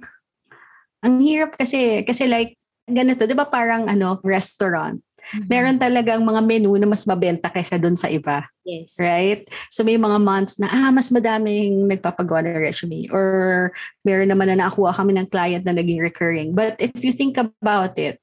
ang 1.00 1.14
hirap 1.22 1.56
kasi, 1.56 2.04
kasi 2.04 2.28
like, 2.28 2.58
ganito, 2.84 3.24
di 3.24 3.32
ba 3.32 3.48
parang 3.48 3.88
ano, 3.88 4.20
restaurant. 4.20 5.00
Mhm. 5.34 5.46
Meron 5.50 5.78
talagang 5.80 6.22
mga 6.22 6.38
menu 6.44 6.70
na 6.78 6.86
mas 6.86 7.02
mabenta 7.02 7.50
kaysa 7.50 7.82
dun 7.82 7.98
sa 7.98 8.06
iba, 8.06 8.46
Yes. 8.62 8.94
right? 8.94 9.42
So 9.74 9.82
may 9.82 9.98
mga 9.98 10.22
months 10.22 10.54
na, 10.60 10.70
ah, 10.70 10.90
mas 10.94 11.10
madaming 11.10 11.90
nagpapagawa 11.90 12.46
ng 12.46 12.62
resume. 12.62 13.10
Or 13.10 13.70
meron 14.06 14.30
naman 14.30 14.54
na 14.54 14.66
nakakuha 14.66 14.94
kami 14.94 15.18
ng 15.18 15.26
client 15.26 15.66
na 15.66 15.74
naging 15.74 15.98
recurring. 15.98 16.54
But 16.54 16.78
if 16.78 16.94
you 17.02 17.10
think 17.10 17.38
about 17.42 17.98
it, 17.98 18.22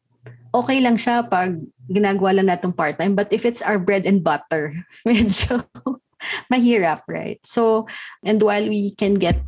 okay 0.53 0.79
lang 0.79 0.95
siya 0.95 1.25
pag 1.25 1.57
ginagawa 1.89 2.37
lang 2.37 2.47
natong 2.47 2.77
part-time. 2.77 3.17
But 3.17 3.33
if 3.33 3.43
it's 3.43 3.65
our 3.65 3.81
bread 3.81 4.05
and 4.05 4.23
butter, 4.23 4.77
medyo 5.07 5.65
mahirap, 6.47 7.03
right? 7.09 7.41
So, 7.43 7.89
and 8.23 8.39
while 8.39 8.69
we 8.69 8.93
can 8.95 9.17
get 9.17 9.41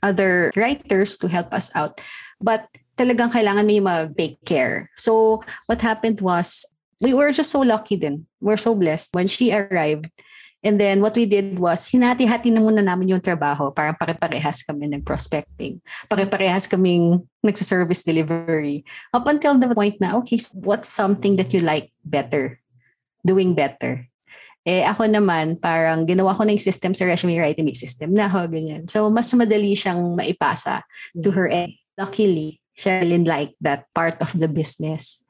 other 0.00 0.54
writers 0.56 1.18
to 1.18 1.28
help 1.28 1.52
us 1.52 1.74
out, 1.74 2.00
but 2.40 2.70
talagang 2.96 3.34
kailangan 3.34 3.66
may 3.66 3.80
mag-take 3.80 4.40
care. 4.46 4.88
So, 4.96 5.42
what 5.66 5.82
happened 5.82 6.22
was, 6.22 6.64
we 7.00 7.12
were 7.12 7.32
just 7.32 7.52
so 7.52 7.60
lucky 7.60 7.96
din. 8.00 8.24
We're 8.40 8.60
so 8.60 8.72
blessed 8.74 9.12
when 9.12 9.28
she 9.28 9.52
arrived. 9.52 10.08
And 10.64 10.80
then 10.80 10.98
what 11.04 11.14
we 11.14 11.26
did 11.26 11.58
was, 11.60 11.86
hinati-hati 11.86 12.50
na 12.50 12.64
muna 12.64 12.82
namin 12.82 13.12
yung 13.12 13.22
trabaho. 13.22 13.70
Parang 13.70 13.94
pare-parehas 13.94 14.66
kami 14.66 14.90
ng 14.90 15.04
prospecting. 15.04 15.78
Pare-parehas 16.10 16.66
kaming 16.66 17.22
nagsa-service 17.44 18.02
delivery. 18.02 18.82
Up 19.14 19.28
until 19.28 19.54
the 19.60 19.70
point 19.70 20.00
na, 20.00 20.16
okay, 20.18 20.40
what's 20.58 20.88
something 20.88 21.36
that 21.36 21.54
you 21.54 21.60
like 21.60 21.92
better? 22.02 22.58
Doing 23.22 23.54
better. 23.54 24.08
Eh, 24.66 24.82
ako 24.82 25.06
naman, 25.06 25.62
parang 25.62 26.10
ginawa 26.10 26.34
ko 26.34 26.42
na 26.42 26.50
yung 26.50 26.66
system 26.66 26.90
sa 26.90 27.06
resume 27.06 27.38
writing, 27.38 27.62
may 27.62 27.78
system 27.78 28.10
na 28.10 28.26
ako, 28.26 28.50
ganyan. 28.50 28.90
So, 28.90 29.06
mas 29.06 29.30
madali 29.30 29.78
siyang 29.78 30.18
maipasa 30.18 30.82
to 31.22 31.30
her. 31.30 31.46
And 31.46 31.70
luckily, 31.94 32.58
Sherilyn 32.74 33.22
liked 33.22 33.54
that 33.62 33.86
part 33.94 34.18
of 34.18 34.34
the 34.34 34.50
business. 34.50 35.22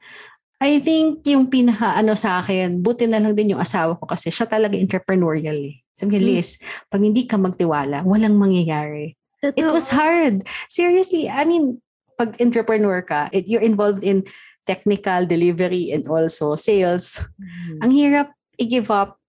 I 0.57 0.81
think 0.81 1.21
yung 1.29 1.53
pinaka 1.53 1.93
ano 1.93 2.17
sa 2.17 2.41
akin, 2.41 2.81
buti 2.81 3.05
na 3.05 3.21
lang 3.21 3.37
din 3.37 3.53
yung 3.53 3.61
asawa 3.61 3.93
ko 3.93 4.09
kasi 4.09 4.33
siya 4.33 4.49
talaga 4.49 4.73
entrepreneurial 4.73 5.53
eh. 5.53 5.77
Sabi 5.93 6.17
niya, 6.17 6.21
Mm. 6.21 6.29
Liz, 6.33 6.49
pag 6.89 7.01
hindi 7.01 7.23
ka 7.29 7.37
magtiwala, 7.37 8.01
walang 8.05 8.37
mangyayari. 8.37 9.13
It 9.45 9.69
was 9.69 9.93
hard. 9.93 10.49
Seriously, 10.65 11.29
I 11.29 11.45
mean, 11.45 11.77
pag 12.17 12.41
entrepreneur 12.41 13.05
ka, 13.05 13.29
it, 13.29 13.45
you're 13.45 13.61
involved 13.61 14.01
in 14.01 14.25
technical 14.65 15.29
delivery 15.29 15.93
and 15.93 16.09
also 16.09 16.57
sales. 16.57 17.21
Mhm. 17.37 17.77
Ang 17.85 17.91
hirap 17.93 18.27
i-give 18.57 18.89
up 18.89 19.21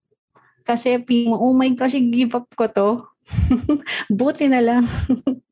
kasi 0.64 0.96
oh 1.36 1.52
my 1.52 1.68
gosh, 1.76 1.96
i-give 1.96 2.32
up 2.36 2.48
ko 2.56 2.66
to. 2.72 2.88
Buti 4.12 4.48
na 4.48 4.64
lang. 4.64 4.84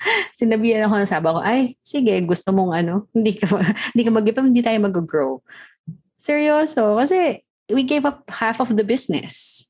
Sinabihan 0.36 0.88
ako 0.88 0.94
ng 1.00 1.10
saba 1.10 1.28
ko, 1.36 1.40
ay, 1.44 1.76
sige, 1.84 2.12
gusto 2.24 2.50
mong 2.52 2.72
ano, 2.72 3.06
hindi 3.12 3.36
ka, 3.36 3.46
hindi 3.92 4.02
ka 4.04 4.12
mag-give 4.12 4.38
up, 4.40 4.48
hindi 4.48 4.64
tayo 4.64 4.78
mag-grow. 4.80 5.32
Seryoso, 6.16 6.96
kasi 7.00 7.44
we 7.72 7.84
gave 7.84 8.04
up 8.04 8.24
half 8.28 8.58
of 8.60 8.74
the 8.76 8.84
business. 8.84 9.66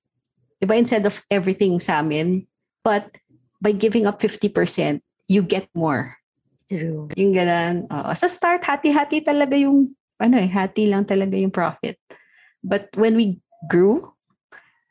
Diba? 0.60 0.76
Instead 0.76 1.06
of 1.06 1.22
everything 1.32 1.78
sa 1.80 2.04
amin. 2.04 2.44
But 2.84 3.08
by 3.60 3.72
giving 3.72 4.08
up 4.08 4.20
50%, 4.20 5.00
you 5.28 5.42
get 5.44 5.68
more. 5.76 6.16
True. 6.68 7.08
Yung 7.16 7.32
ganun. 7.34 7.88
Oo. 7.88 8.10
Sa 8.14 8.28
start, 8.28 8.64
hati-hati 8.64 9.24
talaga 9.24 9.56
yung, 9.56 9.90
ano 10.20 10.36
eh, 10.36 10.48
hati 10.48 10.88
lang 10.88 11.04
talaga 11.04 11.36
yung 11.36 11.52
profit. 11.52 11.96
But 12.60 12.92
when 12.96 13.16
we 13.16 13.40
grew, 13.68 14.12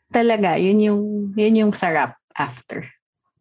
talaga, 0.10 0.58
yun 0.58 0.82
yung, 0.82 1.02
yun 1.38 1.56
yung 1.66 1.74
sarap 1.74 2.18
after. 2.34 2.86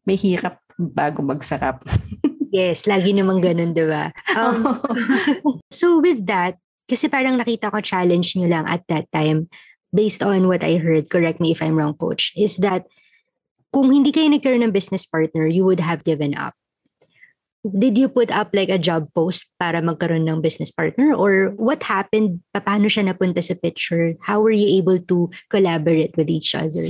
May 0.05 0.17
hirap 0.17 0.61
bago 0.79 1.21
magsarap. 1.21 1.83
Yes, 2.49 2.89
lagi 2.89 3.13
namang 3.13 3.45
ganun, 3.45 3.77
di 3.77 3.85
ba? 3.85 4.09
Um, 4.33 4.81
so 5.69 6.01
with 6.01 6.25
that, 6.33 6.57
kasi 6.89 7.05
parang 7.13 7.37
nakita 7.37 7.69
ko 7.69 7.85
challenge 7.85 8.33
nyo 8.41 8.49
lang 8.49 8.65
at 8.65 8.81
that 8.89 9.05
time, 9.13 9.53
based 9.93 10.25
on 10.25 10.49
what 10.49 10.65
I 10.65 10.81
heard, 10.81 11.13
correct 11.13 11.45
me 11.45 11.53
if 11.53 11.61
I'm 11.61 11.77
wrong, 11.77 11.93
coach, 11.93 12.33
is 12.41 12.57
that 12.65 12.89
kung 13.69 13.93
hindi 13.93 14.17
kayo 14.17 14.33
nagkaroon 14.33 14.65
ng 14.65 14.73
business 14.73 15.05
partner, 15.05 15.45
you 15.45 15.65
would 15.65 15.81
have 15.81 16.09
given 16.09 16.33
up. 16.33 16.57
Did 17.69 18.01
you 18.01 18.09
put 18.09 18.33
up 18.33 18.57
like 18.57 18.73
a 18.73 18.81
job 18.81 19.13
post 19.13 19.53
para 19.61 19.85
magkaroon 19.85 20.25
ng 20.25 20.41
business 20.41 20.73
partner? 20.73 21.13
Or 21.13 21.53
what 21.61 21.85
happened? 21.85 22.41
Paano 22.57 22.89
siya 22.89 23.13
napunta 23.13 23.45
sa 23.45 23.61
picture? 23.61 24.17
How 24.25 24.41
were 24.41 24.55
you 24.55 24.81
able 24.81 25.05
to 25.13 25.29
collaborate 25.53 26.17
with 26.17 26.33
each 26.33 26.57
other? 26.57 26.89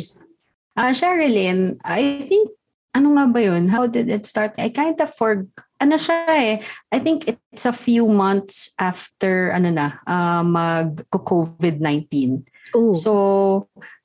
Ah, 0.79 0.95
Sherilyn, 0.95 1.75
I 1.83 2.23
think, 2.23 2.55
ano 2.99 3.15
nga 3.15 3.31
ba 3.31 3.39
yun? 3.39 3.71
How 3.71 3.87
did 3.87 4.11
it 4.11 4.27
start? 4.27 4.59
I 4.59 4.75
kind 4.75 4.99
of 4.99 5.15
for, 5.15 5.47
ano 5.79 5.95
siya 5.95 6.19
eh, 6.35 6.59
I 6.91 6.99
think 6.99 7.31
it's 7.31 7.63
a 7.63 7.73
few 7.73 8.11
months 8.11 8.75
after, 8.75 9.55
ano 9.55 9.71
na, 9.71 10.03
uh, 10.03 10.43
mag-COVID-19. 10.43 12.43
Oh, 12.75 12.91
So, 12.91 13.13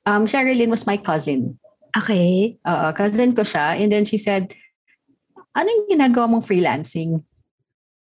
um, 0.06 0.30
Sherilyn 0.30 0.70
was 0.70 0.86
my 0.86 0.96
cousin. 0.96 1.58
okay. 1.98 2.58
Oo, 2.66 2.86
cousin 2.94 3.34
ko 3.34 3.42
siya. 3.42 3.82
And 3.82 3.90
then 3.90 4.06
she 4.06 4.18
said, 4.18 4.54
anong 5.54 5.90
ginagawa 5.90 6.30
mong 6.30 6.46
freelancing? 6.46 7.22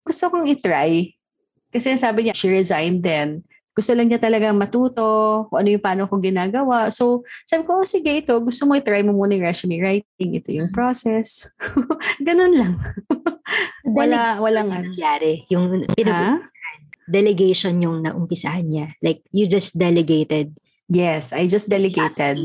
Gusto 0.03 0.31
kong 0.31 0.51
itry. 0.51 1.15
Kasi 1.71 1.95
sabi 1.95 2.27
niya, 2.27 2.35
she 2.35 2.51
resigned 2.51 3.07
then. 3.07 3.47
Gusto 3.73 3.97
lang 3.97 4.13
niya 4.13 4.21
talaga 4.21 4.53
matuto 4.53 5.49
kung 5.49 5.59
ano 5.65 5.69
yung 5.73 5.85
paano 5.85 6.05
ko 6.05 6.21
ginagawa. 6.21 6.93
So, 6.93 7.25
sabi 7.49 7.65
ko, 7.65 7.81
oh, 7.81 7.89
sige, 7.89 8.13
ito. 8.21 8.37
Gusto 8.37 8.69
mo 8.69 8.77
itry 8.77 9.01
mo 9.01 9.17
muna 9.17 9.33
yung 9.33 9.49
resume 9.49 9.81
writing. 9.81 10.31
Ito 10.37 10.53
yung 10.53 10.71
process. 10.77 11.49
Ganun 12.27 12.53
lang. 12.53 12.73
Wala, 13.97 14.37
walang 14.45 14.69
ano. 14.69 14.93
nangyari? 14.93 15.49
Yung 15.49 15.89
pinag- 15.97 16.53
delegation 17.09 17.81
yung 17.83 18.05
naumpisahan 18.05 18.69
niya. 18.69 18.87
Like, 19.01 19.25
you 19.35 19.49
just 19.49 19.77
delegated. 19.77 20.55
Yes, 20.93 21.33
I 21.33 21.49
just 21.49 21.69
delegated. 21.73 22.39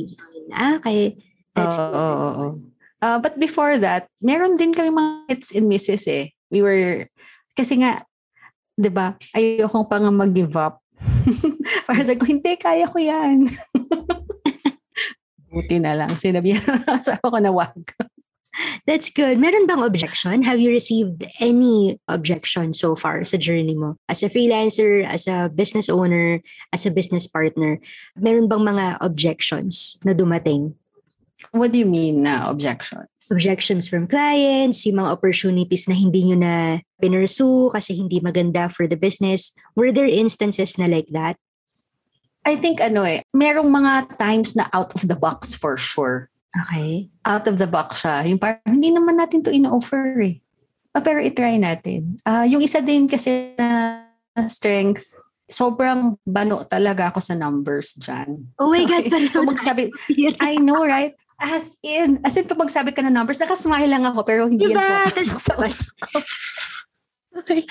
Ah, 0.52 0.80
okay. 0.80 1.20
That's 1.54 1.78
Oo, 1.78 1.92
oo, 1.92 2.28
oo. 2.28 2.48
Uh, 2.98 3.20
but 3.22 3.38
before 3.38 3.78
that, 3.78 4.10
meron 4.24 4.58
din 4.58 4.74
kami 4.74 4.90
mga 4.90 5.12
hits 5.30 5.54
and 5.54 5.70
misses 5.70 6.08
eh. 6.10 6.34
We 6.50 6.66
were, 6.66 7.06
kasi 7.54 7.84
nga, 7.84 8.02
di 8.74 8.90
ba, 8.90 9.14
ayokong 9.38 9.86
pa 9.86 10.02
nga 10.02 10.10
mag-give 10.10 10.56
up. 10.58 10.82
Para 11.88 12.02
sa 12.04 12.18
ko, 12.18 12.26
hindi, 12.26 12.58
kaya 12.58 12.86
ko 12.90 12.98
yan. 12.98 13.46
Buti 15.54 15.78
na 15.80 15.96
lang. 15.96 16.14
Sinabi 16.18 16.58
sa 17.06 17.18
ko 17.22 17.38
na 17.40 17.54
wag. 17.54 17.78
That's 18.90 19.14
good. 19.14 19.38
Meron 19.38 19.70
bang 19.70 19.86
objection? 19.86 20.42
Have 20.42 20.58
you 20.58 20.74
received 20.74 21.26
any 21.40 22.02
objection 22.10 22.74
so 22.74 22.96
far 22.98 23.24
sa 23.24 23.38
journey 23.38 23.78
mo? 23.78 23.96
As 24.10 24.24
a 24.26 24.30
freelancer, 24.30 25.06
as 25.06 25.30
a 25.30 25.50
business 25.54 25.90
owner, 25.90 26.42
as 26.74 26.86
a 26.86 26.92
business 26.92 27.28
partner, 27.30 27.78
meron 28.18 28.50
bang 28.50 28.66
mga 28.66 28.98
objections 29.02 30.02
na 30.02 30.14
dumating? 30.18 30.74
What 31.54 31.72
do 31.72 31.78
you 31.78 31.86
mean 31.86 32.26
na 32.26 32.50
objections? 32.50 33.08
Objections 33.30 33.86
from 33.86 34.10
clients, 34.10 34.86
yung 34.90 34.98
mga 34.98 35.14
opportunities 35.14 35.86
na 35.86 35.94
hindi 35.94 36.26
nyo 36.26 36.38
na 36.42 36.54
pinursu 36.98 37.70
kasi 37.70 37.94
hindi 37.94 38.18
maganda 38.18 38.70
for 38.74 38.90
the 38.90 38.98
business. 38.98 39.54
Were 39.78 39.94
there 39.94 40.10
instances 40.10 40.82
na 40.82 40.90
like 40.90 41.08
that? 41.14 41.38
I 42.48 42.58
think 42.58 42.82
ano 42.82 43.06
eh, 43.06 43.22
merong 43.36 43.70
mga 43.70 44.18
times 44.18 44.56
na 44.58 44.66
out 44.74 44.96
of 44.98 45.06
the 45.06 45.20
box 45.20 45.54
for 45.54 45.78
sure. 45.78 46.32
Okay. 46.58 47.10
out 47.28 47.46
of 47.46 47.60
the 47.60 47.68
box 47.68 48.02
siya. 48.02 48.26
Yung 48.26 48.40
parang, 48.40 48.64
hindi 48.66 48.90
naman 48.90 49.20
natin 49.20 49.44
to 49.46 49.54
ina-offer 49.54 50.18
eh. 50.24 50.42
Ah, 50.96 51.04
pero 51.04 51.22
itry 51.22 51.62
natin. 51.62 52.18
Ah, 52.26 52.48
yung 52.48 52.64
isa 52.64 52.82
din 52.82 53.06
kasi 53.06 53.54
na 53.60 54.02
strength, 54.50 55.14
sobrang 55.46 56.18
bano 56.26 56.66
talaga 56.66 57.14
ako 57.14 57.20
sa 57.22 57.38
numbers 57.38 57.94
dyan. 58.00 58.50
Oh 58.58 58.72
my 58.74 58.84
God, 58.90 59.06
Okay. 59.06 59.30
So 59.30 59.44
parang 59.44 59.52
magsabi, 59.54 59.94
I 60.42 60.58
know, 60.58 60.82
right? 60.82 61.14
As 61.38 61.78
in, 61.86 62.18
as 62.26 62.34
in 62.34 62.50
pag 62.50 62.58
magsabi 62.58 62.90
ka 62.98 63.06
ng 63.06 63.14
numbers, 63.14 63.38
nakasmile 63.38 63.86
lang 63.86 64.06
ako 64.10 64.26
pero 64.26 64.50
hindi 64.50 64.74
Diba? 64.74 64.82
yan 64.82 65.14
Tas- 65.14 65.46
sa 65.46 65.54
Okay. 67.38 67.62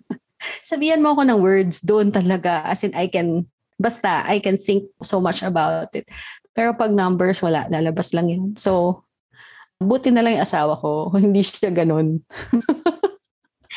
Sabihan 0.66 0.98
mo 0.98 1.14
ako 1.14 1.22
ng 1.22 1.38
words 1.38 1.78
doon 1.86 2.10
talaga. 2.10 2.66
As 2.66 2.82
in, 2.82 2.90
I 2.98 3.06
can, 3.06 3.46
basta, 3.78 4.26
I 4.26 4.42
can 4.42 4.58
think 4.58 4.90
so 4.98 5.22
much 5.22 5.46
about 5.46 5.94
it. 5.94 6.10
Pero 6.50 6.74
pag 6.74 6.90
numbers, 6.90 7.38
wala. 7.38 7.70
Lalabas 7.70 8.10
lang 8.10 8.26
yun. 8.26 8.58
So, 8.58 9.02
buti 9.78 10.10
na 10.10 10.26
lang 10.26 10.40
yung 10.40 10.46
asawa 10.46 10.74
ko. 10.74 11.08
Hindi 11.14 11.46
siya 11.46 11.70
ganun. 11.70 12.26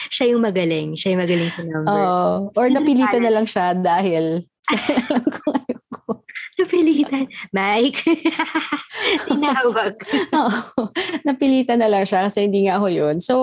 Siya 0.09 0.33
yung 0.33 0.41
magaling. 0.41 0.95
Siya 0.95 1.13
yung 1.13 1.21
magaling 1.21 1.51
sa 1.51 1.61
number. 1.61 1.91
Oo. 1.91 2.27
or 2.55 2.65
Hindi 2.65 2.77
napilitan 2.79 3.21
na 3.21 3.33
lang 3.35 3.45
siya 3.45 3.75
dahil 3.75 4.47
Napilitan. 6.59 7.25
Mike. 7.55 8.03
Tinawag. 9.27 9.95
Oo. 10.35 10.91
napilitan 11.23 11.79
na 11.79 11.87
lang 11.87 12.03
siya 12.03 12.27
kasi 12.27 12.45
hindi 12.45 12.67
nga 12.67 12.77
ako 12.77 12.87
yun. 12.91 13.15
So, 13.23 13.35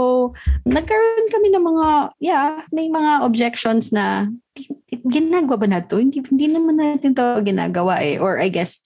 nagkaroon 0.68 1.28
kami 1.32 1.48
ng 1.52 1.64
mga, 1.64 1.88
yeah, 2.20 2.60
may 2.70 2.92
mga 2.92 3.24
objections 3.24 3.90
na 3.90 4.28
ginagawa 5.08 5.56
ba 5.56 5.68
na 5.68 5.80
to? 5.80 5.96
Hindi, 5.98 6.20
hindi 6.20 6.46
naman 6.52 6.76
natin 6.76 7.16
to 7.16 7.40
ginagawa 7.40 8.04
eh. 8.04 8.20
Or 8.20 8.36
I 8.36 8.52
guess, 8.52 8.84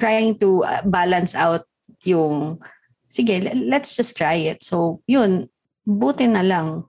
trying 0.00 0.38
to 0.40 0.64
uh, 0.64 0.82
balance 0.86 1.36
out 1.36 1.68
yung, 2.08 2.62
sige, 3.10 3.42
le- 3.42 3.68
let's 3.68 3.96
just 3.96 4.16
try 4.16 4.38
it. 4.48 4.64
So, 4.64 5.04
yun, 5.04 5.52
buti 5.84 6.28
na 6.28 6.44
lang 6.44 6.88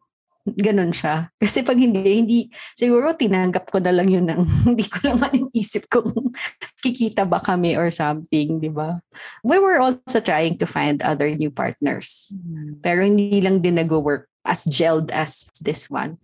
ganun 0.56 0.94
siya. 0.96 1.30
Kasi 1.38 1.62
pag 1.62 1.78
hindi, 1.78 2.02
hindi, 2.02 2.40
siguro 2.74 3.14
tinanggap 3.14 3.70
ko 3.70 3.78
na 3.84 3.94
lang 3.94 4.08
yun 4.10 4.26
ng, 4.26 4.42
hindi 4.74 4.86
ko 4.88 5.10
lang 5.10 5.18
manisip 5.22 5.86
kung 5.90 6.08
kikita 6.84 7.28
ba 7.28 7.42
kami 7.42 7.76
or 7.76 7.90
something, 7.90 8.62
di 8.62 8.72
ba? 8.72 9.02
We 9.44 9.60
were 9.60 9.82
also 9.82 10.20
trying 10.24 10.58
to 10.62 10.68
find 10.70 11.02
other 11.02 11.30
new 11.34 11.52
partners. 11.52 12.34
Pero 12.82 13.04
hindi 13.04 13.42
lang 13.42 13.62
din 13.62 13.78
nag-work 13.78 14.30
as 14.48 14.66
gelled 14.66 15.12
as 15.12 15.50
this 15.62 15.92
one. 15.92 16.18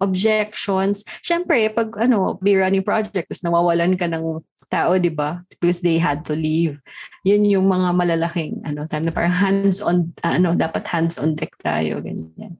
Objections. 0.00 1.08
Siyempre, 1.24 1.72
pag 1.72 1.96
ano, 1.96 2.36
be 2.40 2.56
running 2.56 2.84
project, 2.84 3.32
tapos 3.32 3.42
nawawalan 3.42 3.96
ka 3.96 4.06
ng 4.06 4.44
tao, 4.66 4.98
di 4.98 5.10
ba? 5.10 5.42
Because 5.48 5.80
they 5.80 5.98
had 5.98 6.26
to 6.26 6.34
leave. 6.34 6.78
Yun 7.22 7.46
yung 7.46 7.66
mga 7.70 7.94
malalaking 7.94 8.62
ano, 8.66 8.86
time 8.86 9.06
na 9.06 9.14
parang 9.14 9.34
hands-on, 9.34 10.10
ano, 10.26 10.58
dapat 10.58 10.84
hands-on 10.90 11.38
deck 11.38 11.54
tayo, 11.62 12.02
ganyan. 12.02 12.58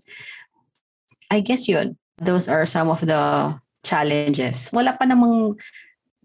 I 1.31 1.41
guess 1.43 1.67
yun. 1.67 1.99
Those 2.17 2.49
are 2.49 2.65
some 2.65 2.89
of 2.89 3.05
the 3.05 3.55
challenges. 3.85 4.71
Wala 4.73 4.97
pa 4.97 5.05
namang, 5.05 5.59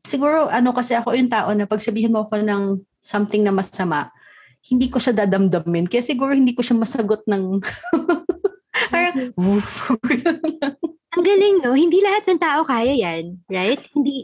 siguro 0.01 0.49
ano 0.49 0.73
kasi 0.73 0.97
ako 0.97 1.13
yung 1.13 1.29
tao 1.29 1.53
na 1.53 1.69
pag 1.69 1.83
sabihin 1.83 2.13
mo 2.13 2.25
ako 2.25 2.41
ng 2.41 2.81
something 3.01 3.45
na 3.45 3.53
masama, 3.53 4.09
hindi 4.65 4.87
ko 4.89 5.01
siya 5.01 5.25
dadamdamin. 5.25 5.89
Kaya 5.89 6.05
siguro 6.05 6.33
hindi 6.33 6.53
ko 6.53 6.61
siya 6.61 6.77
masagot 6.77 7.25
ng 7.25 7.61
parang, 8.93 9.33
"Woof." 9.37 9.93
Ang 11.11 11.27
galing, 11.27 11.59
no? 11.59 11.75
Hindi 11.75 11.99
lahat 11.99 12.23
ng 12.23 12.39
tao 12.39 12.63
kaya 12.63 12.95
yan, 12.95 13.35
right? 13.51 13.83
Hindi, 13.91 14.23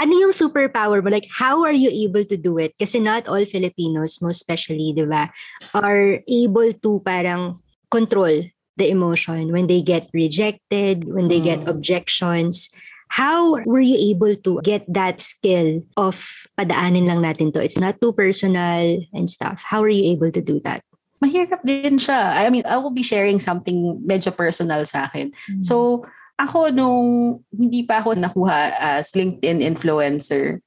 ano 0.00 0.12
yung 0.16 0.32
superpower 0.32 1.04
mo? 1.04 1.12
Like, 1.12 1.28
how 1.28 1.60
are 1.60 1.76
you 1.76 1.92
able 1.92 2.24
to 2.24 2.40
do 2.40 2.56
it? 2.56 2.72
Kasi 2.80 2.96
not 3.04 3.28
all 3.28 3.44
Filipinos, 3.44 4.16
most 4.24 4.40
especially, 4.40 4.96
di 4.96 5.04
ba, 5.04 5.28
are 5.76 6.24
able 6.24 6.72
to 6.80 7.04
parang 7.04 7.60
control 7.92 8.48
the 8.76 8.88
emotion 8.88 9.52
when 9.52 9.66
they 9.66 9.82
get 9.82 10.08
rejected, 10.12 11.04
when 11.04 11.28
they 11.28 11.40
get 11.40 11.64
Mm. 11.64 11.68
objections. 11.68 12.72
How 13.12 13.60
were 13.68 13.84
you 13.84 14.00
able 14.16 14.32
to 14.40 14.64
get 14.64 14.88
that 14.88 15.20
skill 15.20 15.84
of 16.00 16.16
padaanin 16.56 17.04
lang 17.04 17.20
natin 17.20 17.52
to? 17.52 17.60
It's 17.60 17.76
not 17.76 18.00
too 18.00 18.16
personal 18.16 19.04
and 19.12 19.28
stuff. 19.28 19.60
How 19.60 19.84
are 19.84 19.92
you 19.92 20.16
able 20.16 20.32
to 20.32 20.40
do 20.40 20.64
that? 20.64 20.80
mahirap 21.22 21.62
din 21.62 22.02
siya. 22.02 22.34
I 22.42 22.50
mean, 22.50 22.66
I 22.66 22.74
will 22.82 22.90
be 22.90 23.06
sharing 23.06 23.38
something 23.38 24.02
medyo 24.02 24.34
personal 24.34 24.82
sa 24.82 25.06
akin. 25.06 25.30
So, 25.62 26.02
ako 26.34 26.74
nung 26.74 27.38
hindi 27.54 27.86
pa 27.86 28.02
ako 28.02 28.18
nakuha 28.18 28.74
as 28.74 29.14
LinkedIn 29.14 29.62
influencer, 29.62 30.58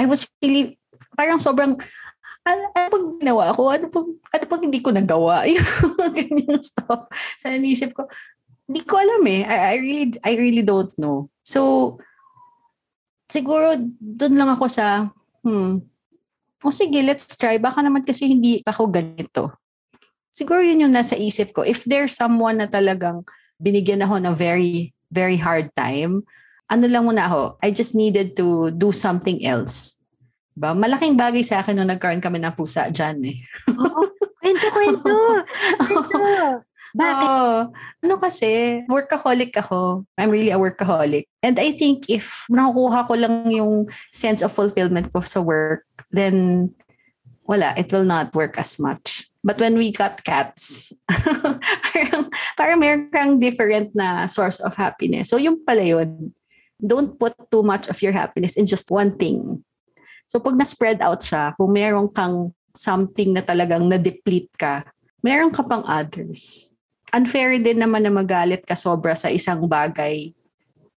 I 0.00 0.08
was 0.08 0.24
really, 0.40 0.80
parang 1.12 1.36
sobrang, 1.44 1.76
ano, 2.48 2.64
ano 2.72 2.86
pang 2.88 3.06
ginawa 3.20 3.44
ko? 3.52 3.62
Ano 3.68 3.86
pang, 3.92 4.08
ano 4.08 4.44
pang 4.48 4.62
hindi 4.64 4.80
ko 4.80 4.88
nagawa? 4.88 5.44
Yung 5.52 5.68
mga 5.94 6.08
ganyan 6.16 6.62
stuff. 6.64 7.04
So, 7.36 7.52
naisip 7.52 7.92
ko, 7.92 8.08
hindi 8.64 8.80
ko 8.88 8.96
alam 8.96 9.22
eh. 9.28 9.44
I, 9.44 9.56
I 9.56 9.74
really, 9.76 10.08
I 10.24 10.32
really 10.40 10.64
don't 10.64 10.88
know. 10.96 11.28
So, 11.44 11.96
siguro 13.28 13.76
doon 14.00 14.34
lang 14.40 14.50
ako 14.56 14.66
sa, 14.72 15.12
hmm, 15.44 15.84
o 16.64 16.72
sige, 16.72 17.04
let's 17.04 17.36
try. 17.36 17.60
Baka 17.60 17.84
naman 17.84 18.02
kasi 18.02 18.26
hindi 18.26 18.64
ako 18.64 18.88
ganito. 18.88 19.52
Siguro 20.32 20.64
yun 20.64 20.88
yung 20.88 20.94
nasa 20.96 21.14
isip 21.14 21.52
ko. 21.52 21.62
If 21.62 21.84
there's 21.84 22.16
someone 22.16 22.64
na 22.64 22.68
talagang 22.70 23.22
binigyan 23.60 24.02
ako 24.02 24.22
ng 24.22 24.34
very, 24.34 24.94
very 25.12 25.36
hard 25.36 25.68
time, 25.76 26.24
ano 26.68 26.84
lang 26.86 27.04
muna 27.04 27.28
ako, 27.28 27.42
I 27.60 27.72
just 27.72 27.96
needed 27.96 28.36
to 28.36 28.70
do 28.72 28.92
something 28.92 29.42
else. 29.44 29.97
Diba? 30.58 30.74
Malaking 30.74 31.14
bagay 31.14 31.46
sa 31.46 31.62
akin 31.62 31.78
nung 31.78 31.86
nagkaroon 31.86 32.18
kami 32.18 32.42
ng 32.42 32.58
pusa 32.58 32.90
dyan 32.90 33.22
eh. 33.30 33.38
Oo. 33.70 34.10
Kwento, 34.42 34.66
kwento. 34.74 35.14
Kwento. 35.78 36.18
Bakit? 36.98 37.26
Oo. 37.30 37.70
ano 38.02 38.14
kasi, 38.18 38.82
workaholic 38.90 39.54
ako. 39.54 40.02
I'm 40.18 40.34
really 40.34 40.50
a 40.50 40.58
workaholic. 40.58 41.30
And 41.46 41.62
I 41.62 41.78
think 41.78 42.10
if 42.10 42.42
nakukuha 42.50 43.06
ko 43.06 43.14
lang 43.14 43.46
yung 43.54 43.86
sense 44.10 44.42
of 44.42 44.50
fulfillment 44.50 45.14
ko 45.14 45.22
sa 45.22 45.38
work, 45.38 45.86
then 46.10 46.68
wala, 47.46 47.70
it 47.78 47.94
will 47.94 48.08
not 48.08 48.34
work 48.34 48.58
as 48.58 48.82
much. 48.82 49.30
But 49.46 49.62
when 49.62 49.78
we 49.78 49.94
got 49.94 50.26
cats, 50.26 50.90
parang, 51.94 52.34
parang 52.58 52.78
meron 52.82 53.14
kang 53.14 53.38
different 53.38 53.94
na 53.94 54.26
source 54.26 54.58
of 54.58 54.74
happiness. 54.74 55.30
So 55.30 55.38
yung 55.38 55.62
pala 55.62 55.86
yun, 55.86 56.34
don't 56.82 57.14
put 57.14 57.38
too 57.50 57.62
much 57.62 57.86
of 57.86 58.02
your 58.02 58.12
happiness 58.12 58.58
in 58.58 58.66
just 58.66 58.90
one 58.90 59.14
thing. 59.14 59.62
So 60.28 60.36
pag 60.38 60.60
na-spread 60.60 61.00
out 61.00 61.24
siya, 61.24 61.56
kung 61.56 61.72
meron 61.72 62.12
kang 62.12 62.52
something 62.76 63.32
na 63.32 63.40
talagang 63.40 63.88
na-deplete 63.88 64.52
ka, 64.60 64.84
meron 65.24 65.50
ka 65.50 65.64
pang 65.64 65.82
others. 65.88 66.68
Unfair 67.16 67.56
din 67.56 67.80
naman 67.80 68.04
na 68.04 68.12
magalit 68.12 68.62
ka 68.68 68.76
sobra 68.76 69.16
sa 69.16 69.32
isang 69.32 69.64
bagay. 69.64 70.36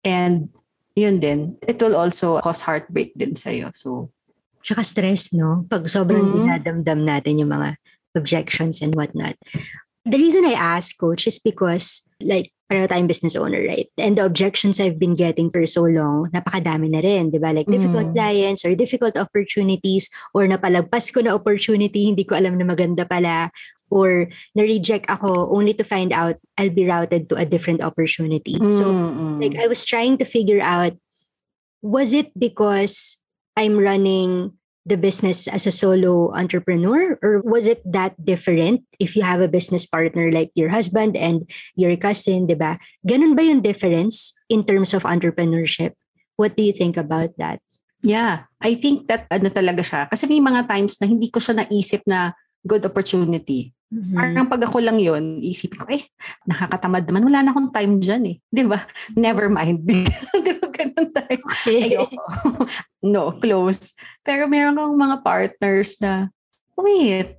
And 0.02 0.50
yun 0.98 1.22
din, 1.22 1.56
it 1.70 1.78
will 1.78 1.94
also 1.94 2.42
cause 2.42 2.66
heartbreak 2.66 3.14
din 3.14 3.38
sa'yo. 3.38 3.70
So, 3.72 4.10
Tsaka 4.60 4.84
stress, 4.84 5.32
no? 5.32 5.64
Pag 5.72 5.88
sobrang 5.88 6.28
Mhm. 6.28 6.36
dinadamdam 6.36 7.00
natin 7.08 7.40
yung 7.40 7.54
mga 7.54 7.80
objections 8.18 8.84
and 8.84 8.92
whatnot. 8.92 9.40
The 10.04 10.20
reason 10.20 10.44
I 10.44 10.58
ask, 10.58 11.00
coach, 11.00 11.32
is 11.32 11.40
because 11.40 12.04
like, 12.20 12.52
pareho 12.70 12.86
tayong 12.86 13.10
business 13.10 13.34
owner, 13.34 13.66
right? 13.66 13.90
And 13.98 14.14
the 14.14 14.24
objections 14.24 14.78
I've 14.78 15.02
been 15.02 15.18
getting 15.18 15.50
for 15.50 15.66
so 15.66 15.90
long, 15.90 16.30
napakadami 16.30 16.94
na 16.94 17.02
rin, 17.02 17.34
di 17.34 17.42
ba? 17.42 17.50
Like 17.50 17.66
difficult 17.66 18.14
Mm. 18.14 18.16
clients 18.16 18.62
or 18.62 18.78
difficult 18.78 19.18
opportunities 19.18 20.14
or 20.38 20.46
napalagpas 20.46 21.10
ko 21.10 21.26
na 21.26 21.34
opportunity, 21.34 22.14
hindi 22.14 22.24
ko 22.30 22.38
alam 22.38 22.62
na 22.62 22.70
maganda 22.70 23.10
pala 23.10 23.50
or 23.90 24.30
na-reject 24.54 25.10
ako 25.10 25.50
only 25.50 25.74
to 25.74 25.82
find 25.82 26.14
out 26.14 26.38
I'll 26.62 26.70
be 26.70 26.86
routed 26.86 27.26
to 27.34 27.42
a 27.42 27.50
different 27.50 27.82
opportunity. 27.82 28.54
So, 28.70 28.86
mm, 28.86 29.14
mm. 29.18 29.36
like 29.42 29.58
I 29.58 29.66
was 29.66 29.82
trying 29.82 30.22
to 30.22 30.30
figure 30.30 30.62
out 30.62 30.94
was 31.82 32.14
it 32.14 32.30
because 32.38 33.18
I'm 33.58 33.82
running 33.82 34.59
the 34.86 34.98
business 34.98 35.48
as 35.48 35.68
a 35.68 35.76
solo 35.76 36.32
entrepreneur 36.34 37.20
or 37.22 37.44
was 37.44 37.68
it 37.68 37.84
that 37.86 38.16
different 38.18 38.82
if 38.98 39.16
you 39.16 39.22
have 39.22 39.42
a 39.42 39.52
business 39.52 39.86
partner 39.86 40.32
like 40.32 40.50
your 40.56 40.70
husband 40.70 41.18
and 41.20 41.46
your 41.76 41.94
cousin, 42.00 42.48
'di 42.48 42.58
ba? 42.58 42.80
Ganun 43.04 43.36
ba 43.36 43.44
yung 43.44 43.62
difference 43.62 44.34
in 44.48 44.64
terms 44.64 44.96
of 44.96 45.04
entrepreneurship? 45.04 45.94
What 46.40 46.56
do 46.56 46.64
you 46.64 46.72
think 46.72 46.96
about 46.96 47.36
that? 47.38 47.60
Yeah, 48.00 48.48
I 48.64 48.80
think 48.80 49.12
that 49.12 49.28
ano 49.28 49.52
talaga 49.52 49.84
siya. 49.84 50.08
Kasi 50.08 50.24
may 50.32 50.40
mga 50.40 50.72
times 50.72 50.96
na 51.04 51.06
hindi 51.12 51.28
ko 51.28 51.44
siya 51.44 51.60
naisip 51.60 52.08
na 52.08 52.32
good 52.64 52.84
opportunity. 52.88 53.76
Mm-hmm. 53.90 54.16
Parang 54.16 54.48
pag 54.48 54.64
ako 54.64 54.78
lang 54.80 55.02
yun, 55.02 55.42
isipin 55.42 55.82
ko, 55.82 55.90
eh, 55.90 56.06
nakakatamad 56.46 57.10
naman. 57.10 57.26
Wala 57.26 57.40
na 57.42 57.52
akong 57.52 57.74
time 57.74 57.98
dyan 57.98 58.24
eh. 58.30 58.36
Di 58.48 58.64
ba? 58.64 58.80
Never 59.18 59.50
mind. 59.50 59.82
Di 60.46 60.54
ganun 60.80 61.10
tayo? 61.18 61.44
Ayoko. 61.68 62.24
no, 63.14 63.36
close. 63.38 63.94
Pero 64.24 64.48
meron 64.48 64.80
kang 64.80 64.96
mga 64.96 65.18
partners 65.20 66.00
na, 66.00 66.32
wait, 66.80 67.36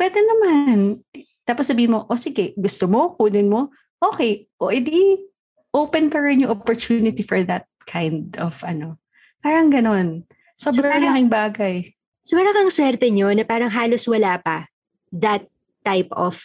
pwede 0.00 0.18
naman. 0.18 1.04
Tapos 1.44 1.68
sabihin 1.68 1.92
mo, 1.92 2.08
o 2.08 2.16
oh, 2.16 2.20
sige, 2.20 2.56
gusto 2.56 2.88
mo, 2.88 3.12
kunin 3.20 3.52
mo. 3.52 3.68
Okay, 4.00 4.48
o 4.56 4.72
edi, 4.72 5.20
open 5.76 6.08
ka 6.08 6.24
rin 6.24 6.42
yung 6.42 6.56
opportunity 6.56 7.20
for 7.20 7.44
that 7.44 7.68
kind 7.84 8.32
of 8.40 8.56
ano. 8.64 8.96
Parang 9.44 9.68
ganun. 9.68 10.24
Sobrang 10.56 10.96
parang- 10.96 11.12
laking 11.12 11.30
bagay. 11.30 11.76
So 12.24 12.36
parang 12.36 12.54
kang 12.54 12.72
swerte 12.72 13.08
nyo 13.10 13.32
na 13.32 13.44
parang 13.44 13.72
halos 13.72 14.06
wala 14.06 14.38
pa 14.38 14.68
that 15.10 15.48
type 15.82 16.08
of 16.14 16.38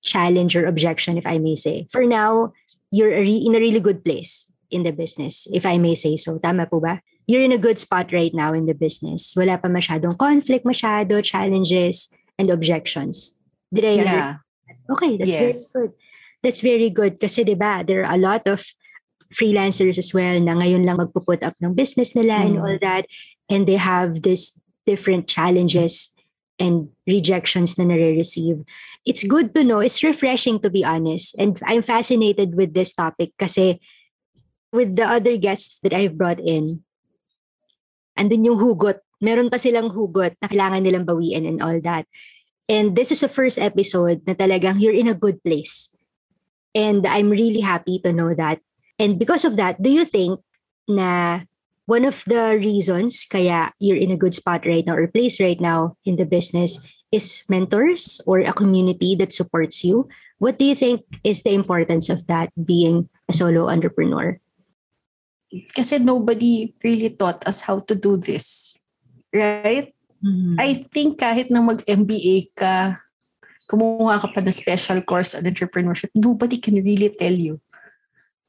challenge 0.00 0.56
or 0.56 0.64
objection, 0.64 1.20
if 1.20 1.26
I 1.26 1.36
may 1.36 1.58
say. 1.58 1.84
For 1.92 2.06
now, 2.08 2.56
you're 2.88 3.12
in 3.12 3.54
a 3.54 3.60
really 3.60 3.82
good 3.82 4.02
place 4.02 4.50
in 4.70 4.82
the 4.82 4.92
business, 4.92 5.46
if 5.52 5.66
I 5.66 5.78
may 5.78 5.94
say 5.94 6.16
so. 6.16 6.38
Tama 6.38 6.66
po 6.66 6.80
ba? 6.80 7.02
you're 7.30 7.46
in 7.46 7.54
a 7.54 7.62
good 7.62 7.78
spot 7.78 8.10
right 8.12 8.34
now 8.34 8.52
in 8.52 8.66
the 8.66 8.74
business. 8.74 9.34
Wala 9.38 9.54
pa 9.54 9.70
masyadong 9.70 10.18
conflict 10.18 10.66
masyado, 10.66 11.22
challenges, 11.22 12.10
and 12.34 12.50
objections. 12.50 13.38
Did 13.70 13.86
I 13.86 13.94
Yeah. 13.94 14.02
understand? 14.10 14.38
Okay, 14.90 15.12
that's 15.14 15.38
very 15.38 15.54
Yes. 15.54 15.70
good. 15.70 15.92
That's 16.42 16.62
very 16.64 16.90
good 16.90 17.22
kasi 17.22 17.46
'di 17.46 17.54
ba, 17.54 17.86
there 17.86 18.02
are 18.02 18.18
a 18.18 18.18
lot 18.18 18.50
of 18.50 18.66
freelancers 19.30 19.94
as 19.94 20.10
well 20.10 20.42
na 20.42 20.58
ngayon 20.58 20.82
lang 20.82 20.98
magpo-put 20.98 21.46
up 21.46 21.54
ng 21.62 21.78
business 21.78 22.18
nila 22.18 22.42
and 22.42 22.58
Mm. 22.58 22.62
all 22.66 22.78
that 22.82 23.06
and 23.46 23.70
they 23.70 23.78
have 23.78 24.26
this 24.26 24.58
different 24.90 25.30
challenges 25.30 26.10
and 26.58 26.90
rejections 27.06 27.78
na 27.78 27.86
nare-receive. 27.86 28.66
It's 29.06 29.22
good 29.22 29.54
to 29.54 29.62
know. 29.62 29.78
It's 29.78 30.02
refreshing 30.02 30.58
to 30.66 30.68
be 30.68 30.82
honest. 30.82 31.38
And 31.38 31.54
I'm 31.62 31.86
fascinated 31.86 32.58
with 32.58 32.74
this 32.74 32.90
topic 32.90 33.38
kasi 33.38 33.78
with 34.72 34.96
the 34.96 35.06
other 35.06 35.36
guests 35.36 35.80
that 35.82 35.92
I've 35.92 36.16
brought 36.16 36.40
in, 36.40 36.82
andun 38.18 38.46
yung 38.46 38.58
hugot. 38.58 39.02
Meron 39.20 39.52
pa 39.52 39.60
silang 39.60 39.92
hugot 39.92 40.36
na 40.40 40.48
kailangan 40.48 40.80
nilang 40.80 41.04
bawiin 41.04 41.44
and 41.44 41.60
all 41.60 41.76
that. 41.84 42.08
And 42.70 42.94
this 42.94 43.10
is 43.10 43.20
the 43.20 43.28
first 43.28 43.58
episode 43.58 44.22
na 44.24 44.32
talagang 44.32 44.80
you're 44.80 44.96
in 44.96 45.10
a 45.10 45.18
good 45.18 45.42
place. 45.42 45.90
And 46.72 47.04
I'm 47.04 47.28
really 47.28 47.60
happy 47.60 47.98
to 48.06 48.14
know 48.14 48.32
that. 48.32 48.62
And 48.96 49.18
because 49.18 49.44
of 49.44 49.58
that, 49.58 49.82
do 49.82 49.90
you 49.90 50.06
think 50.06 50.38
na 50.86 51.42
one 51.90 52.06
of 52.06 52.22
the 52.30 52.54
reasons 52.54 53.26
kaya 53.26 53.74
you're 53.82 53.98
in 53.98 54.14
a 54.14 54.20
good 54.20 54.38
spot 54.38 54.62
right 54.64 54.86
now 54.86 54.94
or 54.94 55.10
place 55.10 55.42
right 55.42 55.58
now 55.58 55.98
in 56.06 56.14
the 56.14 56.24
business 56.24 56.78
is 57.10 57.42
mentors 57.50 58.22
or 58.24 58.38
a 58.38 58.54
community 58.54 59.18
that 59.18 59.34
supports 59.34 59.82
you? 59.82 60.06
What 60.38 60.58
do 60.58 60.64
you 60.64 60.78
think 60.78 61.02
is 61.24 61.42
the 61.42 61.52
importance 61.52 62.08
of 62.08 62.26
that 62.28 62.54
being 62.54 63.10
a 63.28 63.32
solo 63.32 63.68
entrepreneur? 63.68 64.38
Kasi 65.74 65.98
nobody 65.98 66.70
really 66.82 67.10
taught 67.10 67.42
us 67.46 67.62
how 67.66 67.82
to 67.82 67.94
do 67.94 68.16
this. 68.16 68.78
Right? 69.34 69.94
I 70.60 70.84
think 70.92 71.16
kahit 71.16 71.48
na 71.48 71.64
mag-MBA 71.64 72.52
ka, 72.52 73.00
kumuha 73.70 74.20
ka 74.20 74.28
pa 74.28 74.44
ng 74.44 74.52
special 74.52 75.00
course 75.00 75.32
on 75.32 75.48
entrepreneurship, 75.48 76.12
nobody 76.12 76.60
can 76.60 76.76
really 76.82 77.08
tell 77.08 77.32
you 77.32 77.56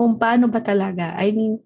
kung 0.02 0.18
paano 0.18 0.50
ba 0.50 0.60
talaga. 0.60 1.14
I 1.14 1.30
mean, 1.30 1.62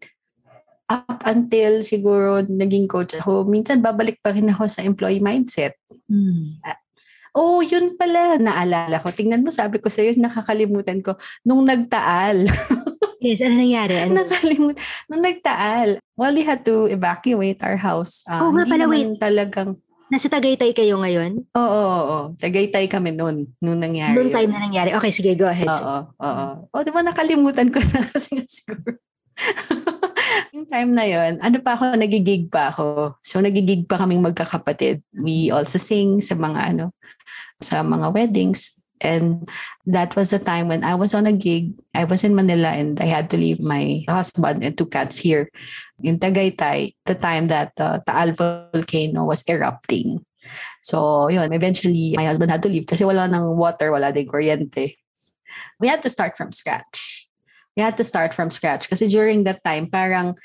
up 0.91 1.24
until 1.24 1.80
siguro 1.82 2.43
naging 2.43 2.86
coach 2.91 3.15
ako, 3.15 3.48
minsan 3.48 3.80
babalik 3.80 4.19
pa 4.19 4.36
rin 4.36 4.52
ako 4.52 4.67
sa 4.67 4.84
employee 4.84 5.24
mindset. 5.24 5.80
Mm. 6.12 6.60
Oh, 7.32 7.63
yun 7.63 7.95
pala, 7.95 8.36
naalala 8.36 9.00
ko. 9.00 9.12
Tingnan 9.12 9.43
mo, 9.43 9.52
sabi 9.56 9.80
ko 9.80 9.88
sa'yo, 9.88 10.19
nakakalimutan 10.19 11.00
ko. 11.00 11.15
Nung 11.48 11.63
nagtaal, 11.63 12.43
Yes, 13.26 13.42
ano 13.42 13.58
nangyari? 13.58 13.94
Ano? 13.98 14.22
nakalimutan, 14.22 14.78
nung 15.10 15.24
nagtaal, 15.26 15.90
well, 16.14 16.30
we 16.38 16.46
had 16.46 16.62
to 16.62 16.86
evacuate 16.86 17.58
our 17.66 17.82
house. 17.82 18.22
Ah, 18.30 18.46
Oh, 18.46 18.54
nga 18.54 18.70
pala, 18.70 18.86
naman 18.86 19.18
talagang, 19.18 19.82
Nasa 20.06 20.30
Tagaytay 20.30 20.78
kayo 20.78 21.02
ngayon? 21.02 21.50
Oo, 21.58 21.66
oo, 21.66 22.02
oo. 22.06 22.20
Tagaytay 22.38 22.86
kami 22.86 23.10
noon, 23.10 23.50
nung 23.58 23.82
nangyari. 23.82 24.14
Noong 24.14 24.30
time 24.30 24.52
na 24.54 24.62
nangyari. 24.62 24.94
Okay, 24.94 25.10
sige, 25.10 25.34
go 25.34 25.50
ahead. 25.50 25.66
Oo, 25.66 25.98
oo. 26.22 26.46
O, 26.70 26.86
di 26.86 26.94
ba 26.94 27.02
nakalimutan 27.02 27.74
ko 27.74 27.82
na 27.82 28.06
kasi 28.14 28.38
nga 28.38 28.46
siguro. 28.46 29.02
yung 30.56 30.70
time 30.70 30.92
na 30.94 31.10
yon 31.10 31.42
ano 31.42 31.58
pa 31.58 31.74
ako, 31.74 31.98
nagigig 31.98 32.54
pa 32.54 32.70
ako. 32.70 33.18
So, 33.26 33.42
nagigig 33.42 33.90
pa 33.90 33.98
kaming 33.98 34.22
magkakapatid. 34.22 35.02
We 35.18 35.50
also 35.50 35.82
sing 35.82 36.22
sa 36.22 36.38
mga 36.38 36.78
ano, 36.78 36.94
sa 37.58 37.82
mga 37.82 38.14
weddings. 38.14 38.78
And 39.01 39.47
that 39.86 40.15
was 40.15 40.31
the 40.31 40.39
time 40.39 40.67
when 40.67 40.84
I 40.84 40.95
was 40.95 41.13
on 41.13 41.27
a 41.27 41.34
gig. 41.36 41.75
I 41.93 42.05
was 42.05 42.23
in 42.23 42.36
Manila 42.36 42.71
and 42.71 42.99
I 42.99 43.05
had 43.05 43.29
to 43.31 43.38
leave 43.38 43.60
my 43.60 44.03
husband 44.08 44.63
and 44.63 44.77
two 44.77 44.88
cats 44.88 45.17
here 45.17 45.51
in 46.01 46.19
Tagaytay, 46.19 46.95
the 47.05 47.15
time 47.15 47.47
that 47.47 47.75
the 47.75 48.01
Taal 48.08 48.31
volcano 48.31 49.25
was 49.25 49.43
erupting. 49.47 50.23
So, 50.81 51.27
yun, 51.27 51.51
eventually, 51.53 52.13
my 52.15 52.25
husband 52.25 52.51
had 52.51 52.63
to 52.63 52.69
leave 52.69 52.86
kasi 52.88 53.03
wala 53.03 53.27
ng 53.27 53.58
water, 53.58 53.91
wala 53.91 54.13
din 54.13 54.27
kuryente. 54.29 54.95
We 55.79 55.88
had 55.88 56.01
to 56.03 56.10
start 56.10 56.38
from 56.38 56.51
scratch. 56.51 57.27
We 57.75 57.84
had 57.84 57.97
to 57.97 58.05
start 58.05 58.34
from 58.34 58.51
scratch 58.51 58.88
kasi 58.88 59.10
during 59.10 59.43
that 59.43 59.65
time, 59.65 59.89
parang 59.89 60.38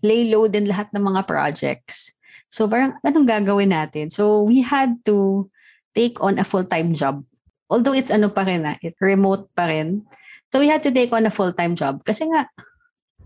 lay 0.00 0.30
low 0.30 0.48
din 0.48 0.64
lahat 0.64 0.88
ng 0.94 1.02
mga 1.02 1.26
projects. 1.26 2.14
So, 2.48 2.64
parang 2.70 2.96
anong 3.04 3.28
gagawin 3.28 3.74
natin? 3.74 4.08
So, 4.08 4.46
we 4.46 4.62
had 4.62 5.04
to 5.04 5.50
take 5.92 6.22
on 6.22 6.38
a 6.38 6.46
full-time 6.46 6.94
job. 6.94 7.26
Although 7.68 7.96
it's 7.96 8.12
ano 8.12 8.32
pa 8.32 8.48
rin, 8.48 8.64
ah, 8.64 8.76
remote 9.00 9.52
pa 9.52 9.68
rin. 9.68 10.04
So, 10.48 10.64
we 10.64 10.72
had 10.72 10.80
to 10.88 10.92
take 10.92 11.12
on 11.12 11.28
a 11.28 11.32
full-time 11.32 11.76
job 11.76 12.00
kasi 12.00 12.24
nga, 12.32 12.48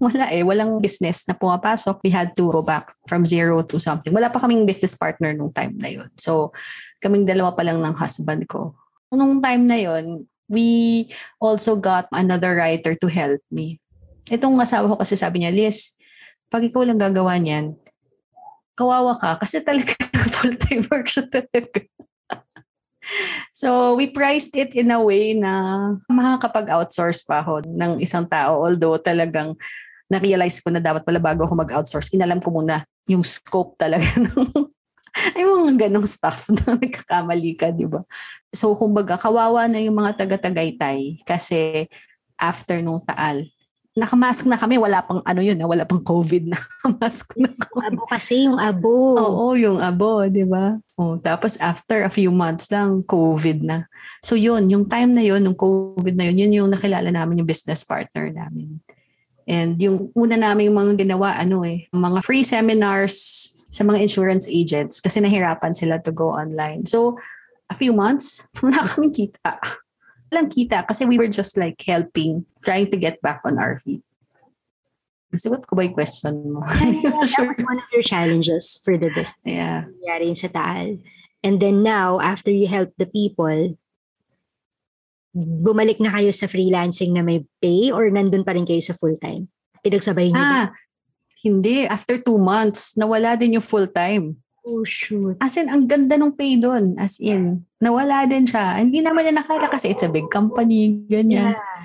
wala 0.03 0.27
eh, 0.35 0.43
walang 0.43 0.83
business 0.83 1.23
na 1.31 1.39
pumapasok. 1.39 2.03
We 2.03 2.11
had 2.11 2.35
to 2.35 2.51
go 2.51 2.59
back 2.67 2.91
from 3.07 3.23
zero 3.23 3.63
to 3.63 3.79
something. 3.79 4.11
Wala 4.11 4.35
pa 4.35 4.43
kaming 4.43 4.67
business 4.67 4.99
partner 4.99 5.31
nung 5.31 5.55
time 5.55 5.79
na 5.79 5.87
yun. 5.87 6.11
So, 6.19 6.51
kaming 6.99 7.23
dalawa 7.23 7.55
pa 7.55 7.63
lang 7.63 7.79
ng 7.79 7.95
husband 7.95 8.51
ko. 8.51 8.75
Nung 9.15 9.39
time 9.39 9.63
na 9.71 9.79
yun, 9.79 10.27
we 10.51 11.07
also 11.39 11.79
got 11.79 12.11
another 12.11 12.59
writer 12.59 12.99
to 12.99 13.07
help 13.07 13.39
me. 13.55 13.79
Itong 14.27 14.59
asawa 14.59 14.91
ko 14.91 14.97
kasi 14.99 15.15
sabi 15.15 15.47
niya, 15.47 15.55
Liz, 15.55 15.95
pag 16.51 16.67
ikaw 16.67 16.83
lang 16.83 16.99
gagawa 16.99 17.39
niyan, 17.39 17.79
kawawa 18.75 19.15
ka 19.15 19.39
kasi 19.39 19.63
talaga 19.63 19.95
full-time 20.37 20.83
work 20.91 21.07
siya 21.07 21.31
talaga. 21.31 21.87
So, 23.53 23.95
we 23.95 24.09
priced 24.09 24.57
it 24.57 24.73
in 24.73 24.91
a 24.91 25.01
way 25.01 25.37
na 25.37 25.79
makakapag-outsource 26.09 27.25
pa 27.29 27.45
ako 27.45 27.67
ng 27.69 28.01
isang 28.01 28.25
tao. 28.25 28.65
Although 28.65 28.97
talagang 29.01 29.53
na-realize 30.09 30.61
ko 30.61 30.73
na 30.73 30.81
dapat 30.81 31.05
pala 31.05 31.21
bago 31.21 31.45
ako 31.45 31.57
mag-outsource, 31.57 32.13
inalam 32.13 32.41
ko 32.41 32.53
muna 32.53 32.85
yung 33.09 33.25
scope 33.25 33.77
talaga 33.77 34.05
ng 34.25 34.73
ay 35.13 35.45
mga 35.45 35.89
ganong 35.89 36.09
stuff 36.09 36.49
na 36.49 36.73
nagkakamali 36.81 37.53
ka, 37.53 37.69
di 37.69 37.85
ba? 37.85 38.01
So, 38.49 38.73
kumbaga, 38.73 39.21
kawawa 39.21 39.69
na 39.69 39.77
yung 39.85 40.01
mga 40.01 40.25
taga-tagaytay 40.25 41.21
kasi 41.29 41.85
after 42.41 42.81
nung 42.81 43.05
taal, 43.05 43.45
nakamask 43.93 44.49
na 44.49 44.57
kami, 44.57 44.81
wala 44.81 45.05
pang 45.05 45.21
ano 45.21 45.41
yun, 45.45 45.61
ah, 45.61 45.69
wala 45.69 45.85
pang 45.85 46.01
COVID 46.01 46.49
na 46.53 46.59
mask 46.97 47.37
na 47.37 47.53
Yung 47.53 47.85
abo 47.85 48.03
kasi, 48.09 48.35
yung 48.49 48.59
abo. 48.59 49.17
Oo, 49.21 49.45
yung 49.53 49.79
abo, 49.79 50.25
di 50.33 50.49
ba? 50.49 50.81
Oh, 50.97 51.21
tapos 51.21 51.61
after 51.61 52.05
a 52.05 52.13
few 52.13 52.33
months 52.33 52.73
lang, 52.73 53.05
COVID 53.05 53.61
na. 53.65 53.85
So 54.25 54.33
yun, 54.33 54.73
yung 54.73 54.89
time 54.89 55.13
na 55.13 55.21
yun, 55.21 55.45
nung 55.45 55.59
COVID 55.59 56.17
na 56.17 56.29
yun, 56.33 56.41
yun 56.41 56.65
yung 56.65 56.71
nakilala 56.73 57.13
namin 57.13 57.45
yung 57.45 57.49
business 57.49 57.85
partner 57.85 58.33
namin. 58.33 58.81
And 59.45 59.77
yung 59.77 60.15
una 60.15 60.39
namin 60.39 60.71
yung 60.71 60.79
mga 60.79 61.05
ginawa, 61.05 61.37
ano 61.37 61.67
eh, 61.67 61.91
mga 61.93 62.23
free 62.25 62.47
seminars 62.47 63.51
sa 63.73 63.83
mga 63.85 64.05
insurance 64.05 64.47
agents 64.49 65.01
kasi 65.01 65.21
nahirapan 65.21 65.73
sila 65.77 66.01
to 66.01 66.13
go 66.13 66.33
online. 66.33 66.85
So, 66.87 67.19
a 67.69 67.75
few 67.75 67.93
months, 67.93 68.47
wala 68.65 68.81
kaming 68.85 69.13
kita. 69.13 69.82
Walang 70.33 70.49
kita 70.49 70.89
kasi 70.89 71.05
we 71.05 71.21
were 71.21 71.29
just 71.29 71.61
like 71.61 71.77
helping, 71.85 72.49
trying 72.65 72.89
to 72.89 72.97
get 72.97 73.21
back 73.21 73.45
on 73.45 73.61
our 73.61 73.77
feet. 73.77 74.01
Sagot 75.33 75.69
ko 75.69 75.77
ba 75.77 75.85
yung 75.85 75.97
question 75.97 76.57
mo? 76.57 76.65
Yeah, 77.05 77.21
that 77.21 77.29
sure. 77.29 77.53
was 77.53 77.61
one 77.61 77.81
of 77.81 77.89
your 77.93 78.05
challenges 78.05 78.81
for 78.81 78.97
the 78.97 79.13
business. 79.13 79.45
Yeah. 79.45 79.89
nangyari 79.89 80.33
sa 80.33 80.49
Taal. 80.49 81.01
And 81.45 81.61
then 81.61 81.85
now, 81.85 82.21
after 82.21 82.49
you 82.49 82.65
help 82.65 82.97
the 82.97 83.09
people, 83.09 83.77
bumalik 85.37 86.01
na 86.01 86.13
kayo 86.13 86.33
sa 86.33 86.49
freelancing 86.49 87.17
na 87.17 87.25
may 87.25 87.45
pay 87.61 87.89
or 87.93 88.09
nandun 88.13 88.45
pa 88.45 88.53
rin 88.53 88.69
kayo 88.69 88.81
sa 88.85 88.97
full-time? 88.97 89.49
Pinagsabay 89.81 90.33
niyo 90.33 90.41
ba? 90.41 90.69
Ah, 90.69 90.77
hindi. 91.45 91.89
After 91.89 92.21
two 92.21 92.39
months, 92.41 92.95
nawala 92.97 93.37
din 93.37 93.61
yung 93.61 93.65
full-time. 93.65 94.37
Oh, 94.63 94.87
shoot. 94.87 95.41
As 95.43 95.59
in, 95.59 95.67
ang 95.67 95.91
ganda 95.91 96.15
ng 96.15 96.39
pay 96.39 96.55
doon. 96.61 96.95
As 96.95 97.19
in, 97.19 97.67
nawala 97.83 98.31
din 98.31 98.47
siya. 98.47 98.79
Hindi 98.79 99.03
naman 99.03 99.27
niya 99.27 99.43
nakala 99.43 99.67
kasi 99.67 99.91
it's 99.91 100.07
a 100.07 100.11
big 100.11 100.31
company, 100.31 101.03
ganyan. 101.11 101.59
Yeah. 101.59 101.83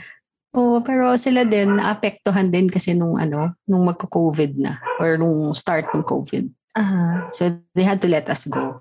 Oo, 0.53 0.81
pero 0.85 1.17
sila 1.17 1.41
din, 1.45 1.81
naapektuhan 1.81 2.53
din 2.53 2.69
kasi 2.69 2.93
nung 2.93 3.17
ano, 3.17 3.57
nung 3.65 3.85
magko-COVID 3.89 4.61
na 4.61 4.77
or 5.01 5.17
nung 5.17 5.53
start 5.57 5.89
ng 5.93 6.05
COVID. 6.05 6.45
Ah. 6.77 7.25
So, 7.33 7.57
they 7.73 7.81
had 7.81 8.01
to 8.05 8.09
let 8.09 8.29
us 8.29 8.45
go. 8.45 8.77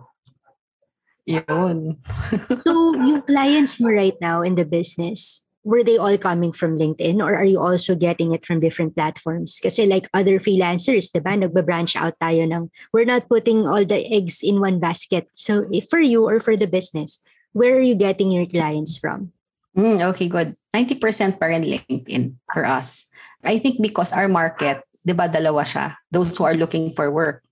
Yun. 1.25 1.97
So, 2.45 2.95
yung 3.01 3.25
clients 3.25 3.81
mo 3.81 3.89
right 3.89 4.17
now 4.21 4.45
in 4.45 4.55
the 4.55 4.69
business, 4.69 5.46
were 5.67 5.83
they 5.83 5.99
all 5.99 6.15
coming 6.15 6.55
from 6.55 6.79
LinkedIn 6.79 7.19
or 7.19 7.35
are 7.35 7.45
you 7.45 7.59
also 7.59 7.99
getting 7.99 8.31
it 8.31 8.47
from 8.47 8.63
different 8.63 8.95
platforms? 8.95 9.59
Kasi 9.59 9.91
like 9.91 10.07
other 10.15 10.39
freelancers, 10.39 11.11
di 11.11 11.19
ba, 11.19 11.35
nagba-branch 11.35 11.99
out 11.99 12.15
tayo 12.23 12.47
ng, 12.47 12.71
we're 12.95 13.05
not 13.05 13.27
putting 13.27 13.67
all 13.67 13.83
the 13.83 14.07
eggs 14.15 14.47
in 14.47 14.63
one 14.63 14.79
basket. 14.79 15.27
So, 15.35 15.67
if 15.75 15.91
for 15.91 15.99
you 15.99 16.23
or 16.23 16.39
for 16.39 16.55
the 16.55 16.71
business, 16.71 17.19
where 17.51 17.75
are 17.75 17.83
you 17.83 17.99
getting 17.99 18.31
your 18.31 18.47
clients 18.47 18.95
from? 18.95 19.35
Mm, 19.75 20.07
okay, 20.15 20.31
good. 20.31 20.55
90% 20.71 21.43
pa 21.43 21.51
rin 21.51 21.67
LinkedIn 21.67 22.39
for 22.55 22.63
us. 22.63 23.11
I 23.43 23.59
think 23.59 23.83
because 23.83 24.15
our 24.15 24.31
market, 24.31 24.87
di 25.03 25.19
ba 25.19 25.27
dalawa 25.27 25.67
siya, 25.67 25.99
those 26.15 26.31
who 26.39 26.47
are 26.47 26.55
looking 26.55 26.95
for 26.95 27.11
work. 27.11 27.43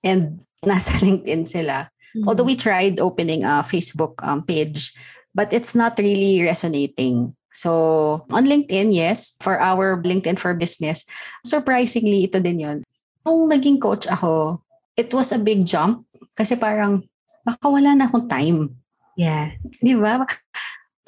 And 0.00 0.40
nasa 0.64 0.96
LinkedIn 1.04 1.44
sila. 1.44 1.92
Although 2.26 2.48
we 2.48 2.56
tried 2.56 2.98
opening 2.98 3.44
a 3.44 3.62
Facebook 3.62 4.18
um, 4.24 4.42
page, 4.42 4.90
but 5.30 5.52
it's 5.52 5.76
not 5.76 5.94
really 6.00 6.42
resonating. 6.42 7.36
So 7.50 8.22
on 8.30 8.46
LinkedIn, 8.46 8.94
yes, 8.94 9.34
for 9.42 9.58
our 9.58 9.98
LinkedIn 9.98 10.38
for 10.38 10.54
business, 10.54 11.02
surprisingly, 11.42 12.26
ito 12.26 12.38
din 12.38 12.62
yun. 12.62 12.78
Nung 13.26 13.50
naging 13.50 13.82
coach 13.82 14.06
ako, 14.06 14.62
it 14.94 15.10
was 15.10 15.34
a 15.34 15.42
big 15.42 15.66
jump 15.66 16.06
kasi 16.38 16.54
parang 16.54 17.02
baka 17.44 17.66
wala 17.66 17.98
na 17.98 18.06
akong 18.06 18.30
time. 18.30 18.70
Yeah. 19.18 19.58
Di 19.82 19.98
ba? 19.98 20.22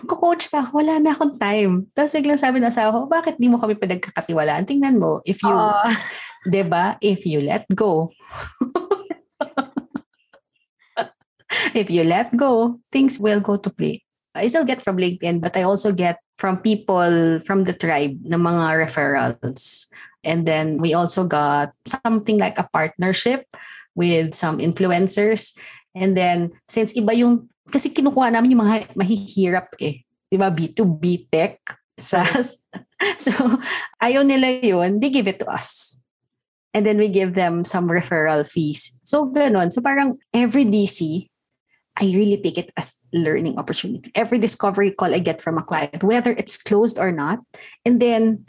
Ko-coach 0.03 0.51
ka, 0.51 0.66
wala 0.74 0.99
na 0.99 1.14
akong 1.14 1.38
time. 1.38 1.86
Tapos 1.95 2.18
biglang 2.18 2.40
sabi 2.40 2.59
na 2.59 2.74
sa 2.74 2.90
ako, 2.90 3.07
bakit 3.07 3.38
di 3.38 3.47
mo 3.47 3.57
kami 3.57 3.78
pinagkakatiwalaan? 3.78 4.66
Tingnan 4.66 4.99
mo, 4.99 5.22
if 5.22 5.38
you, 5.47 5.55
Oo. 5.55 5.86
di 6.53 6.62
ba, 6.66 6.99
if 6.99 7.22
you 7.22 7.38
let 7.38 7.62
go, 7.70 8.11
if 11.78 11.86
you 11.86 12.03
let 12.03 12.34
go, 12.34 12.82
things 12.90 13.22
will 13.22 13.38
go 13.38 13.55
to 13.55 13.70
play. 13.70 14.03
I 14.34 14.49
still 14.49 14.64
get 14.64 14.82
from 14.82 14.97
LinkedIn, 14.97 15.45
but 15.45 15.55
I 15.55 15.62
also 15.62 15.93
get 15.93 16.18
from 16.43 16.59
people 16.59 17.38
from 17.47 17.62
the 17.62 17.70
tribe 17.70 18.18
na 18.26 18.34
mga 18.34 18.82
referrals. 18.82 19.86
And 20.26 20.43
then 20.43 20.82
we 20.82 20.90
also 20.90 21.22
got 21.22 21.70
something 21.86 22.43
like 22.43 22.59
a 22.59 22.66
partnership 22.66 23.47
with 23.95 24.34
some 24.34 24.59
influencers. 24.59 25.55
And 25.95 26.18
then, 26.18 26.51
since 26.66 26.99
iba 26.99 27.14
yung, 27.14 27.47
kasi 27.70 27.95
kinukuha 27.95 28.34
namin 28.34 28.59
yung 28.59 28.66
mga 28.66 28.90
mahihirap 28.99 29.70
eh. 29.78 30.03
Di 30.03 30.34
ba? 30.34 30.51
B2B 30.51 31.30
tech. 31.30 31.62
SaaS. 32.03 32.59
so, 33.22 33.30
ayaw 34.03 34.26
nila 34.26 34.49
yun, 34.64 34.99
they 34.99 35.12
give 35.12 35.30
it 35.30 35.38
to 35.38 35.47
us. 35.47 36.01
And 36.74 36.82
then 36.82 36.97
we 36.97 37.07
give 37.12 37.36
them 37.36 37.68
some 37.68 37.86
referral 37.86 38.43
fees. 38.43 38.99
So, 39.05 39.28
ganun. 39.28 39.70
So, 39.70 39.84
parang 39.84 40.18
every 40.32 40.64
DC, 40.64 41.28
I 41.97 42.09
really 42.09 42.40
take 42.40 42.59
it 42.59 42.72
as 42.76 42.99
learning 43.12 43.59
opportunity. 43.59 44.11
Every 44.14 44.38
discovery 44.38 44.93
call 44.93 45.14
I 45.14 45.20
get 45.20 45.43
from 45.43 45.59
a 45.59 45.62
client, 45.62 46.03
whether 46.03 46.32
it's 46.32 46.57
closed 46.57 46.99
or 46.99 47.12
not. 47.12 47.40
And 47.84 48.01
then, 48.01 48.47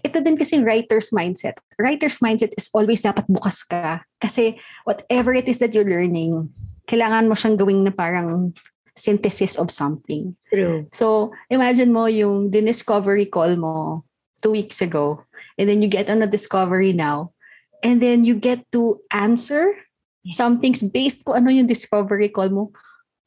ito 0.00 0.22
din 0.24 0.38
kasi 0.38 0.62
writer's 0.64 1.10
mindset. 1.10 1.60
Writer's 1.76 2.18
mindset 2.24 2.54
is 2.56 2.70
always 2.72 3.02
dapat 3.02 3.28
bukas 3.28 3.66
ka. 3.66 4.00
Kasi 4.22 4.56
whatever 4.88 5.34
it 5.34 5.48
is 5.48 5.58
that 5.60 5.74
you're 5.76 5.88
learning, 5.88 6.48
kailangan 6.88 7.28
mo 7.28 7.36
siyang 7.36 7.60
gawing 7.60 7.84
na 7.84 7.92
parang 7.92 8.56
synthesis 8.96 9.54
of 9.60 9.70
something. 9.70 10.34
True. 10.50 10.88
So, 10.90 11.30
imagine 11.50 11.92
mo 11.92 12.06
yung 12.06 12.50
discovery 12.50 13.26
call 13.26 13.54
mo 13.54 14.04
two 14.42 14.50
weeks 14.54 14.80
ago, 14.80 15.22
and 15.58 15.68
then 15.68 15.82
you 15.82 15.88
get 15.88 16.10
on 16.10 16.22
a 16.22 16.30
discovery 16.30 16.92
now, 16.92 17.34
and 17.82 18.02
then 18.02 18.24
you 18.24 18.34
get 18.34 18.64
to 18.72 18.98
answer 19.12 19.74
some 20.30 20.58
things 20.58 20.82
based 20.82 21.24
ko 21.24 21.38
ano 21.38 21.50
yung 21.50 21.70
discovery 21.70 22.28
call 22.28 22.50
mo. 22.50 22.64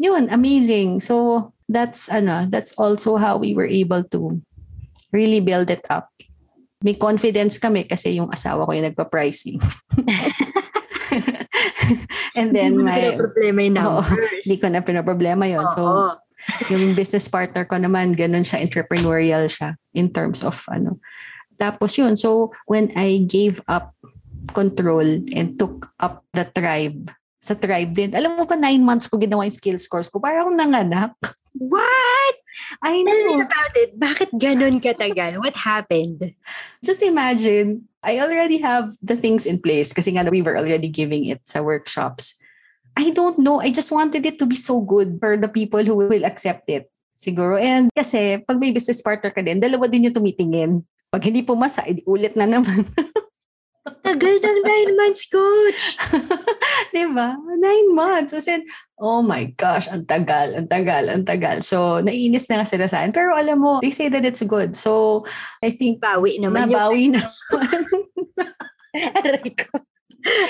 Yun, 0.02 0.28
amazing. 0.34 1.00
So, 1.00 1.54
that's 1.70 2.10
ano, 2.10 2.50
that's 2.50 2.74
also 2.76 3.16
how 3.16 3.38
we 3.38 3.54
were 3.54 3.70
able 3.70 4.04
to 4.12 4.42
really 5.14 5.40
build 5.40 5.70
it 5.70 5.86
up. 5.88 6.10
May 6.82 6.98
confidence 6.98 7.62
kami 7.62 7.86
kasi 7.86 8.18
yung 8.18 8.34
asawa 8.34 8.66
ko 8.66 8.74
yung 8.74 8.90
nagpa-pricing. 8.90 9.62
and 12.36 12.56
then 12.56 12.80
Hindi 12.80 12.84
my 12.84 13.02
na 13.14 13.20
problema 13.20 13.60
yung 13.62 13.76
numbers. 13.78 14.42
hindi 14.42 14.58
ko 14.58 14.68
na 14.74 14.82
pinaproblema 14.82 15.46
yon. 15.46 15.68
So, 15.78 15.82
Oo. 15.86 16.12
yung 16.74 16.98
business 16.98 17.30
partner 17.30 17.70
ko 17.70 17.78
naman, 17.78 18.18
ganun 18.18 18.42
siya, 18.42 18.66
entrepreneurial 18.66 19.46
siya 19.46 19.78
in 19.94 20.10
terms 20.10 20.42
of 20.42 20.58
ano. 20.74 20.98
Tapos 21.62 21.94
yun, 21.94 22.18
so 22.18 22.50
when 22.66 22.90
I 22.98 23.22
gave 23.30 23.62
up 23.70 23.94
control 24.50 25.06
and 25.38 25.62
took 25.62 25.94
up 26.02 26.26
the 26.34 26.50
tribe, 26.50 27.14
sa 27.42 27.54
tribe 27.58 27.94
din, 27.94 28.14
alam 28.14 28.38
mo 28.38 28.46
ba, 28.46 28.58
nine 28.58 28.82
months 28.82 29.10
ko 29.10 29.18
ginawa 29.18 29.46
yung 29.46 29.54
skills 29.54 29.86
course 29.90 30.10
ko. 30.10 30.22
Parang 30.22 30.50
akong 30.50 30.60
nanganak. 30.62 31.14
What? 31.58 32.36
I 32.86 33.02
Tell 33.04 33.22
me 33.28 33.36
know. 33.42 33.46
about 33.46 33.74
it. 33.76 33.92
Bakit 33.98 34.30
ganun 34.38 34.78
katagal? 34.80 35.42
What 35.42 35.58
happened? 35.58 36.38
Just 36.86 37.02
imagine, 37.02 37.90
I 38.06 38.22
already 38.22 38.62
have 38.62 38.94
the 39.02 39.18
things 39.18 39.50
in 39.50 39.60
place 39.60 39.92
kasi 39.92 40.14
nga 40.14 40.30
we 40.30 40.42
were 40.42 40.56
already 40.56 40.88
giving 40.88 41.26
it 41.28 41.42
sa 41.44 41.62
workshops. 41.62 42.38
I 42.96 43.12
don't 43.12 43.40
know. 43.40 43.60
I 43.60 43.72
just 43.72 43.92
wanted 43.92 44.26
it 44.26 44.38
to 44.40 44.46
be 44.46 44.56
so 44.56 44.80
good 44.80 45.18
for 45.20 45.36
the 45.36 45.50
people 45.50 45.84
who 45.84 45.96
will 45.96 46.26
accept 46.26 46.70
it. 46.70 46.92
Siguro. 47.18 47.58
And 47.58 47.94
kasi, 47.94 48.42
pag 48.46 48.58
may 48.58 48.74
business 48.74 49.02
partner 49.02 49.30
ka 49.30 49.42
din, 49.46 49.62
dalawa 49.62 49.86
din 49.86 50.10
yung 50.10 50.16
tumitingin. 50.16 50.82
Pag 51.12 51.28
hindi 51.28 51.46
pumasa, 51.46 51.86
edi 51.86 52.02
ulit 52.08 52.34
na 52.34 52.48
naman. 52.50 52.88
Tagal 53.82 54.38
ng 54.38 54.60
nine 54.62 54.92
months, 54.94 55.26
coach. 55.26 55.98
Di 56.94 57.06
ba? 57.10 57.34
Nine 57.34 57.90
months. 57.98 58.30
As 58.38 58.46
in, 58.46 58.62
oh 59.02 59.26
my 59.26 59.50
gosh, 59.58 59.90
ang 59.90 60.06
tagal, 60.06 60.54
ang 60.54 60.70
tagal, 60.70 61.10
ang 61.10 61.26
tagal. 61.26 61.66
So, 61.66 61.98
naiinis 61.98 62.46
na 62.46 62.62
nga 62.62 62.68
sila 62.70 62.86
sa 62.86 63.02
akin. 63.02 63.10
Pero 63.10 63.34
alam 63.34 63.58
mo, 63.58 63.82
they 63.82 63.90
say 63.90 64.06
that 64.14 64.22
it's 64.22 64.46
good. 64.46 64.78
So, 64.78 65.26
I 65.66 65.74
think 65.74 65.98
Bawi 65.98 66.38
naman 66.38 66.70
nabawi 66.70 67.10
na. 67.14 67.26
yung 67.26 68.06
aray 69.18 69.50
ko. 69.50 69.82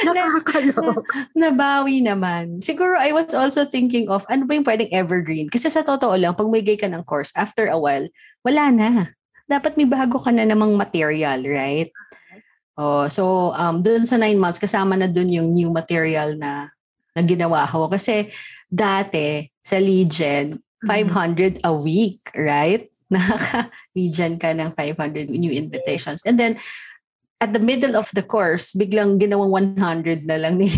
Nakakalok. 0.03 1.07
nabawi 1.31 2.03
naman. 2.03 2.59
Siguro 2.59 2.99
I 2.99 3.15
was 3.15 3.31
also 3.31 3.63
thinking 3.63 4.11
of 4.11 4.27
ano 4.27 4.43
ba 4.43 4.59
yung 4.59 4.67
pwedeng 4.67 4.91
evergreen? 4.91 5.47
Kasi 5.47 5.71
sa 5.71 5.87
totoo 5.87 6.19
lang, 6.19 6.35
pag 6.35 6.51
may 6.51 6.59
ka 6.59 6.91
ng 6.91 7.07
course, 7.07 7.31
after 7.39 7.71
a 7.71 7.79
while, 7.79 8.03
wala 8.43 8.67
na. 8.75 8.89
Dapat 9.47 9.79
may 9.79 9.87
bago 9.87 10.19
ka 10.19 10.35
na 10.35 10.43
namang 10.43 10.75
material, 10.75 11.39
right? 11.47 11.87
Oh, 12.81 13.05
so 13.05 13.53
um 13.53 13.85
doon 13.85 14.09
sa 14.09 14.17
nine 14.17 14.41
months 14.41 14.57
kasama 14.57 14.97
na 14.97 15.05
doon 15.05 15.29
yung 15.29 15.49
new 15.53 15.69
material 15.69 16.33
na 16.33 16.73
na 17.13 17.21
ginawa 17.21 17.69
ko 17.69 17.85
kasi 17.85 18.33
dati 18.73 19.45
sa 19.61 19.77
Legion 19.77 20.57
500 20.89 21.61
a 21.61 21.69
week, 21.69 22.25
right? 22.33 22.89
Nakaka-Legion 23.13 24.41
ka 24.41 24.49
ng 24.57 24.73
500 24.73 25.29
new 25.29 25.53
invitations. 25.53 26.25
And 26.25 26.41
then 26.41 26.57
at 27.37 27.53
the 27.53 27.61
middle 27.61 27.93
of 27.93 28.09
the 28.17 28.25
course, 28.25 28.73
biglang 28.73 29.21
ginawang 29.21 29.77
100 29.77 30.25
na 30.25 30.41
lang 30.41 30.57
ni 30.61 30.73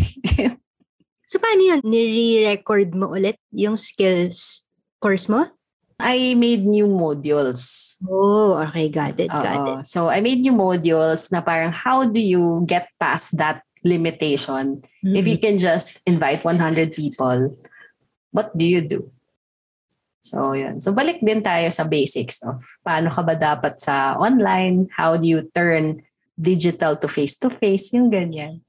So, 1.33 1.41
paano 1.41 1.65
yun? 1.65 1.81
Nire-record 1.81 2.93
mo 2.93 3.09
ulit 3.09 3.41
yung 3.49 3.73
skills 3.73 4.69
course 5.01 5.25
mo? 5.25 5.49
I 6.03 6.35
made 6.35 6.67
new 6.67 6.91
modules. 6.91 7.95
Oh, 8.03 8.59
okay. 8.67 8.91
Got 8.91 9.15
it. 9.15 9.31
Got 9.31 9.47
it. 9.47 9.57
Oo. 9.57 9.73
So 9.87 10.11
I 10.11 10.19
made 10.19 10.43
new 10.43 10.51
modules 10.51 11.31
na 11.31 11.39
parang 11.39 11.71
how 11.71 12.03
do 12.03 12.19
you 12.19 12.67
get 12.67 12.91
past 12.99 13.39
that 13.39 13.63
limitation 13.87 14.83
if 15.03 15.23
you 15.23 15.39
can 15.39 15.55
just 15.55 16.03
invite 16.03 16.43
100 16.43 16.91
people? 16.91 17.55
What 18.35 18.51
do 18.51 18.67
you 18.67 18.83
do? 18.83 19.07
So 20.23 20.55
yun. 20.55 20.83
So 20.83 20.91
balik 20.91 21.23
din 21.23 21.43
tayo 21.43 21.67
sa 21.71 21.87
basics 21.87 22.43
of 22.43 22.59
paano 22.83 23.07
ka 23.11 23.23
ba 23.23 23.35
dapat 23.39 23.79
sa 23.79 24.19
online? 24.19 24.91
How 24.91 25.15
do 25.15 25.27
you 25.27 25.47
turn 25.51 26.03
digital 26.35 26.99
to 26.99 27.07
face-to-face? 27.07 27.95
Yung 27.95 28.11
ganyan. 28.11 28.63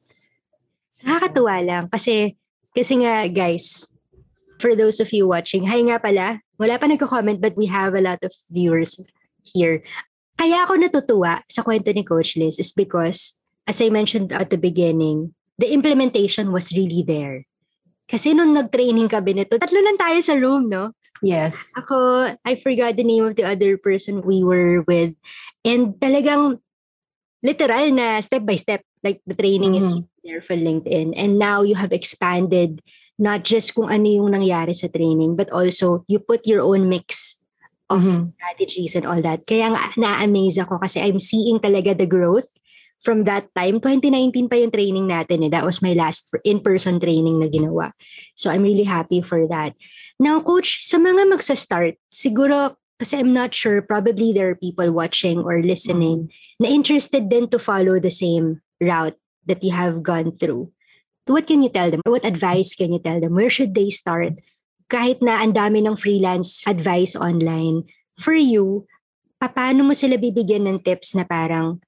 Nakakatuwa 1.02 1.58
lang 1.62 1.84
kasi 1.90 2.38
kasi 2.74 3.02
nga 3.02 3.26
guys, 3.30 3.86
for 4.58 4.74
those 4.74 4.98
of 4.98 5.10
you 5.14 5.30
watching, 5.30 5.66
hi 5.66 5.78
nga 5.86 5.98
pala, 6.02 6.43
wala 6.58 6.78
pa 6.78 6.86
nagko-comment 6.86 7.40
but 7.40 7.54
we 7.58 7.66
have 7.66 7.94
a 7.94 8.02
lot 8.04 8.20
of 8.22 8.32
viewers 8.50 9.00
here. 9.42 9.82
Kaya 10.34 10.66
ako 10.66 10.78
natutuwa 10.78 11.42
sa 11.46 11.62
kwento 11.62 11.94
ni 11.94 12.02
Coach 12.02 12.34
Liz 12.34 12.58
is 12.58 12.74
because, 12.74 13.38
as 13.66 13.78
I 13.78 13.90
mentioned 13.90 14.34
at 14.34 14.50
the 14.50 14.58
beginning, 14.58 15.34
the 15.58 15.70
implementation 15.70 16.50
was 16.50 16.74
really 16.74 17.06
there. 17.06 17.46
Kasi 18.10 18.34
nung 18.34 18.52
nag-training 18.52 19.08
kami 19.08 19.38
nito, 19.38 19.56
tatlo 19.56 19.80
lang 19.80 19.96
tayo 19.96 20.18
sa 20.20 20.34
room, 20.36 20.68
no? 20.68 20.92
Yes. 21.24 21.72
Ako, 21.78 22.36
I 22.44 22.60
forgot 22.60 22.98
the 22.98 23.06
name 23.06 23.24
of 23.24 23.38
the 23.38 23.46
other 23.46 23.78
person 23.78 24.20
we 24.26 24.44
were 24.44 24.84
with. 24.84 25.16
And 25.64 25.96
talagang 25.96 26.60
literal 27.40 27.86
na 27.96 28.20
step 28.20 28.44
by 28.44 28.56
step, 28.60 28.84
like 29.00 29.24
the 29.24 29.32
training 29.32 29.78
is 29.78 29.86
Mhm. 29.88 30.04
there 30.20 30.42
for 30.44 30.52
LinkedIn. 30.52 31.16
And 31.16 31.40
now 31.40 31.64
you 31.64 31.76
have 31.80 31.96
expanded 31.96 32.84
not 33.18 33.46
just 33.46 33.74
kung 33.74 33.90
ano 33.90 34.06
yung 34.06 34.34
nangyari 34.34 34.74
sa 34.74 34.90
training, 34.90 35.38
but 35.38 35.50
also 35.54 36.02
you 36.10 36.18
put 36.18 36.42
your 36.46 36.62
own 36.62 36.90
mix 36.90 37.38
of 37.92 38.02
Mhm. 38.02 38.34
strategies 38.34 38.96
and 38.98 39.06
all 39.06 39.20
that. 39.22 39.44
Kaya 39.46 39.70
nga 39.70 39.92
na-amaze 39.94 40.58
ako 40.58 40.82
kasi 40.82 40.98
I'm 40.98 41.20
seeing 41.20 41.60
talaga 41.60 41.94
the 41.94 42.08
growth 42.08 42.48
from 43.04 43.28
that 43.28 43.52
time. 43.52 43.78
2019 43.78 44.48
pa 44.48 44.56
yung 44.56 44.72
training 44.72 45.06
natin 45.06 45.44
eh. 45.44 45.50
That 45.52 45.68
was 45.68 45.84
my 45.84 45.92
last 45.92 46.32
in-person 46.42 46.98
training 46.98 47.38
na 47.38 47.52
ginawa. 47.52 47.92
So 48.34 48.48
I'm 48.48 48.64
really 48.64 48.88
happy 48.88 49.20
for 49.20 49.44
that. 49.52 49.76
Now, 50.16 50.40
Coach, 50.40 50.82
sa 50.82 50.96
mga 50.96 51.28
magsa-start, 51.28 52.00
siguro 52.08 52.80
kasi 52.96 53.20
I'm 53.20 53.34
not 53.36 53.52
sure, 53.52 53.82
probably 53.82 54.32
there 54.32 54.54
are 54.54 54.58
people 54.58 54.88
watching 54.94 55.42
or 55.42 55.60
listening 55.60 56.30
na 56.62 56.70
interested 56.70 57.28
din 57.28 57.50
to 57.52 57.58
follow 57.58 57.98
the 58.00 58.10
same 58.10 58.62
route 58.80 59.18
that 59.44 59.60
you 59.60 59.74
have 59.76 60.00
gone 60.00 60.32
through. 60.40 60.70
What 61.24 61.48
can 61.48 61.64
you 61.64 61.72
tell 61.72 61.88
them? 61.88 62.04
What 62.04 62.24
advice 62.24 62.76
can 62.76 62.92
you 62.92 63.00
tell 63.00 63.20
them? 63.20 63.32
Where 63.32 63.48
should 63.48 63.72
they 63.72 63.88
start? 63.88 64.36
Kahit 64.92 65.24
na 65.24 65.40
ang 65.40 65.56
dami 65.56 65.80
ng 65.80 65.96
freelance 65.96 66.60
advice 66.68 67.16
online, 67.16 67.88
for 68.20 68.36
you, 68.36 68.84
paano 69.40 69.88
mo 69.88 69.96
sila 69.96 70.20
bibigyan 70.20 70.68
ng 70.68 70.84
tips 70.84 71.16
na 71.16 71.24
parang, 71.24 71.80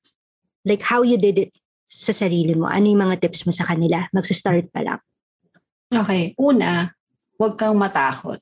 like 0.65 0.81
how 0.81 1.05
you 1.05 1.21
did 1.21 1.37
it 1.37 1.53
sa 1.87 2.17
sarili 2.17 2.57
mo? 2.57 2.67
Ano 2.67 2.89
yung 2.89 3.05
mga 3.05 3.29
tips 3.29 3.45
mo 3.45 3.53
sa 3.53 3.69
kanila? 3.69 4.09
Magsa-start 4.17 4.73
pa 4.73 4.81
lang. 4.81 5.01
Okay. 5.93 6.33
Una, 6.41 6.97
huwag 7.37 7.55
kang 7.61 7.77
matakot. 7.77 8.41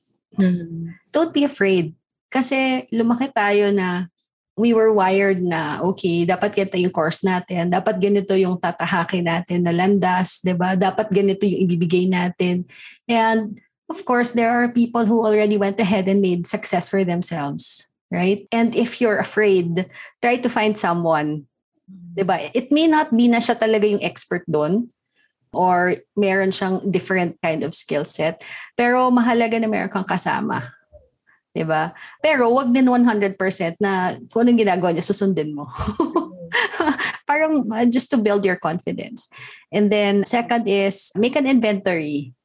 don't 1.11 1.31
be 1.35 1.43
afraid. 1.43 1.95
Kasi 2.31 2.87
lumaki 2.91 3.31
tayo 3.31 3.71
na 3.71 4.11
we 4.55 4.71
were 4.71 4.91
wired 4.95 5.43
na, 5.43 5.83
okay, 5.83 6.23
dapat 6.23 6.55
ganito 6.55 6.79
yung 6.79 6.95
course 6.95 7.27
natin, 7.27 7.67
dapat 7.75 7.99
ganito 7.99 8.31
yung 8.39 8.55
tatahakin 8.55 9.27
natin 9.27 9.67
na 9.67 9.75
landas, 9.75 10.39
ba? 10.55 10.79
Dapat 10.79 11.11
ganito 11.11 11.43
yung 11.43 11.67
ibibigay 11.67 12.07
natin. 12.07 12.63
And 13.07 13.59
of 13.91 14.07
course, 14.07 14.31
there 14.31 14.55
are 14.55 14.71
people 14.71 15.03
who 15.03 15.27
already 15.27 15.59
went 15.59 15.79
ahead 15.83 16.07
and 16.07 16.23
made 16.23 16.47
success 16.47 16.87
for 16.87 17.03
themselves, 17.03 17.91
right? 18.07 18.47
And 18.55 18.71
if 18.75 19.03
you're 19.03 19.19
afraid, 19.19 19.91
try 20.23 20.39
to 20.39 20.47
find 20.47 20.79
someone, 20.79 21.51
ba? 22.15 22.39
It 22.55 22.71
may 22.71 22.87
not 22.87 23.11
be 23.11 23.27
na 23.27 23.43
siya 23.43 23.59
talaga 23.59 23.91
yung 23.91 24.03
expert 24.07 24.47
doon 24.47 24.87
or 25.51 25.99
meron 26.15 26.55
siyang 26.55 26.79
different 26.91 27.35
kind 27.43 27.63
of 27.63 27.75
skill 27.75 28.07
set, 28.07 28.39
pero 28.79 29.11
mahalaga 29.11 29.59
na 29.59 29.67
meron 29.67 29.91
kang 29.91 30.07
kasama 30.07 30.74
'di 31.55 31.63
ba? 31.63 31.95
Pero 32.19 32.51
wag 32.51 32.75
din 32.75 32.91
100% 32.91 33.39
na 33.79 34.19
kung 34.27 34.43
anong 34.43 34.59
ginagawa 34.59 34.91
niya 34.91 35.07
susundin 35.07 35.55
mo. 35.55 35.71
Parang 37.29 37.63
uh, 37.71 37.87
just 37.87 38.11
to 38.11 38.19
build 38.19 38.43
your 38.43 38.59
confidence. 38.59 39.31
And 39.71 39.87
then 39.87 40.27
second 40.27 40.67
is 40.67 41.15
make 41.15 41.39
an 41.39 41.47
inventory. 41.47 42.35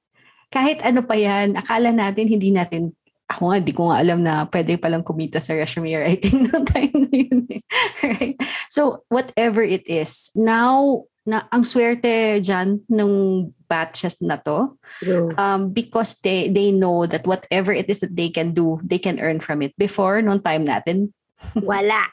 Kahit 0.55 0.81
ano 0.87 1.03
pa 1.03 1.19
yan, 1.19 1.59
akala 1.59 1.91
natin 1.91 2.31
hindi 2.31 2.55
natin 2.55 2.95
ako 3.31 3.43
nga, 3.47 3.59
di 3.63 3.73
ko 3.75 3.83
nga 3.91 4.03
alam 4.03 4.27
na 4.27 4.43
pwede 4.51 4.75
palang 4.75 5.07
kumita 5.07 5.39
sa 5.39 5.55
resume 5.55 5.95
writing 5.95 6.43
no 6.51 6.67
time 6.67 6.95
na 7.07 7.15
yun. 7.15 7.47
Eh. 7.47 7.63
right? 8.03 8.37
So, 8.67 9.07
whatever 9.07 9.63
it 9.63 9.87
is, 9.87 10.35
now, 10.35 11.07
na 11.31 11.47
ang 11.55 11.63
swerte 11.63 12.43
dyan 12.43 12.83
nung 12.91 13.49
batches 13.71 14.19
na 14.19 14.35
to 14.35 14.75
True. 14.99 15.31
um, 15.39 15.71
because 15.71 16.19
they 16.27 16.51
they 16.51 16.75
know 16.75 17.07
that 17.07 17.23
whatever 17.23 17.71
it 17.71 17.87
is 17.87 18.03
that 18.03 18.19
they 18.19 18.27
can 18.35 18.51
do, 18.51 18.83
they 18.83 18.99
can 18.99 19.23
earn 19.23 19.39
from 19.39 19.63
it. 19.63 19.71
Before, 19.79 20.19
noong 20.19 20.43
time 20.43 20.67
natin, 20.67 21.15
Wala. 21.63 22.11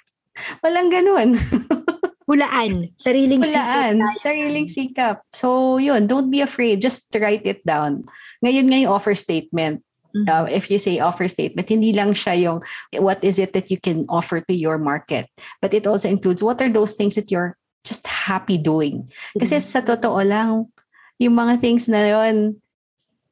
walang 0.61 0.93
ganun. 0.93 1.33
Hulaan. 2.29 2.91
Sariling 2.99 3.39
Walaan. 3.39 3.95
sikap. 4.03 4.19
Sariling 4.19 4.67
sikap. 4.67 5.15
So, 5.31 5.79
yun, 5.79 6.05
don't 6.11 6.27
be 6.29 6.43
afraid. 6.43 6.83
Just 6.83 7.07
write 7.15 7.47
it 7.47 7.63
down. 7.63 8.03
Ngayon 8.43 8.67
nga 8.67 8.77
yung 8.83 8.91
offer 8.91 9.15
statement. 9.15 9.79
Mhm. 10.11 10.27
Uh, 10.27 10.45
if 10.51 10.67
you 10.67 10.75
say 10.75 10.99
offer 10.99 11.27
statement, 11.31 11.67
hindi 11.71 11.95
lang 11.95 12.11
siya 12.11 12.35
yung 12.35 12.57
what 12.99 13.23
is 13.23 13.39
it 13.39 13.55
that 13.55 13.71
you 13.71 13.79
can 13.79 14.03
offer 14.11 14.43
to 14.43 14.51
your 14.55 14.75
market. 14.75 15.31
But 15.63 15.71
it 15.73 15.87
also 15.87 16.11
includes 16.11 16.43
what 16.43 16.59
are 16.59 16.67
those 16.71 16.99
things 16.99 17.15
that 17.15 17.31
you're 17.31 17.55
just 17.87 18.03
happy 18.03 18.59
doing. 18.59 19.07
Kasi 19.39 19.63
sa 19.63 19.79
totoo 19.79 20.19
lang, 20.19 20.67
yung 21.15 21.35
mga 21.39 21.63
things 21.63 21.87
na 21.87 22.03
yun, 22.03 22.59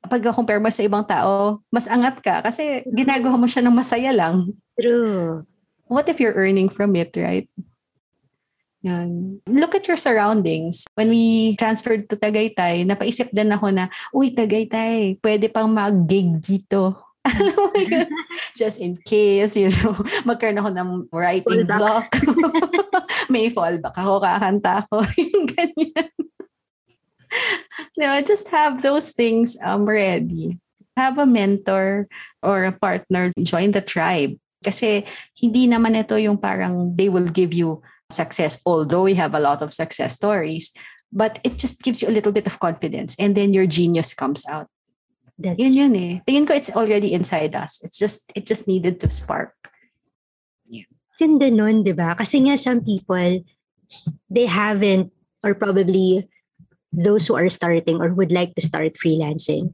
pag 0.05 0.21
compare 0.31 0.61
mo 0.61 0.69
sa 0.69 0.85
ibang 0.85 1.03
tao, 1.03 1.59
mas 1.73 1.89
angat 1.89 2.21
ka 2.21 2.45
kasi 2.45 2.85
ginagawa 2.93 3.35
mo 3.35 3.49
siya 3.49 3.65
ng 3.65 3.75
masaya 3.75 4.15
lang. 4.15 4.53
True. 4.79 5.43
What 5.85 6.09
if 6.09 6.17
you're 6.17 6.37
earning 6.37 6.69
from 6.69 6.95
it, 6.95 7.13
right? 7.17 7.49
Yan. 8.85 9.41
Look 9.49 9.73
at 9.73 9.89
your 9.89 9.97
surroundings. 9.97 10.85
When 10.93 11.09
we 11.09 11.57
transferred 11.57 12.05
to 12.09 12.17
Tagaytay, 12.17 12.85
napaisip 12.85 13.33
din 13.33 13.49
ako 13.49 13.73
na, 13.73 13.89
uy, 14.13 14.29
Tagaytay, 14.29 15.17
pwede 15.25 15.49
pang 15.49 15.73
mag-gig 15.73 16.37
dito. 16.37 16.93
Alam 17.33 17.57
mo 17.57 17.79
yun? 17.81 18.09
Just 18.53 18.77
in 18.77 18.93
case, 19.01 19.57
you 19.57 19.73
know, 19.81 19.97
magkaroon 20.29 20.61
ako 20.61 20.69
ng 20.69 20.89
writing 21.09 21.65
Fallback. 21.65 21.79
block. 21.81 22.07
May 23.33 23.49
fallback 23.49 23.97
ako, 23.97 24.21
kakanta 24.21 24.85
ako. 24.85 25.01
Yung 25.17 25.49
ganyan. 25.49 26.09
no, 27.97 28.21
just 28.21 28.53
have 28.53 28.85
those 28.85 29.11
things 29.11 29.57
um, 29.65 29.89
ready. 29.89 30.61
Have 30.95 31.17
a 31.17 31.25
mentor 31.25 32.07
or 32.45 32.69
a 32.69 32.71
partner, 32.71 33.33
join 33.41 33.73
the 33.73 33.81
tribe. 33.81 34.37
Kasi 34.63 35.03
hindi 35.41 35.65
naman 35.65 35.97
ito 35.97 36.15
yung 36.15 36.37
parang 36.37 36.93
they 36.93 37.09
will 37.09 37.27
give 37.27 37.53
you 37.53 37.81
success, 38.13 38.61
although 38.65 39.03
we 39.09 39.17
have 39.17 39.33
a 39.33 39.41
lot 39.41 39.65
of 39.65 39.73
success 39.73 40.13
stories. 40.13 40.71
But 41.09 41.41
it 41.43 41.57
just 41.57 41.81
gives 41.81 42.01
you 42.01 42.09
a 42.09 42.15
little 42.15 42.31
bit 42.31 42.47
of 42.47 42.61
confidence 42.61 43.15
and 43.17 43.33
then 43.33 43.53
your 43.53 43.65
genius 43.65 44.13
comes 44.13 44.45
out. 44.45 44.69
That's 45.37 45.59
Yun 45.59 45.73
yun 45.73 45.95
eh. 45.95 46.13
Tingin 46.23 46.47
ko 46.47 46.53
it's 46.55 46.71
already 46.71 47.11
inside 47.11 47.55
us. 47.55 47.83
It's 47.83 47.99
just, 47.99 48.31
it 48.35 48.45
just 48.45 48.67
needed 48.67 48.99
to 49.01 49.09
spark. 49.11 49.53
Ganda 51.15 51.47
nun, 51.47 51.83
di 51.87 51.95
ba? 51.95 52.11
Kasi 52.15 52.43
nga 52.43 52.59
some 52.59 52.83
people, 52.83 53.39
they 54.27 54.45
haven't, 54.45 55.15
or 55.43 55.55
probably 55.55 56.27
those 56.91 57.27
who 57.27 57.35
are 57.35 57.47
starting 57.47 58.03
or 58.03 58.11
would 58.11 58.31
like 58.31 58.55
to 58.55 58.63
start 58.63 58.99
freelancing, 58.99 59.71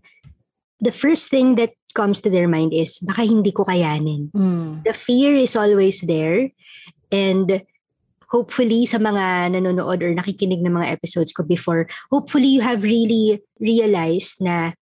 the 0.81 0.93
first 0.93 1.29
thing 1.29 1.55
that 1.55 1.73
comes 1.93 2.21
to 2.21 2.29
their 2.29 2.47
mind 2.47 2.73
is, 2.73 3.01
baka 3.01 3.25
hindi 3.25 3.51
ko 3.51 3.65
kayanin. 3.65 4.29
The 4.85 4.93
fear 4.93 5.35
is 5.35 5.55
always 5.55 6.01
there. 6.01 6.49
And 7.11 7.65
hopefully 8.29 8.85
sa 8.85 8.97
mga 8.97 9.57
nanonood 9.57 10.01
or 10.05 10.13
nakikinig 10.13 10.61
ng 10.61 10.77
mga 10.77 10.93
episodes 10.93 11.33
ko 11.33 11.43
before, 11.43 11.89
hopefully 12.09 12.47
you 12.47 12.61
have 12.61 12.85
really 12.85 13.41
realized 13.59 14.39
na 14.45 14.77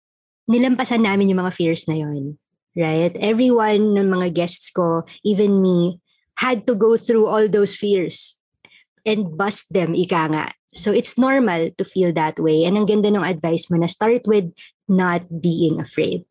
nilampasan 0.50 1.06
namin 1.06 1.30
yung 1.30 1.45
mga 1.45 1.54
fears 1.54 1.86
na 1.86 1.95
yon. 2.02 2.36
Right? 2.74 3.14
Everyone 3.22 3.93
ng 3.93 4.10
mga 4.10 4.34
guests 4.34 4.74
ko, 4.74 5.06
even 5.22 5.62
me, 5.62 6.02
had 6.41 6.66
to 6.66 6.74
go 6.74 6.97
through 6.97 7.30
all 7.30 7.45
those 7.45 7.76
fears 7.76 8.39
and 9.06 9.38
bust 9.38 9.72
them, 9.74 9.93
ika 9.93 10.28
nga. 10.32 10.45
So 10.74 10.93
it's 10.93 11.18
normal 11.18 11.72
to 11.78 11.84
feel 11.84 12.14
that 12.14 12.39
way. 12.39 12.64
And 12.66 12.78
ang 12.78 12.86
ganda 12.86 13.10
ng 13.10 13.26
advice 13.26 13.70
mo 13.70 13.78
na 13.78 13.89
start 13.89 14.26
with 14.26 14.50
not 14.88 15.26
being 15.41 15.82
afraid. 15.82 16.26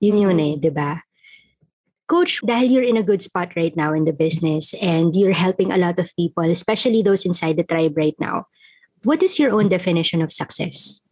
Yun 0.00 0.18
yun 0.18 0.40
eh, 0.40 0.54
di 0.56 0.72
ba? 0.72 1.04
Coach, 2.08 2.42
dahil 2.42 2.72
you're 2.72 2.90
in 2.90 2.98
a 2.98 3.06
good 3.06 3.22
spot 3.22 3.54
right 3.54 3.76
now 3.76 3.94
in 3.94 4.02
the 4.02 4.16
business 4.16 4.74
and 4.82 5.14
you're 5.14 5.36
helping 5.36 5.70
a 5.70 5.78
lot 5.78 6.00
of 6.00 6.10
people, 6.18 6.42
especially 6.42 7.04
those 7.06 7.22
inside 7.22 7.54
the 7.54 7.62
tribe 7.62 7.94
right 7.94 8.18
now, 8.18 8.50
what 9.04 9.22
is 9.22 9.38
your 9.38 9.54
own 9.54 9.68
definition 9.68 10.18
of 10.20 10.32
success? 10.32 11.04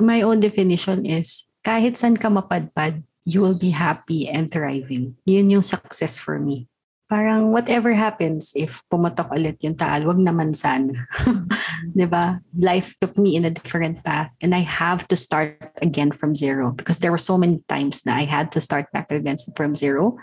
My 0.00 0.22
own 0.22 0.40
definition 0.40 1.04
is, 1.04 1.48
kahit 1.66 2.00
saan 2.00 2.16
ka 2.16 2.32
mapadpad, 2.32 3.04
you 3.24 3.40
will 3.40 3.58
be 3.58 3.70
happy 3.70 4.28
and 4.28 4.50
thriving. 4.50 5.16
Yun 5.26 5.50
yung 5.50 5.62
success 5.62 6.18
for 6.18 6.38
me. 6.38 6.66
Parang 7.12 7.52
whatever 7.52 7.92
happens, 7.92 8.56
if 8.56 8.80
pumatok 8.88 9.28
ulit 9.36 9.60
yung 9.60 9.76
taal, 9.76 10.08
wag 10.08 10.16
naman 10.16 10.56
sana. 10.56 10.96
'Di 11.92 12.08
ba? 12.08 12.40
Life 12.56 12.96
took 13.04 13.20
me 13.20 13.36
in 13.36 13.44
a 13.44 13.52
different 13.52 14.00
path 14.00 14.32
and 14.40 14.56
I 14.56 14.64
have 14.64 15.04
to 15.12 15.16
start 15.16 15.60
again 15.84 16.08
from 16.08 16.32
zero 16.32 16.72
because 16.72 17.04
there 17.04 17.12
were 17.12 17.20
so 17.20 17.36
many 17.36 17.60
times 17.68 18.08
na 18.08 18.16
I 18.16 18.24
had 18.24 18.48
to 18.56 18.64
start 18.64 18.88
back 18.96 19.12
again 19.12 19.36
from 19.52 19.76
zero. 19.76 20.16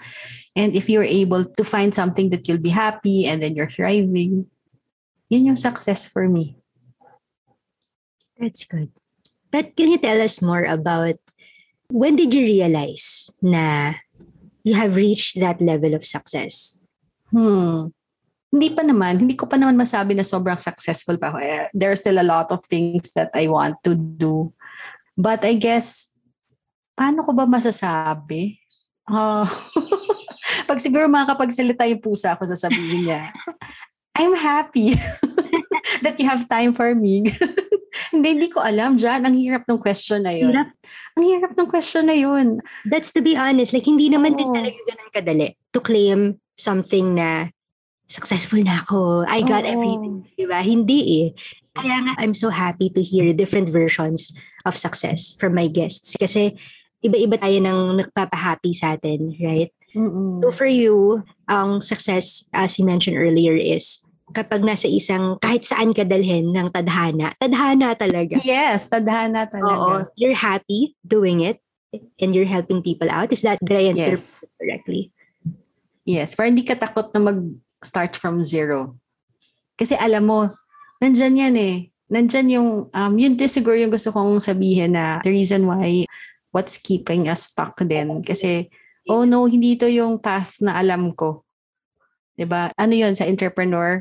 And 0.57 0.73
if 0.73 0.89
you're 0.89 1.05
able 1.05 1.45
to 1.45 1.63
find 1.63 1.93
something 1.93 2.33
that 2.33 2.49
you'll 2.49 2.63
be 2.63 2.73
happy 2.73 3.29
and 3.29 3.37
then 3.37 3.53
you're 3.53 3.69
thriving, 3.69 4.49
yun 5.29 5.45
yung 5.45 5.61
success 5.61 6.09
for 6.09 6.25
me. 6.25 6.57
That's 8.33 8.65
good. 8.65 8.89
But 9.49 9.73
can 9.73 9.89
you 9.89 9.97
tell 9.97 10.21
us 10.21 10.41
more 10.41 10.63
about 10.65 11.17
when 11.89 12.15
did 12.15 12.33
you 12.33 12.45
realize 12.45 13.33
na 13.41 13.97
you 14.61 14.77
have 14.77 14.93
reached 14.93 15.41
that 15.41 15.57
level 15.61 15.97
of 15.97 16.05
success? 16.05 16.77
Hmm. 17.33 17.89
Hindi 18.49 18.73
pa 18.73 18.81
naman, 18.81 19.21
hindi 19.25 19.37
ko 19.37 19.45
pa 19.45 19.57
naman 19.57 19.77
masabi 19.77 20.17
na 20.17 20.25
sobrang 20.25 20.57
successful 20.57 21.17
pa 21.21 21.33
ako. 21.33 21.37
Eh, 21.41 21.69
There 21.73 21.93
still 21.93 22.17
a 22.17 22.25
lot 22.25 22.49
of 22.49 22.65
things 22.65 23.13
that 23.13 23.29
I 23.37 23.45
want 23.45 23.77
to 23.85 23.93
do. 23.93 24.53
But 25.13 25.45
I 25.45 25.53
guess, 25.57 26.09
paano 26.97 27.21
ko 27.21 27.33
ba 27.33 27.45
masasabi? 27.45 28.57
Ah, 29.05 29.45
pag 30.69 30.81
siguro 30.81 31.05
makakapagsalita 31.09 31.85
yung 31.89 32.01
pusa 32.01 32.33
ko, 32.37 32.45
sasabihin 32.45 33.05
niya, 33.05 33.29
I'm 34.17 34.33
happy 34.33 34.97
that 36.05 36.17
you 36.17 36.25
have 36.25 36.49
time 36.49 36.73
for 36.73 36.93
me. 36.93 37.29
hindi, 38.13 38.27
hindi 38.37 38.49
ko 38.49 38.61
alam, 38.61 38.97
Jan. 38.97 39.25
Ang 39.25 39.37
hirap 39.37 39.65
ng 39.69 39.79
question 39.79 40.25
na 40.25 40.33
yun. 40.33 40.53
Hirap. 40.53 40.69
Ang 41.17 41.25
hirap 41.25 41.51
ng 41.55 41.67
question 41.69 42.05
na 42.09 42.17
yun. 42.17 42.47
That's 42.85 43.13
to 43.13 43.21
be 43.21 43.37
honest, 43.37 43.73
like 43.73 43.85
hindi 43.85 44.09
naman 44.09 44.37
din 44.37 44.49
Oo. 44.49 44.55
talaga 44.55 44.79
ganun 44.87 45.09
kadali 45.13 45.47
to 45.73 45.79
claim 45.81 46.19
something 46.57 47.15
na 47.15 47.49
successful 48.09 48.59
na 48.59 48.81
ako. 48.81 49.23
I 49.29 49.45
got 49.45 49.63
Oo. 49.63 49.71
everything. 49.77 50.15
Diba? 50.35 50.59
Hindi 50.65 50.99
eh. 51.23 51.27
Kaya 51.77 51.95
nga, 52.03 52.13
I'm 52.19 52.33
so 52.33 52.49
happy 52.49 52.89
to 52.91 53.01
hear 53.01 53.31
different 53.31 53.69
versions 53.69 54.33
of 54.65 54.75
success 54.75 55.37
from 55.37 55.55
my 55.55 55.69
guests. 55.69 56.17
Kasi 56.17 56.57
iba-iba 57.05 57.39
tayo 57.39 57.57
ng 57.61 57.79
nagpapahappy 58.03 58.75
sa 58.75 58.99
atin, 58.99 59.37
right? 59.39 59.71
Mm-mm. 59.95 60.43
So 60.43 60.51
for 60.51 60.67
you, 60.67 61.23
ang 61.47 61.81
success, 61.81 62.45
as 62.53 62.77
you 62.77 62.85
mentioned 62.85 63.17
earlier, 63.17 63.55
is 63.55 64.03
kapag 64.31 64.61
nasa 64.61 64.85
isang, 64.85 65.37
kahit 65.41 65.65
saan 65.65 65.93
ka 65.93 66.05
dalhin 66.05 66.53
ng 66.53 66.69
tadhana, 66.69 67.33
tadhana 67.37 67.93
talaga. 67.97 68.37
Yes, 68.45 68.87
tadhana 68.89 69.45
Oo, 69.45 69.53
talaga. 69.53 70.13
you're 70.15 70.37
happy 70.37 70.95
doing 71.01 71.41
it 71.41 71.59
and 72.21 72.37
you're 72.37 72.49
helping 72.49 72.81
people 72.85 73.09
out. 73.09 73.33
Is 73.33 73.41
that 73.41 73.57
did 73.61 73.75
I 73.77 73.89
interpret 73.93 74.21
Yes. 74.21 74.45
correctly? 74.57 75.09
Yes, 76.05 76.33
para 76.33 76.49
hindi 76.49 76.65
ka 76.65 76.77
takot 76.77 77.13
na 77.13 77.21
mag-start 77.33 78.17
from 78.17 78.41
zero. 78.45 78.97
Kasi 79.77 79.93
alam 79.97 80.25
mo, 80.25 80.49
nandyan 81.01 81.37
yan 81.37 81.55
eh. 81.57 81.75
Nandyan 82.09 82.47
yung, 82.49 82.69
um, 82.89 83.13
yun 83.17 83.37
din 83.37 83.49
siguro 83.49 83.77
yung 83.77 83.93
gusto 83.93 84.09
kong 84.09 84.41
sabihin 84.41 84.97
na 84.97 85.21
the 85.21 85.29
reason 85.29 85.65
why 85.69 86.05
what's 86.49 86.81
keeping 86.81 87.29
us 87.29 87.53
stuck 87.53 87.77
din. 87.85 88.25
Kasi 88.25 88.65
oh 89.09 89.25
no, 89.25 89.45
hindi 89.45 89.77
to 89.77 89.89
yung 89.89 90.17
path 90.21 90.57
na 90.61 90.77
alam 90.77 91.13
ko. 91.13 91.45
'Di 92.39 92.47
ba? 92.47 92.71
Ano 92.79 92.95
'yun 92.95 93.19
sa 93.19 93.27
entrepreneur? 93.27 93.99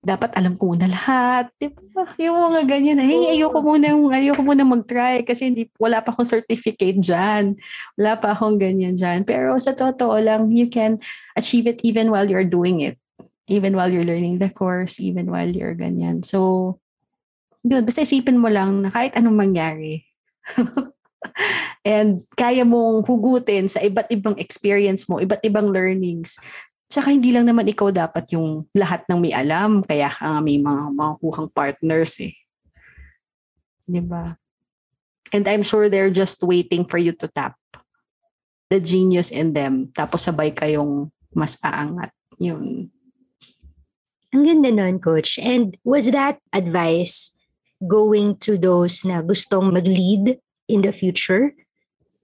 Dapat 0.00 0.38
alam 0.38 0.54
ko 0.54 0.70
muna 0.70 0.86
lahat. 0.86 1.50
'Di 1.58 1.74
ba? 1.74 2.06
Yung 2.22 2.38
mga 2.38 2.70
ganyan. 2.70 3.02
Hey, 3.02 3.34
ayoko 3.34 3.58
muna, 3.58 3.90
ayoko 4.14 4.46
muna 4.46 4.62
mag-try 4.62 5.26
kasi 5.26 5.50
hindi 5.50 5.66
wala 5.82 5.98
pa 5.98 6.14
akong 6.14 6.30
certificate 6.30 7.02
diyan. 7.02 7.58
Wala 7.98 8.14
pa 8.14 8.30
akong 8.30 8.62
ganyan 8.62 8.94
diyan. 8.94 9.26
Pero 9.26 9.58
sa 9.58 9.74
totoo 9.74 10.14
lang, 10.22 10.54
you 10.54 10.70
can 10.70 11.02
achieve 11.34 11.66
it 11.66 11.82
even 11.82 12.14
while 12.14 12.30
you're 12.30 12.46
doing 12.46 12.78
it. 12.78 12.94
Even 13.50 13.74
while 13.74 13.90
you're 13.90 14.06
learning 14.06 14.38
the 14.38 14.46
course, 14.46 15.02
even 15.02 15.26
while 15.26 15.50
you're 15.50 15.74
ganyan. 15.74 16.22
So, 16.22 16.78
yun, 17.66 17.82
basta 17.82 18.06
isipin 18.06 18.38
mo 18.38 18.46
lang 18.46 18.86
na 18.86 18.94
kahit 18.94 19.18
anong 19.18 19.34
mangyari. 19.36 20.06
and 21.84 22.24
kaya 22.38 22.64
mong 22.64 23.04
hugutin 23.04 23.68
sa 23.68 23.80
iba't 23.80 24.08
ibang 24.12 24.36
experience 24.38 25.08
mo, 25.08 25.20
iba't 25.20 25.42
ibang 25.44 25.68
learnings. 25.68 26.40
Tsaka 26.90 27.14
hindi 27.14 27.30
lang 27.30 27.46
naman 27.46 27.70
ikaw 27.70 27.94
dapat 27.94 28.34
yung 28.34 28.66
lahat 28.74 29.06
ng 29.06 29.18
may 29.22 29.30
alam, 29.30 29.78
kaya 29.86 30.10
ka 30.10 30.26
nga 30.26 30.40
may 30.42 30.58
mga 30.58 30.90
makukuhang 30.90 31.50
partners 31.54 32.18
eh. 32.18 32.34
'Di 33.86 34.02
ba? 34.02 34.34
And 35.30 35.46
I'm 35.46 35.62
sure 35.62 35.86
they're 35.86 36.10
just 36.10 36.42
waiting 36.42 36.82
for 36.82 36.98
you 36.98 37.14
to 37.22 37.30
tap 37.30 37.54
the 38.70 38.82
genius 38.82 39.30
in 39.30 39.54
them. 39.54 39.94
Tapos 39.94 40.26
sabay 40.26 40.50
kayong 40.50 41.14
mas 41.30 41.54
aangat. 41.62 42.10
Yun. 42.42 42.90
Ang 44.30 44.42
ganda 44.46 44.70
nun, 44.70 45.02
Coach. 45.02 45.38
And 45.42 45.74
was 45.82 46.10
that 46.14 46.38
advice 46.54 47.34
going 47.82 48.38
to 48.46 48.58
those 48.58 49.02
na 49.02 49.22
gustong 49.22 49.74
mag-lead 49.74 50.38
in 50.70 50.86
the 50.86 50.94
future? 50.94 51.54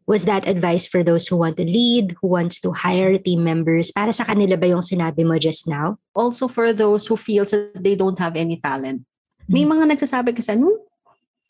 Was 0.06 0.22
that 0.30 0.46
advice 0.46 0.86
for 0.86 1.02
those 1.02 1.26
who 1.26 1.34
want 1.34 1.58
to 1.58 1.66
lead, 1.66 2.14
who 2.22 2.30
wants 2.30 2.62
to 2.62 2.70
hire 2.70 3.18
team 3.18 3.42
members? 3.42 3.90
Para 3.90 4.14
sa 4.14 4.22
kanila 4.22 4.54
ba 4.54 4.70
yung 4.70 4.86
sinabi 4.86 5.26
mo 5.26 5.34
just 5.34 5.66
now? 5.66 5.98
Also 6.14 6.46
for 6.46 6.70
those 6.70 7.10
who 7.10 7.18
feels 7.18 7.50
that 7.50 7.82
they 7.82 7.98
don't 7.98 8.18
have 8.22 8.38
any 8.38 8.62
talent. 8.62 9.02
May 9.50 9.66
hmm. 9.66 9.74
mga 9.74 9.98
nagsasabi 9.98 10.30
kasi, 10.38 10.54
hmm, 10.54 10.78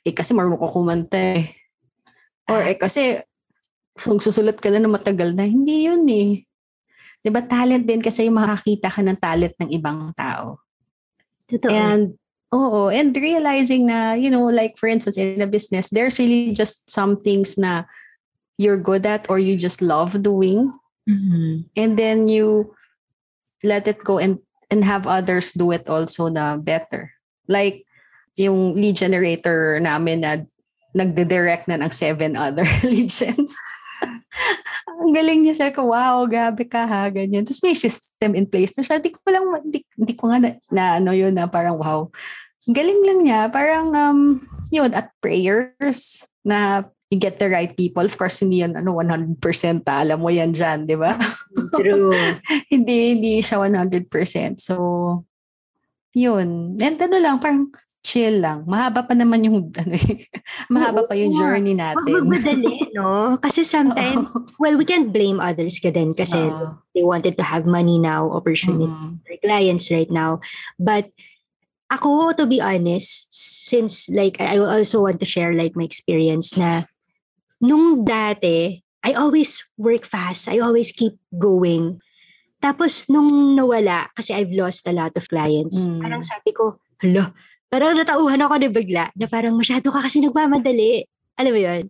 eh 0.09 0.15
kasi 0.17 0.33
marunong 0.33 0.57
ko 0.57 0.73
kumanta 0.73 1.21
eh. 1.21 1.53
Or 2.49 2.65
eh 2.65 2.81
kasi 2.81 3.21
susulat 4.01 4.57
ka 4.57 4.73
na 4.73 4.81
ng 4.81 4.93
matagal 4.93 5.37
na. 5.37 5.45
Hindi 5.45 5.91
yun 5.91 6.09
eh. 6.09 6.47
'Di 7.27 7.35
ba 7.35 7.43
talent 7.43 7.83
din 7.83 7.99
kasi 7.99 8.31
yung 8.31 8.39
makakita 8.39 8.87
ka 8.87 9.03
ng 9.03 9.19
talent 9.19 9.55
ng 9.59 9.71
ibang 9.75 10.15
tao. 10.15 10.63
Totoo. 11.51 11.75
And 11.75 12.15
oo, 12.55 12.87
and 12.87 13.11
realizing 13.19 13.91
na, 13.91 14.15
you 14.15 14.31
know, 14.31 14.47
like 14.47 14.79
for 14.79 14.87
instance 14.87 15.19
in 15.19 15.43
a 15.43 15.51
business, 15.51 15.91
there's 15.91 16.23
really 16.23 16.55
just 16.55 16.87
some 16.87 17.19
things 17.19 17.59
na 17.59 17.83
you're 18.59 18.81
good 18.81 19.05
at 19.07 19.29
or 19.29 19.39
you 19.39 19.57
just 19.57 19.81
love 19.81 20.23
doing. 20.23 20.73
Mm-hmm. 21.09 21.71
And 21.77 21.99
then 21.99 22.29
you 22.29 22.75
let 23.63 23.87
it 23.87 24.03
go 24.03 24.19
and 24.19 24.41
and 24.71 24.83
have 24.85 25.07
others 25.07 25.53
do 25.53 25.71
it 25.71 25.89
also 25.89 26.29
na 26.29 26.57
better. 26.57 27.13
Like 27.47 27.87
yung 28.35 28.75
lead 28.75 28.97
generator 28.97 29.79
namin 29.81 30.21
na 30.21 30.43
nagde-direct 30.97 31.69
na 31.69 31.81
ng 31.81 31.93
seven 31.93 32.37
other 32.37 32.67
legions. 32.85 33.57
ang 35.01 35.13
galing 35.13 35.45
niya. 35.45 35.55
Sabi 35.57 35.73
ko, 35.77 35.93
wow, 35.93 36.25
gabi 36.25 36.65
ka 36.65 36.89
ha, 36.89 37.09
ganyan. 37.13 37.45
Tapos 37.45 37.63
may 37.63 37.77
system 37.77 38.33
in 38.33 38.49
place 38.49 38.73
na 38.77 38.83
siya. 38.83 38.97
Hindi 38.99 39.13
ko 39.13 39.29
lang, 39.29 39.45
hindi, 39.61 39.81
hindi 39.97 40.15
ko 40.17 40.25
nga 40.33 40.39
na, 40.41 40.51
na 40.73 40.85
ano 40.99 41.11
yun 41.13 41.37
na 41.37 41.47
parang 41.47 41.77
wow. 41.79 42.09
Galing 42.67 43.01
lang 43.07 43.21
niya. 43.23 43.41
Parang, 43.53 43.93
um, 43.95 44.21
yun, 44.73 44.91
at 44.97 45.13
prayers 45.23 46.27
na 46.43 46.89
you 47.11 47.19
get 47.19 47.39
the 47.39 47.49
right 47.49 47.71
people. 47.77 48.03
Of 48.03 48.19
course, 48.19 48.43
hindi 48.43 48.63
yan 48.63 48.75
ano, 48.75 48.99
100% 48.99 49.39
pa. 49.87 50.03
Alam 50.03 50.19
mo 50.23 50.31
yan 50.31 50.51
dyan, 50.51 50.87
di 50.87 50.99
ba? 50.99 51.15
True. 51.79 52.15
hindi, 52.73 53.15
hindi 53.15 53.39
siya 53.43 53.63
100%. 53.63 54.11
So, 54.59 54.75
yun. 56.15 56.75
And 56.81 56.99
ano 56.99 57.17
lang, 57.23 57.39
parang 57.39 57.71
chill 58.07 58.43
lang. 58.43 58.67
Mahaba 58.67 59.07
pa 59.07 59.15
naman 59.15 59.47
yung 59.47 59.71
ano 59.83 59.95
eh. 59.95 60.27
mahaba 60.71 61.03
Oo, 61.03 61.09
pa 61.11 61.15
yung 61.15 61.35
journey 61.35 61.75
natin. 61.75 62.03
Huwag 62.07 62.27
magmadali, 62.27 62.95
no? 62.95 63.39
Kasi 63.39 63.63
sometimes, 63.63 64.35
well, 64.59 64.75
we 64.75 64.87
can't 64.87 65.11
blame 65.15 65.39
others 65.39 65.79
ka 65.79 65.91
din 65.91 66.11
kasi 66.11 66.39
uh, 66.39 66.75
they 66.95 67.03
wanted 67.07 67.39
to 67.39 67.45
have 67.47 67.67
money 67.67 67.99
now, 67.99 68.31
opportunity 68.31 68.91
mm. 68.91 69.19
for 69.23 69.35
clients 69.43 69.91
right 69.91 70.11
now. 70.11 70.39
But 70.79 71.11
ako, 71.91 72.35
to 72.35 72.47
be 72.47 72.59
honest, 72.59 73.31
since 73.31 74.11
like 74.11 74.39
I 74.43 74.59
also 74.59 75.03
want 75.03 75.23
to 75.23 75.29
share 75.29 75.55
like 75.55 75.79
my 75.79 75.87
experience 75.87 76.59
na 76.59 76.87
nung 77.63 78.05
dati, 78.05 78.81
I 79.07 79.15
always 79.15 79.63
work 79.79 80.03
fast. 80.03 80.51
I 80.51 80.59
always 80.59 80.91
keep 80.91 81.15
going. 81.31 82.03
Tapos 82.59 83.07
nung 83.07 83.31
nawala, 83.55 84.11
kasi 84.17 84.35
I've 84.35 84.51
lost 84.51 84.89
a 84.89 84.95
lot 84.97 85.15
of 85.15 85.29
clients, 85.31 85.87
mm. 85.87 86.03
parang 86.03 86.25
sabi 86.27 86.51
ko, 86.51 86.81
hala, 86.99 87.31
Parang 87.67 87.99
natauhan 87.99 88.39
ako 88.39 88.55
na 88.63 88.71
bigla 88.71 89.05
na 89.19 89.27
parang 89.27 89.59
masyado 89.59 89.91
ka 89.91 89.99
kasi 89.99 90.23
nagmamadali. 90.23 91.03
Alam 91.37 91.53
mo 91.53 91.61
yun? 91.61 91.83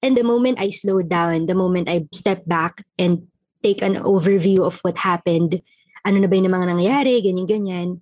And 0.00 0.14
the 0.14 0.24
moment 0.24 0.56
I 0.62 0.70
slowed 0.70 1.10
down, 1.10 1.50
the 1.50 1.58
moment 1.58 1.90
I 1.90 2.06
step 2.14 2.46
back 2.46 2.86
and 2.96 3.26
take 3.60 3.82
an 3.82 3.98
overview 4.00 4.62
of 4.62 4.78
what 4.86 4.96
happened, 4.96 5.60
ano 6.06 6.16
na 6.22 6.30
ba 6.30 6.38
yung 6.38 6.48
mga 6.48 6.70
nangyayari, 6.70 7.20
ganyan-ganyan, 7.20 8.00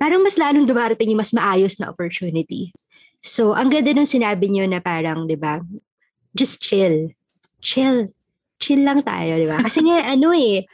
parang 0.00 0.24
mas 0.24 0.40
lalong 0.40 0.66
dumarating 0.66 1.12
yung 1.12 1.20
mas 1.20 1.36
maayos 1.36 1.76
na 1.78 1.92
opportunity. 1.92 2.72
So, 3.22 3.54
ang 3.54 3.70
ganda 3.70 3.94
nung 3.94 4.08
sinabi 4.08 4.50
niyo 4.50 4.66
na 4.66 4.82
parang, 4.82 5.30
di 5.30 5.38
ba, 5.38 5.62
just 6.34 6.60
chill. 6.60 7.12
Chill. 7.60 8.12
Chill 8.62 8.82
lang 8.82 9.02
tayo, 9.02 9.38
di 9.38 9.46
ba? 9.46 9.58
Kasi 9.62 9.82
nga, 9.82 10.06
ano 10.14 10.30
eh, 10.34 10.66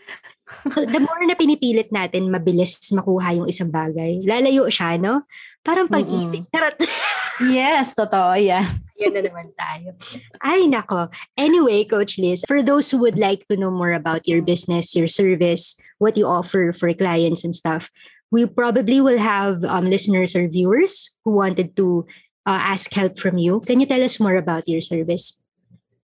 the 0.75 1.01
more 1.01 1.25
na 1.29 1.37
pinipilit 1.37 1.93
natin 1.93 2.33
mabilis 2.33 2.81
makuha 2.93 3.37
yung 3.37 3.49
isang 3.49 3.69
bagay, 3.69 4.25
lalayo 4.25 4.69
siya, 4.73 4.97
no? 4.97 5.25
Parang 5.61 5.89
pag-ibig. 5.89 6.49
Mm-hmm. 6.49 7.49
yes, 7.53 7.93
totoo. 7.93 8.37
Yeah. 8.37 8.65
Yan 8.99 9.15
na 9.15 9.23
naman 9.23 9.55
tayo. 9.55 9.95
Ay, 10.43 10.67
nako. 10.67 11.07
Anyway, 11.39 11.87
Coach 11.87 12.19
Liz, 12.19 12.43
for 12.49 12.65
those 12.65 12.91
who 12.91 12.99
would 12.99 13.19
like 13.21 13.47
to 13.47 13.57
know 13.57 13.71
more 13.71 13.95
about 13.95 14.27
your 14.27 14.43
business, 14.43 14.97
your 14.97 15.07
service, 15.07 15.79
what 16.03 16.17
you 16.17 16.27
offer 16.27 16.73
for 16.75 16.91
clients 16.95 17.45
and 17.45 17.55
stuff, 17.55 17.93
we 18.31 18.45
probably 18.45 19.01
will 19.01 19.21
have 19.21 19.63
um, 19.65 19.87
listeners 19.87 20.35
or 20.35 20.49
viewers 20.49 21.15
who 21.25 21.33
wanted 21.33 21.77
to 21.77 22.05
uh, 22.45 22.59
ask 22.59 22.93
help 22.93 23.19
from 23.19 23.39
you. 23.39 23.61
Can 23.61 23.81
you 23.81 23.87
tell 23.87 24.03
us 24.03 24.19
more 24.19 24.37
about 24.37 24.69
your 24.69 24.81
service? 24.81 25.41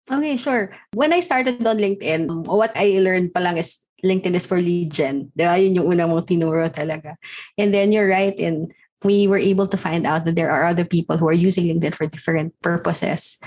Okay, 0.09 0.35
sure. 0.35 0.73
When 0.93 1.13
I 1.13 1.21
started 1.21 1.61
on 1.65 1.77
LinkedIn, 1.77 2.47
what 2.47 2.73
I 2.73 2.97
learned 2.99 3.33
pa 3.33 3.39
lang 3.39 3.57
is 3.57 3.85
LinkedIn 4.01 4.33
is 4.33 4.49
for 4.49 4.57
lead 4.57 4.89
gen. 4.89 5.29
Diba? 5.37 5.61
Yun 5.61 5.77
yung 5.77 5.87
una 5.93 6.09
mong 6.09 6.25
tinuro 6.25 6.65
talaga. 6.73 7.15
And 7.57 7.73
then 7.73 7.91
you're 7.91 8.09
right 8.09 8.33
in 8.33 8.73
we 9.03 9.25
were 9.27 9.41
able 9.41 9.65
to 9.65 9.77
find 9.77 10.05
out 10.05 10.25
that 10.25 10.35
there 10.37 10.49
are 10.49 10.65
other 10.65 10.85
people 10.85 11.17
who 11.17 11.27
are 11.27 11.37
using 11.37 11.65
LinkedIn 11.65 11.93
for 11.93 12.05
different 12.05 12.53
purposes 12.61 13.37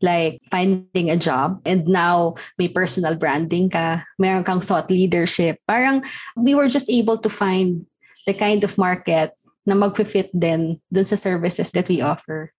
like 0.00 0.38
finding 0.50 1.10
a 1.10 1.18
job 1.18 1.60
and 1.66 1.86
now 1.86 2.34
may 2.56 2.68
personal 2.68 3.16
branding 3.16 3.68
ka, 3.70 4.04
meron 4.18 4.44
kang 4.44 4.60
thought 4.60 4.90
leadership. 4.90 5.58
Parang 5.66 6.04
we 6.36 6.54
were 6.54 6.68
just 6.68 6.88
able 6.90 7.18
to 7.18 7.28
find 7.28 7.86
the 8.26 8.34
kind 8.34 8.62
of 8.62 8.78
market 8.78 9.34
na 9.66 9.74
magfi-fit 9.74 10.30
din 10.32 10.78
dun 10.92 11.04
sa 11.04 11.16
services 11.16 11.72
that 11.72 11.88
we 11.88 12.00
offer. 12.00 12.52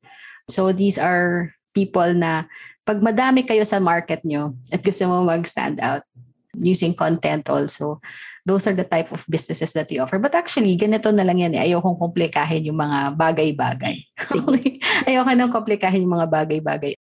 So 0.50 0.74
these 0.74 1.00
are 1.00 1.56
people 1.74 2.11
na 2.17 2.45
pag 2.84 2.99
madami 3.05 3.45
kayo 3.45 3.61
sa 3.61 3.78
market 3.78 4.26
nyo 4.26 4.57
at 4.74 4.82
gusto 4.82 5.05
mo 5.05 5.22
mag-stand 5.22 5.78
out, 5.80 6.01
using 6.57 6.93
content 6.97 7.45
also. 7.49 8.01
Those 8.47 8.65
are 8.65 8.74
the 8.74 8.88
type 8.88 9.13
of 9.13 9.22
businesses 9.30 9.74
that 9.78 9.86
we 9.93 10.01
offer. 10.01 10.17
But 10.17 10.34
actually, 10.34 10.74
ganito 10.74 11.13
na 11.13 11.22
lang 11.22 11.38
yan 11.38 11.53
eh. 11.53 11.70
Ayokong 11.70 12.01
komplikahin 12.01 12.65
yung 12.65 12.82
mga 12.82 13.13
bagay-bagay. 13.13 13.95
Ayoko 15.07 15.32
nang 15.38 15.53
komplikahin 15.53 16.01
yung 16.01 16.17
mga 16.17 16.30
bagay-bagay. 16.34 16.97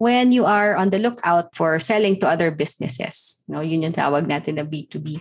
When 0.00 0.32
you 0.32 0.48
are 0.48 0.76
on 0.76 0.88
the 0.88 1.00
lookout 1.00 1.52
for 1.52 1.76
selling 1.80 2.20
to 2.20 2.28
other 2.28 2.48
businesses, 2.48 3.44
no, 3.48 3.60
yun 3.60 3.84
yung 3.84 3.96
tawag 3.96 4.28
natin 4.28 4.56
na 4.56 4.64
B2B, 4.64 5.20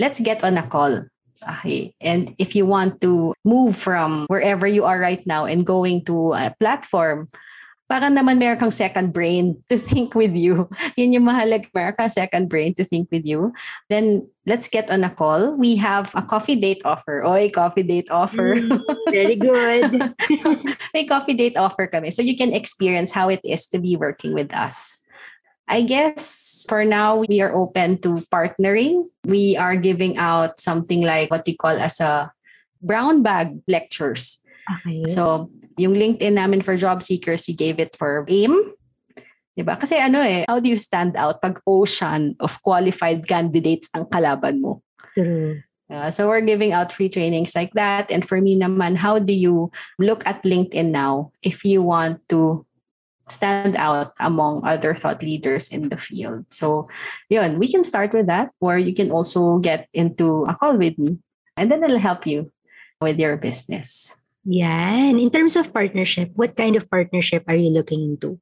let's 0.00 0.20
get 0.20 0.44
on 0.44 0.60
a 0.60 0.64
call. 0.64 1.04
Okay. 1.46 1.94
And 2.00 2.34
if 2.36 2.56
you 2.56 2.66
want 2.66 3.00
to 3.00 3.32
move 3.44 3.76
from 3.76 4.26
wherever 4.26 4.66
you 4.66 4.84
are 4.84 4.98
right 4.98 5.22
now 5.28 5.44
and 5.44 5.64
going 5.64 6.04
to 6.08 6.32
a 6.32 6.52
platform 6.58 7.28
para 7.86 8.10
naman 8.10 8.38
meron 8.38 8.58
kang 8.58 8.74
second 8.74 9.14
brain 9.14 9.54
to 9.70 9.78
think 9.78 10.14
with 10.14 10.34
you. 10.34 10.66
Yun 10.98 11.14
yung 11.14 11.26
mahalaga, 11.26 11.70
meron 11.70 11.94
kang 11.94 12.10
second 12.10 12.50
brain 12.50 12.74
to 12.74 12.84
think 12.84 13.06
with 13.10 13.24
you. 13.24 13.54
Then, 13.88 14.26
let's 14.46 14.66
get 14.66 14.90
on 14.90 15.06
a 15.06 15.10
call. 15.10 15.54
We 15.54 15.76
have 15.78 16.10
a 16.14 16.22
coffee 16.22 16.58
date 16.58 16.82
offer. 16.84 17.22
Oy, 17.24 17.50
coffee 17.50 17.86
date 17.86 18.10
offer. 18.10 18.54
Mm, 18.58 18.82
very 19.10 19.36
good. 19.38 20.14
May 20.94 21.06
coffee 21.06 21.34
date 21.34 21.56
offer 21.56 21.86
kami. 21.86 22.10
So 22.10 22.22
you 22.22 22.36
can 22.36 22.52
experience 22.52 23.10
how 23.10 23.28
it 23.30 23.40
is 23.46 23.66
to 23.70 23.78
be 23.78 23.96
working 23.96 24.34
with 24.34 24.54
us. 24.54 25.02
I 25.66 25.82
guess 25.82 26.64
for 26.68 26.84
now, 26.84 27.26
we 27.26 27.42
are 27.42 27.54
open 27.54 27.98
to 28.02 28.22
partnering. 28.30 29.10
We 29.26 29.56
are 29.56 29.74
giving 29.74 30.16
out 30.16 30.60
something 30.60 31.02
like 31.02 31.30
what 31.30 31.42
we 31.46 31.58
call 31.58 31.74
as 31.74 31.98
a 31.98 32.30
brown 32.82 33.22
bag 33.22 33.58
lectures. 33.66 34.42
Okay. 34.66 35.06
So, 35.06 35.50
yung 35.78 35.94
LinkedIn 35.94 36.34
namin 36.34 36.62
for 36.62 36.74
job 36.74 37.02
seekers, 37.02 37.46
we 37.46 37.54
gave 37.54 37.78
it 37.78 37.94
for 37.94 38.26
AIM. 38.26 38.54
Diba? 39.56 39.80
Kasi 39.80 39.96
ano 39.96 40.20
eh, 40.20 40.44
how 40.44 40.60
do 40.60 40.68
you 40.68 40.76
stand 40.76 41.16
out 41.16 41.40
pag 41.40 41.56
ocean 41.64 42.36
of 42.44 42.60
qualified 42.60 43.24
candidates 43.24 43.88
ang 43.96 44.04
kalaban 44.04 44.60
mo? 44.60 44.84
True. 45.16 45.64
Uh, 45.88 46.10
so 46.10 46.28
we're 46.28 46.44
giving 46.44 46.72
out 46.72 46.92
free 46.92 47.08
trainings 47.08 47.54
like 47.54 47.72
that. 47.72 48.10
And 48.10 48.26
for 48.26 48.40
me 48.40 48.58
naman, 48.58 48.96
how 48.96 49.18
do 49.18 49.32
you 49.32 49.70
look 49.98 50.26
at 50.26 50.42
LinkedIn 50.42 50.90
now 50.90 51.32
if 51.42 51.64
you 51.64 51.80
want 51.80 52.20
to 52.28 52.66
stand 53.28 53.76
out 53.76 54.12
among 54.20 54.62
other 54.66 54.94
thought 54.94 55.22
leaders 55.22 55.70
in 55.70 55.88
the 55.88 55.96
field? 55.96 56.44
So 56.50 56.88
yun, 57.30 57.58
we 57.58 57.70
can 57.70 57.84
start 57.84 58.12
with 58.12 58.26
that 58.26 58.50
or 58.60 58.76
you 58.76 58.92
can 58.92 59.10
also 59.10 59.58
get 59.58 59.88
into 59.94 60.44
a 60.44 60.54
call 60.54 60.76
with 60.76 60.98
me 60.98 61.18
and 61.56 61.70
then 61.70 61.82
it'll 61.84 62.02
help 62.02 62.26
you 62.26 62.52
with 63.00 63.18
your 63.18 63.36
business. 63.36 64.18
Yan. 64.46 65.18
In 65.18 65.30
terms 65.30 65.58
of 65.58 65.74
partnership, 65.74 66.30
what 66.38 66.54
kind 66.54 66.78
of 66.78 66.88
partnership 66.88 67.42
are 67.50 67.58
you 67.58 67.70
looking 67.70 68.14
into? 68.14 68.38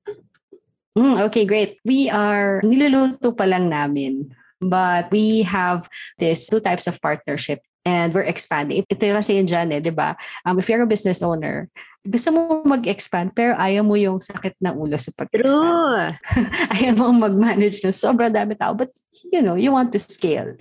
Mm, 0.95 1.27
okay, 1.27 1.45
great. 1.49 1.81
We 1.85 2.13
are, 2.13 2.61
niluluto 2.63 3.35
pa 3.35 3.49
lang 3.49 3.73
namin 3.73 4.31
But 4.65 5.13
we 5.13 5.43
have 5.45 5.89
this 6.19 6.49
two 6.49 6.61
types 6.61 6.87
of 6.87 7.01
partnership 7.01 7.61
and 7.85 8.15
we're 8.15 8.25
expanding. 8.25 8.85
Ito 8.89 9.13
yung 9.13 9.19
kasi 9.21 9.37
yun 9.37 9.47
dyan 9.47 9.69
eh, 9.77 9.81
di 9.85 9.93
ba? 9.93 10.17
Um, 10.49 10.57
if 10.57 10.73
you're 10.73 10.81
a 10.81 10.89
business 10.89 11.21
owner, 11.21 11.69
gusto 12.01 12.33
mo 12.33 12.65
mag-expand 12.65 13.37
pero 13.37 13.57
ayaw 13.61 13.85
mo 13.85 13.97
yung 13.97 14.21
sakit 14.25 14.57
ng 14.65 14.75
ulo 14.77 14.97
sa 14.97 15.13
pag-expand. 15.13 15.53
True. 15.53 16.01
ayaw 16.81 16.93
mo 16.97 17.29
mag-manage 17.29 17.85
ng 17.85 17.93
sobrang 17.93 18.33
dami 18.33 18.57
tao. 18.57 18.73
But, 18.73 18.89
you 19.29 19.45
know, 19.45 19.55
you 19.55 19.69
want 19.69 19.93
to 19.93 20.01
scale. 20.01 20.57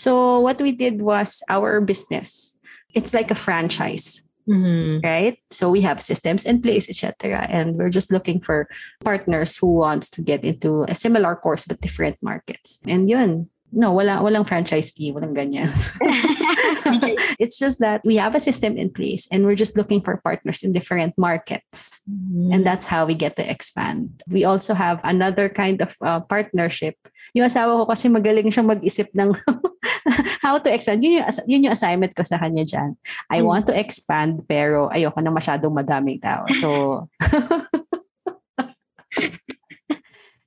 So 0.00 0.40
what 0.40 0.56
we 0.64 0.72
did 0.72 1.04
was 1.04 1.44
our 1.52 1.84
business. 1.84 2.56
It's 2.96 3.12
like 3.12 3.28
a 3.28 3.36
franchise. 3.36 4.24
Mm-hmm. 4.48 5.06
right? 5.06 5.38
So 5.50 5.70
we 5.70 5.82
have 5.82 6.00
systems 6.00 6.44
in 6.44 6.62
place 6.62 6.88
etc 6.88 7.46
and 7.48 7.76
we're 7.76 7.94
just 7.94 8.10
looking 8.10 8.40
for 8.40 8.68
partners 9.04 9.56
who 9.58 9.78
wants 9.78 10.10
to 10.10 10.22
get 10.22 10.44
into 10.44 10.84
a 10.88 10.94
similar 10.94 11.36
course 11.36 11.64
but 11.66 11.80
different 11.80 12.16
markets. 12.22 12.80
And 12.86 13.08
yun 13.08 13.48
no 13.72 13.92
wala 13.92 14.20
walang 14.20 14.46
franchise 14.46 14.92
fee 14.92 15.12
walang 15.12 15.32
ganyan. 15.32 15.66
It's 17.42 17.58
just 17.58 17.80
that 17.80 18.02
we 18.04 18.16
have 18.16 18.34
a 18.34 18.40
system 18.40 18.76
in 18.76 18.90
place 18.90 19.28
and 19.32 19.44
we're 19.44 19.58
just 19.58 19.76
looking 19.76 20.00
for 20.00 20.20
partners 20.20 20.62
in 20.62 20.72
different 20.72 21.16
markets. 21.16 22.02
Mm-hmm. 22.10 22.52
and 22.52 22.66
that's 22.66 22.86
how 22.86 23.06
we 23.06 23.14
get 23.14 23.36
to 23.36 23.44
expand. 23.48 24.22
We 24.28 24.44
also 24.44 24.74
have 24.74 25.00
another 25.04 25.48
kind 25.48 25.80
of 25.80 25.96
uh, 26.02 26.20
partnership. 26.28 26.96
Yung 27.32 27.46
asawa 27.46 27.80
ko 27.80 27.84
kasi 27.86 28.12
magaling 28.12 28.52
siyang 28.52 28.68
mag-isip 28.68 29.08
ng 29.16 29.32
how 30.44 30.58
to 30.58 30.70
expand. 30.72 31.02
Yun 31.04 31.22
yung, 31.22 31.26
yun 31.46 31.64
yung 31.68 31.74
assignment 31.74 32.14
ko 32.14 32.22
sa 32.22 32.38
kanya 32.38 32.64
dyan. 32.64 32.90
I 33.30 33.40
Mm. 33.40 33.46
want 33.46 33.64
to 33.70 33.74
expand 33.74 34.42
pero 34.46 34.88
ayoko 34.90 35.18
na 35.22 35.30
masyadong 35.30 35.74
madaming 35.74 36.20
tao. 36.20 36.46
So, 36.58 36.68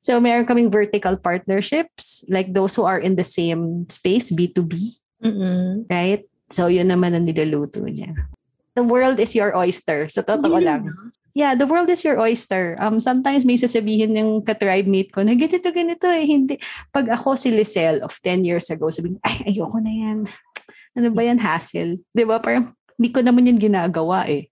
so 0.05 0.19
meron 0.19 0.45
kaming 0.45 0.71
vertical 0.71 1.17
partnerships 1.17 2.23
like 2.29 2.53
those 2.53 2.75
who 2.75 2.83
are 2.83 2.99
in 2.99 3.15
the 3.15 3.25
same 3.25 3.87
space, 3.89 4.31
B2B, 4.31 4.99
Mm-mm. 5.23 5.85
right? 5.89 6.23
So, 6.53 6.67
yun 6.69 6.93
naman 6.93 7.17
ang 7.17 7.25
niluluto 7.25 7.81
niya. 7.89 8.13
The 8.75 8.83
world 8.85 9.17
is 9.17 9.33
your 9.33 9.55
oyster. 9.57 10.05
So, 10.13 10.21
totoo 10.21 10.61
Yun, 10.61 10.65
lang. 10.67 10.81
Yeah, 11.35 11.51
the 11.51 11.67
world 11.67 11.91
is 11.91 12.07
your 12.07 12.15
oyster. 12.15 12.79
Um, 12.79 13.03
sometimes 13.03 13.43
may 13.43 13.59
sasabihin 13.59 14.15
ng 14.15 14.47
ka-tribe 14.47 14.87
mate 14.87 15.11
ko 15.11 15.19
na 15.19 15.35
ganito, 15.35 15.67
ganito 15.67 16.07
eh. 16.07 16.23
Hindi. 16.23 16.55
Pag 16.95 17.11
ako 17.11 17.35
si 17.35 17.51
Lisel 17.51 17.99
of 18.07 18.15
10 18.23 18.47
years 18.47 18.71
ago, 18.71 18.87
sabihin, 18.87 19.19
ay, 19.19 19.51
ayoko 19.51 19.83
na 19.83 19.91
yan. 19.91 20.23
Ano 20.95 21.11
ba 21.11 21.27
yan, 21.27 21.43
hassle? 21.43 21.99
Di 22.15 22.23
ba? 22.23 22.39
Parang, 22.39 22.71
hindi 22.95 23.11
ko 23.11 23.19
naman 23.19 23.51
yan 23.51 23.59
ginagawa 23.59 24.31
eh. 24.31 24.47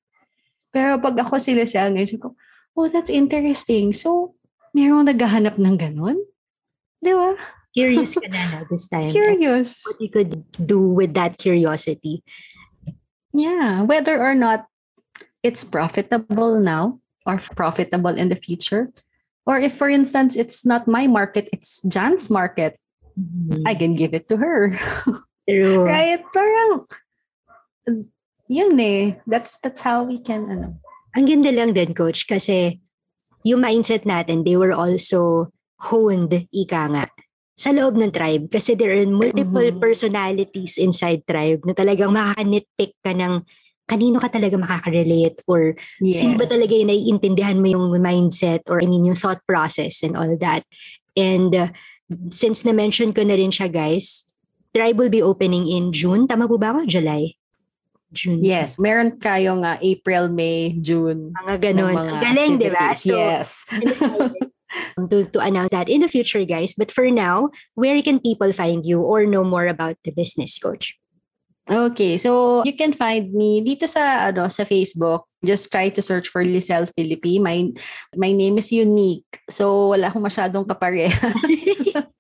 Pero 0.76 1.00
pag 1.00 1.16
ako 1.24 1.40
si 1.40 1.56
Lisel 1.56 1.96
ngayon, 1.96 2.20
sabi 2.20 2.24
ko, 2.28 2.36
oh, 2.76 2.92
that's 2.92 3.08
interesting. 3.08 3.96
So, 3.96 4.36
merong 4.76 5.08
naghahanap 5.08 5.56
ng 5.56 5.80
ganun? 5.80 6.20
Di 7.00 7.16
ba? 7.16 7.32
Curious 7.72 8.20
ka 8.20 8.28
na 8.28 8.68
this 8.70 8.92
time. 8.92 9.08
Curious. 9.08 9.88
What 9.88 10.04
you 10.04 10.12
could 10.12 10.44
do 10.60 10.84
with 10.92 11.16
that 11.16 11.40
curiosity. 11.40 12.28
Yeah, 13.32 13.88
whether 13.88 14.20
or 14.20 14.36
not 14.36 14.68
it's 15.44 15.68
profitable 15.68 16.60
now 16.60 17.00
or 17.28 17.38
profitable 17.38 18.16
in 18.16 18.30
the 18.32 18.40
future. 18.40 18.90
Or 19.46 19.60
if, 19.60 19.76
for 19.76 19.92
instance, 19.92 20.40
it's 20.40 20.66
not 20.66 20.88
my 20.88 21.06
market, 21.06 21.52
it's 21.52 21.84
Jan's 21.84 22.32
market, 22.32 22.80
Mhm. 23.14 23.62
I 23.68 23.76
can 23.78 23.94
give 23.94 24.16
it 24.18 24.26
to 24.34 24.38
her. 24.42 24.74
True. 25.46 25.86
right? 25.86 26.24
Parang, 26.34 26.88
yun 28.50 28.80
eh. 28.80 29.22
That's, 29.28 29.60
that's 29.62 29.84
how 29.86 30.02
we 30.02 30.18
can, 30.18 30.50
ano. 30.50 30.80
Ang 31.14 31.30
ganda 31.30 31.52
lang 31.54 31.78
din, 31.78 31.94
coach, 31.94 32.26
kasi 32.26 32.82
yung 33.46 33.62
mindset 33.62 34.08
natin, 34.08 34.42
they 34.48 34.58
were 34.58 34.74
also 34.74 35.52
honed, 35.78 36.48
ika 36.50 36.90
nga, 36.90 37.06
sa 37.54 37.70
loob 37.70 38.00
ng 38.02 38.10
tribe. 38.10 38.50
Kasi 38.50 38.74
there 38.74 38.98
are 38.98 39.06
multiple 39.06 39.62
Mhm. 39.70 39.78
personalities 39.78 40.82
inside 40.82 41.22
tribe 41.30 41.62
na 41.70 41.78
talagang 41.78 42.16
makaka-nitpick 42.18 42.98
ka 43.06 43.14
ng 43.14 43.46
kanino 43.84 44.18
ka 44.18 44.32
talaga 44.32 44.56
makaka-relate 44.56 45.44
or 45.46 45.76
sino 46.00 46.40
ba 46.40 46.46
Yes. 46.48 46.54
talaga 46.56 46.74
yung 46.80 46.90
naiintindihan 46.92 47.60
mo 47.60 47.68
yung 47.68 47.86
mindset 48.00 48.64
or 48.72 48.80
I 48.80 48.88
mean 48.88 49.04
yung 49.04 49.20
thought 49.20 49.44
process 49.44 50.02
and 50.04 50.16
all 50.16 50.34
that. 50.40 50.64
And 51.20 51.52
uh, 51.54 51.70
since 52.32 52.64
na-mention 52.64 53.12
ko 53.14 53.22
na 53.28 53.36
rin 53.36 53.52
siya 53.52 53.68
guys, 53.68 54.26
Tribe 54.74 54.98
will 54.98 55.14
be 55.14 55.22
opening 55.22 55.70
in 55.70 55.94
June. 55.94 56.26
Tama 56.26 56.50
po 56.50 56.58
ba 56.58 56.74
ako? 56.74 56.90
July? 56.90 57.38
June. 58.10 58.42
Yes, 58.42 58.82
meron 58.82 59.22
kayong 59.22 59.62
uh, 59.62 59.78
April, 59.82 60.34
May, 60.34 60.74
June. 60.82 61.30
Mga 61.34 61.56
ganun. 61.62 61.94
mga 61.94 62.10
Ang 62.10 62.22
galing, 62.26 62.52
di 62.58 62.70
ba? 62.74 62.90
activities. 62.90 63.06
yes. 63.06 63.50
To, 64.98 65.22
to 65.30 65.38
announce 65.38 65.70
that 65.70 65.86
in 65.86 66.02
the 66.02 66.10
future, 66.10 66.42
guys. 66.50 66.74
But 66.74 66.90
for 66.90 67.06
now, 67.14 67.54
where 67.78 68.02
can 68.02 68.18
people 68.18 68.50
find 68.54 68.82
you 68.82 69.06
or 69.06 69.30
know 69.30 69.46
more 69.46 69.70
about 69.70 70.02
the 70.02 70.10
business 70.10 70.58
coach? 70.58 70.98
Okay, 71.64 72.20
so 72.20 72.60
you 72.68 72.76
can 72.76 72.92
find 72.92 73.32
me 73.32 73.64
dito 73.64 73.88
sa 73.88 74.28
ano 74.28 74.52
sa 74.52 74.68
Facebook. 74.68 75.32
Just 75.40 75.72
try 75.72 75.88
to 75.96 76.04
search 76.04 76.28
for 76.28 76.44
Lisel 76.44 76.92
Philippi. 76.92 77.40
My 77.40 77.72
my 78.20 78.36
name 78.36 78.60
is 78.60 78.68
unique. 78.76 79.40
So 79.48 79.96
wala 79.96 80.12
akong 80.12 80.28
masyadong 80.28 80.68
kaparehas. 80.68 81.16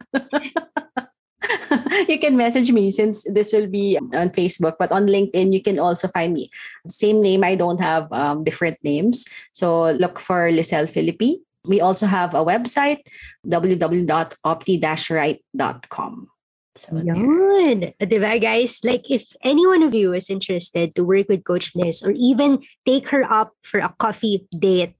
you 2.09 2.19
can 2.19 2.35
message 2.37 2.71
me 2.71 2.89
since 2.89 3.23
this 3.27 3.51
will 3.53 3.67
be 3.67 3.99
on 4.13 4.29
Facebook, 4.29 4.75
but 4.79 4.91
on 4.91 5.07
LinkedIn 5.07 5.53
you 5.53 5.61
can 5.61 5.77
also 5.79 6.07
find 6.07 6.33
me. 6.33 6.49
Same 6.87 7.21
name, 7.21 7.43
I 7.43 7.55
don't 7.55 7.81
have 7.81 8.11
um, 8.11 8.43
different 8.43 8.77
names. 8.83 9.27
So 9.51 9.91
look 9.91 10.19
for 10.19 10.51
Lisel 10.51 10.89
Philippi. 10.89 11.41
We 11.65 11.81
also 11.81 12.07
have 12.07 12.35
a 12.35 12.43
website 12.43 13.07
www.opti-right.com. 13.47 16.29
So 16.75 16.97
there. 16.97 17.13
Yun. 17.13 17.93
Diba, 18.01 18.41
guys? 18.41 18.81
Like, 18.81 19.05
if 19.13 19.29
any 19.45 19.65
one 19.67 19.83
of 19.85 19.93
you 19.93 20.13
is 20.13 20.29
interested 20.29 20.95
to 20.95 21.05
work 21.05 21.29
with 21.29 21.45
Coach 21.45 21.75
Liz 21.77 22.01
or 22.01 22.11
even 22.17 22.65
take 22.85 23.09
her 23.13 23.21
up 23.29 23.53
for 23.61 23.79
a 23.79 23.93
coffee 24.01 24.47
date, 24.49 24.97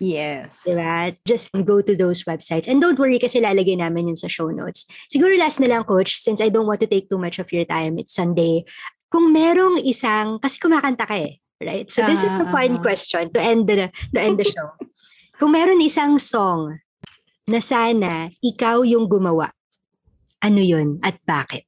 Yes. 0.00 0.64
diba? 0.64 1.16
Just 1.28 1.52
go 1.64 1.80
to 1.84 1.92
those 1.96 2.24
websites. 2.24 2.68
And 2.68 2.80
don't 2.80 2.98
worry 2.98 3.20
kasi 3.20 3.40
lalagay 3.40 3.76
namin 3.76 4.08
yun 4.08 4.16
sa 4.16 4.28
show 4.28 4.48
notes. 4.48 4.88
Siguro 5.12 5.36
last 5.36 5.60
na 5.60 5.68
lang, 5.68 5.84
Coach, 5.84 6.16
since 6.20 6.40
I 6.40 6.48
don't 6.48 6.68
want 6.68 6.80
to 6.80 6.88
take 6.88 7.08
too 7.12 7.20
much 7.20 7.36
of 7.36 7.52
your 7.52 7.64
time, 7.68 8.00
it's 8.00 8.16
Sunday. 8.16 8.64
Kung 9.12 9.28
merong 9.32 9.80
isang, 9.84 10.40
kasi 10.40 10.56
kumakanta 10.56 11.04
ka 11.04 11.16
eh, 11.20 11.36
right? 11.60 11.88
So 11.92 12.00
this 12.08 12.24
is 12.24 12.32
the 12.36 12.48
Ah, 12.48 12.52
fun 12.52 12.76
ah. 12.76 12.80
question 12.80 13.28
to 13.32 13.40
end 13.40 13.68
the, 13.68 13.92
to 14.16 14.18
end 14.20 14.40
the 14.40 14.48
show. 14.48 14.72
Kung 15.36 15.52
meron 15.52 15.80
isang 15.84 16.16
song 16.16 16.80
na 17.44 17.60
sana 17.60 18.32
ikaw 18.40 18.80
yung 18.88 19.04
gumawa, 19.04 19.52
ano 20.40 20.60
yun 20.60 20.98
at 21.04 21.20
bakit? 21.24 21.64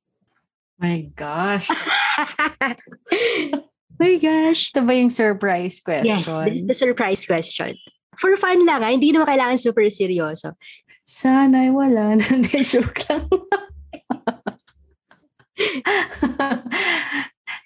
My 0.83 1.07
gosh. 1.15 1.71
my 4.03 4.15
gosh. 4.19 4.75
Ito 4.75 4.83
ba 4.83 4.93
yung 4.99 5.15
surprise 5.15 5.79
question? 5.79 6.11
Yes, 6.11 6.27
this 6.27 6.63
is 6.63 6.67
the 6.67 6.75
surprise 6.75 7.23
question. 7.23 7.79
For 8.19 8.35
fun 8.37 8.67
lang, 8.67 8.83
ha? 8.83 8.91
hindi 8.93 9.15
naman 9.15 9.31
kailangan 9.31 9.63
super 9.63 9.87
seryoso. 9.89 10.53
Sana'y 11.03 11.75
wala. 11.75 12.15
Hindi, 12.31 12.63
joke 12.63 13.03
lang. 13.11 13.27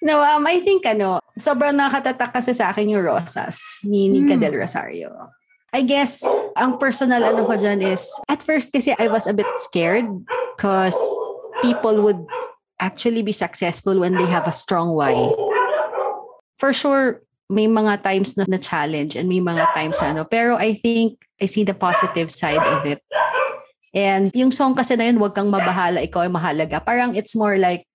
no, 0.01 0.25
um, 0.25 0.41
I 0.49 0.57
think 0.65 0.89
ano, 0.89 1.21
sobrang 1.37 1.77
nakatatak 1.77 2.33
kasi 2.33 2.57
sa 2.57 2.73
akin 2.73 2.97
yung 2.97 3.05
Rosas 3.05 3.85
ni 3.85 4.09
Nika 4.09 4.35
Hmm. 4.35 4.41
Del 4.41 4.57
Rosario. 4.57 5.36
I 5.75 5.83
guess, 5.83 6.23
ang 6.55 6.79
personal 6.79 7.23
ano 7.23 7.43
ko 7.43 7.59
dyan 7.59 7.83
is, 7.83 8.07
at 8.31 8.39
first 8.41 8.71
kasi 8.71 8.95
I 8.95 9.11
was 9.11 9.27
a 9.27 9.35
bit 9.35 9.47
scared 9.59 10.07
because 10.55 10.95
people 11.61 12.01
would 12.03 12.23
actually 12.79 13.21
be 13.21 13.35
successful 13.35 13.99
when 13.99 14.15
they 14.15 14.25
have 14.25 14.47
a 14.47 14.55
strong 14.55 14.95
why. 14.95 15.13
For 16.57 16.71
sure, 16.71 17.21
may 17.49 17.67
mga 17.67 18.03
times 18.03 18.35
na, 18.35 18.45
na 18.47 18.59
challenge 18.59 19.15
and 19.15 19.27
may 19.27 19.39
mga 19.39 19.71
times 19.73 19.99
ano. 19.99 20.23
Pero 20.23 20.55
I 20.55 20.75
think 20.75 21.19
I 21.41 21.45
see 21.47 21.63
the 21.63 21.75
positive 21.75 22.31
side 22.31 22.63
of 22.63 22.87
it. 22.87 23.03
And 23.95 24.31
yung 24.35 24.51
song 24.51 24.75
kasi 24.75 24.95
na 24.95 25.07
yun, 25.07 25.19
wag 25.19 25.35
kang 25.35 25.51
mabahala, 25.51 26.03
ikaw 26.03 26.27
ay 26.27 26.31
mahalaga. 26.31 26.83
Parang 26.83 27.15
it's 27.15 27.35
more 27.35 27.57
like, 27.57 27.87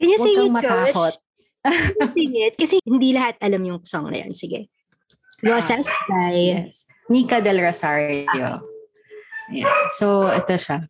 Can 0.00 0.10
you 0.10 0.18
wag 0.18 0.26
sing 0.26 0.36
kang 0.36 0.50
it, 0.50 0.56
matakot. 0.58 0.92
Coach? 0.92 1.18
Can 1.64 1.96
you 1.96 2.08
sing 2.12 2.32
it? 2.34 2.54
Kasi 2.60 2.74
hindi 2.84 3.14
lahat 3.14 3.40
alam 3.40 3.62
yung 3.64 3.80
song 3.84 4.10
na 4.10 4.20
yan. 4.20 4.32
Sige. 4.36 4.68
Rosas 5.44 5.86
by... 6.08 6.64
Yes. 6.64 6.88
Nika 7.12 7.40
Del 7.44 7.60
Rosario. 7.60 8.64
Yeah. 9.52 9.88
So, 9.92 10.32
ito 10.32 10.56
siya. 10.56 10.88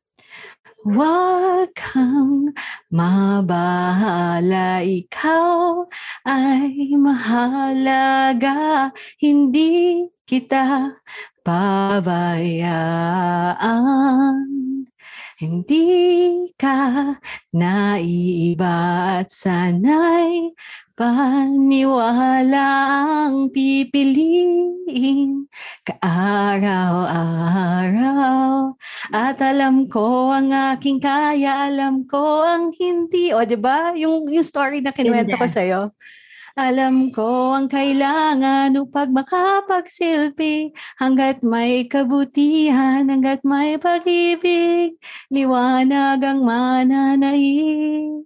Huwag 0.84 1.72
kang 1.74 2.52
mabahala, 2.92 4.84
ikaw 4.84 5.88
ay 6.28 6.92
mahalaga, 7.00 8.92
hindi 9.16 10.06
kita 10.28 11.00
pabayaan. 11.40 12.76
Hindi 15.40 15.88
ka 16.54 17.16
naiiba 17.56 18.76
at 19.24 19.32
sana'y 19.32 20.52
paniwala 20.94 22.70
ang 23.26 23.50
pipiliin 23.50 25.50
kaaraw-araw. 25.84 28.72
At 29.12 29.36
alam 29.42 29.90
ko 29.90 30.32
ang 30.32 30.52
aking 30.74 31.00
kaya, 31.02 31.68
alam 31.68 32.06
ko 32.08 32.42
ang 32.46 32.72
hindi. 32.78 33.34
O, 33.34 33.44
di 33.44 33.56
ba? 33.58 33.92
Yung, 33.98 34.32
yung 34.32 34.46
story 34.46 34.80
na 34.80 34.92
kinuwento 34.94 35.36
ko 35.36 35.44
sa'yo. 35.44 35.92
Alam 36.54 37.10
ko 37.10 37.50
ang 37.50 37.66
kailangan 37.66 38.78
upang 38.78 39.10
makapagsilbi 39.10 40.70
hanggat 41.02 41.42
may 41.42 41.82
kabutihan, 41.90 43.10
hanggat 43.10 43.42
may 43.42 43.74
pag-ibig, 43.74 44.94
liwanag 45.34 46.22
ang 46.22 46.46
mananaig. 46.46 48.22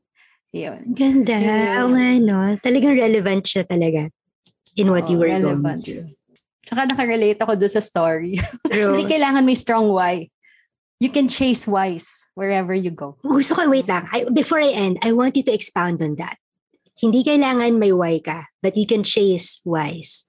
Yun. 0.52 0.96
Ganda. 0.96 1.36
Oo 1.84 1.92
nga, 1.92 2.08
no? 2.20 2.56
Talagang 2.64 2.96
relevant 2.96 3.44
siya 3.44 3.68
talaga 3.68 4.08
in 4.78 4.88
what 4.88 5.04
Oo, 5.06 5.12
you 5.12 5.18
were 5.20 5.28
relevant. 5.28 5.60
going 5.60 5.82
through. 5.84 6.06
Tsaka 6.64 6.88
nakarelate 6.88 7.40
ako 7.40 7.56
doon 7.56 7.72
sa 7.72 7.80
story. 7.84 8.40
Hindi 8.72 9.04
kailangan 9.08 9.44
may 9.44 9.56
strong 9.56 9.88
why. 9.92 10.28
You 10.98 11.08
can 11.08 11.30
chase 11.30 11.68
wise 11.68 12.26
wherever 12.34 12.74
you 12.74 12.90
go. 12.90 13.16
Gusto 13.22 13.54
ko, 13.54 13.70
wait 13.70 13.86
lang. 13.86 14.10
I, 14.10 14.26
before 14.28 14.58
I 14.58 14.74
end, 14.74 14.98
I 15.00 15.14
want 15.14 15.38
you 15.38 15.44
to 15.46 15.54
expound 15.54 16.02
on 16.02 16.18
that. 16.18 16.36
Hindi 16.98 17.22
kailangan 17.22 17.78
may 17.78 17.94
why 17.94 18.18
ka, 18.18 18.50
but 18.60 18.74
you 18.74 18.82
can 18.82 19.06
chase 19.06 19.62
wise. 19.62 20.26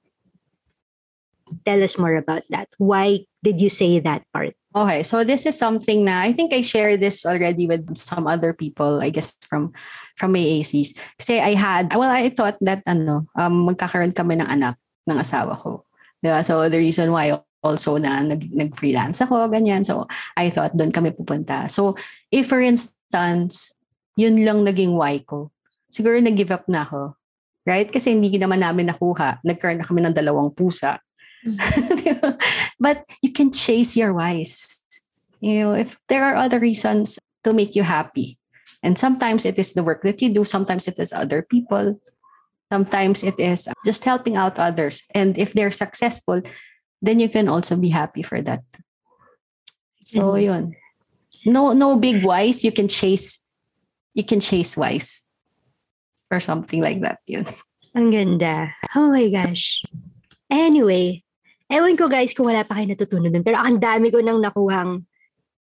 Tell 1.65 1.81
us 1.81 1.97
more 1.97 2.13
about 2.13 2.45
that. 2.53 2.69
Why 2.77 3.25
did 3.41 3.57
you 3.57 3.73
say 3.73 3.97
that 3.97 4.21
part? 4.29 4.53
Okay, 4.69 5.01
so 5.01 5.25
this 5.25 5.49
is 5.49 5.57
something 5.57 6.05
na 6.05 6.21
I 6.21 6.29
think 6.29 6.53
I 6.53 6.61
shared 6.61 7.01
this 7.01 7.25
already 7.25 7.65
with 7.65 7.89
some 7.97 8.29
other 8.29 8.53
people, 8.53 9.01
I 9.01 9.09
guess 9.09 9.33
from 9.41 9.73
from 10.13 10.29
my 10.29 10.45
ACs. 10.45 10.93
Kasi 11.17 11.41
I 11.41 11.57
had, 11.57 11.89
well, 11.97 12.13
I 12.13 12.29
thought 12.29 12.61
that 12.61 12.85
ano, 12.85 13.25
um, 13.33 13.65
magkakaroon 13.65 14.13
kami 14.13 14.37
ng 14.37 14.45
anak 14.45 14.77
ng 15.09 15.17
asawa 15.17 15.57
ko. 15.57 15.89
Diba? 16.21 16.45
So 16.45 16.69
the 16.69 16.77
reason 16.77 17.09
why 17.09 17.33
also 17.65 17.97
na 17.97 18.21
nag, 18.21 18.45
nag-freelance 18.53 19.25
ako, 19.25 19.49
ganyan. 19.49 19.81
So 19.81 20.05
I 20.37 20.53
thought 20.53 20.77
doon 20.77 20.93
kami 20.93 21.17
pupunta. 21.17 21.65
So 21.65 21.97
if 22.29 22.45
for 22.45 22.61
instance, 22.61 23.73
yun 24.13 24.37
lang 24.45 24.61
naging 24.69 24.93
why 24.93 25.17
ko, 25.25 25.49
siguro 25.89 26.21
nag-give 26.21 26.53
up 26.53 26.69
na 26.69 26.85
ako. 26.85 27.17
Right? 27.65 27.89
Kasi 27.89 28.13
hindi 28.13 28.37
naman 28.37 28.61
namin 28.61 28.93
nakuha. 28.93 29.41
Nagkaroon 29.41 29.81
na 29.81 29.87
kami 29.89 30.05
ng 30.05 30.13
dalawang 30.13 30.53
pusa. 30.53 31.01
Diba? 32.05 32.37
But 32.79 33.05
you 33.21 33.31
can 33.31 33.51
chase 33.51 33.95
your 33.95 34.13
whys. 34.13 34.81
You 35.39 35.61
know, 35.61 35.73
if 35.73 35.97
there 36.07 36.23
are 36.25 36.35
other 36.35 36.59
reasons 36.59 37.19
to 37.43 37.53
make 37.53 37.75
you 37.75 37.83
happy. 37.83 38.37
And 38.83 38.97
sometimes 38.97 39.45
it 39.45 39.59
is 39.59 39.73
the 39.73 39.83
work 39.83 40.03
that 40.03 40.21
you 40.21 40.33
do, 40.33 40.43
sometimes 40.43 40.87
it 40.87 40.97
is 40.99 41.11
other 41.11 41.41
people, 41.41 41.99
sometimes 42.71 43.23
it 43.23 43.39
is 43.39 43.67
just 43.85 44.05
helping 44.05 44.37
out 44.37 44.59
others. 44.59 45.03
And 45.13 45.37
if 45.37 45.53
they're 45.53 45.71
successful, 45.71 46.41
then 47.01 47.19
you 47.19 47.27
can 47.27 47.49
also 47.49 47.75
be 47.75 47.89
happy 47.89 48.23
for 48.23 48.41
that. 48.41 48.63
So 50.03 50.35
yun. 50.37 50.75
No 51.45 51.71
no 51.73 51.97
big 51.97 52.23
whys, 52.23 52.63
you 52.63 52.71
can 52.71 52.87
chase 52.87 53.43
you 54.13 54.23
can 54.23 54.39
chase 54.39 54.75
whys 54.75 55.27
or 56.31 56.39
something 56.39 56.81
like 56.81 57.01
that. 57.01 57.19
Yun. 57.27 57.45
Ang 57.95 58.11
ganda. 58.11 58.73
Oh 58.95 59.11
my 59.11 59.29
gosh. 59.29 59.83
Anyway, 60.49 61.23
ewan 61.69 61.95
ko 61.95 62.09
guys 62.09 62.33
kung 62.33 62.49
wala 62.49 62.65
pa 62.65 62.81
kayo 62.81 62.89
natutunan 62.89 63.31
dun, 63.31 63.45
pero 63.45 63.61
ang 63.61 63.77
dami 63.77 64.09
ko 64.09 64.19
nang 64.19 64.41
nakuhang 64.41 65.05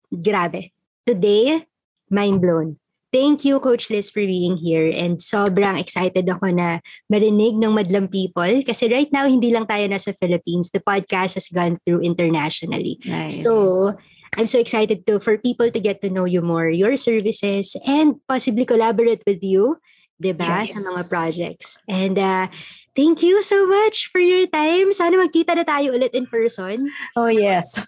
grabe. 0.10 0.72
Today, 1.06 1.66
mind 2.10 2.42
blown. 2.42 2.78
Thank 3.16 3.48
you, 3.48 3.64
Coach 3.64 3.88
Liz, 3.88 4.12
for 4.12 4.20
being 4.20 4.60
here. 4.60 4.92
And 4.92 5.24
sobrang 5.24 5.80
excited 5.80 6.28
ako 6.28 6.52
na 6.52 6.84
marinig 7.08 7.56
ng 7.56 7.72
madlang 7.72 8.12
people. 8.12 8.60
Kasi 8.68 8.92
right 8.92 9.08
now, 9.08 9.24
hindi 9.24 9.56
lang 9.56 9.72
tayo 9.72 9.88
nasa 9.88 10.12
Philippines. 10.20 10.76
The 10.76 10.84
podcast 10.84 11.40
has 11.40 11.48
gone 11.48 11.80
through 11.88 12.04
internationally. 12.04 13.00
Nice. 13.08 13.40
So, 13.40 13.96
I'm 14.36 14.52
so 14.52 14.60
excited 14.60 15.08
to 15.08 15.24
for 15.24 15.40
people 15.40 15.72
to 15.72 15.80
get 15.80 16.04
to 16.04 16.12
know 16.12 16.28
you 16.28 16.44
more, 16.44 16.68
your 16.68 17.00
services, 17.00 17.80
and 17.88 18.20
possibly 18.28 18.68
collaborate 18.68 19.24
with 19.24 19.40
you, 19.40 19.80
diba, 20.20 20.68
Yes. 20.68 20.76
sa 20.76 20.84
mga 20.84 21.02
projects. 21.08 21.80
And 21.88 22.20
uh, 22.20 22.52
thank 22.96 23.22
you 23.22 23.44
so 23.44 23.68
much 23.68 24.10
for 24.12 24.20
your 24.20 24.48
time. 24.48 24.90
Sana 24.96 25.20
magkita 25.20 25.54
na 25.56 25.64
tayo 25.68 25.94
ulit 25.94 26.16
in 26.16 26.26
person. 26.26 26.88
oh 27.20 27.28
yes. 27.28 27.80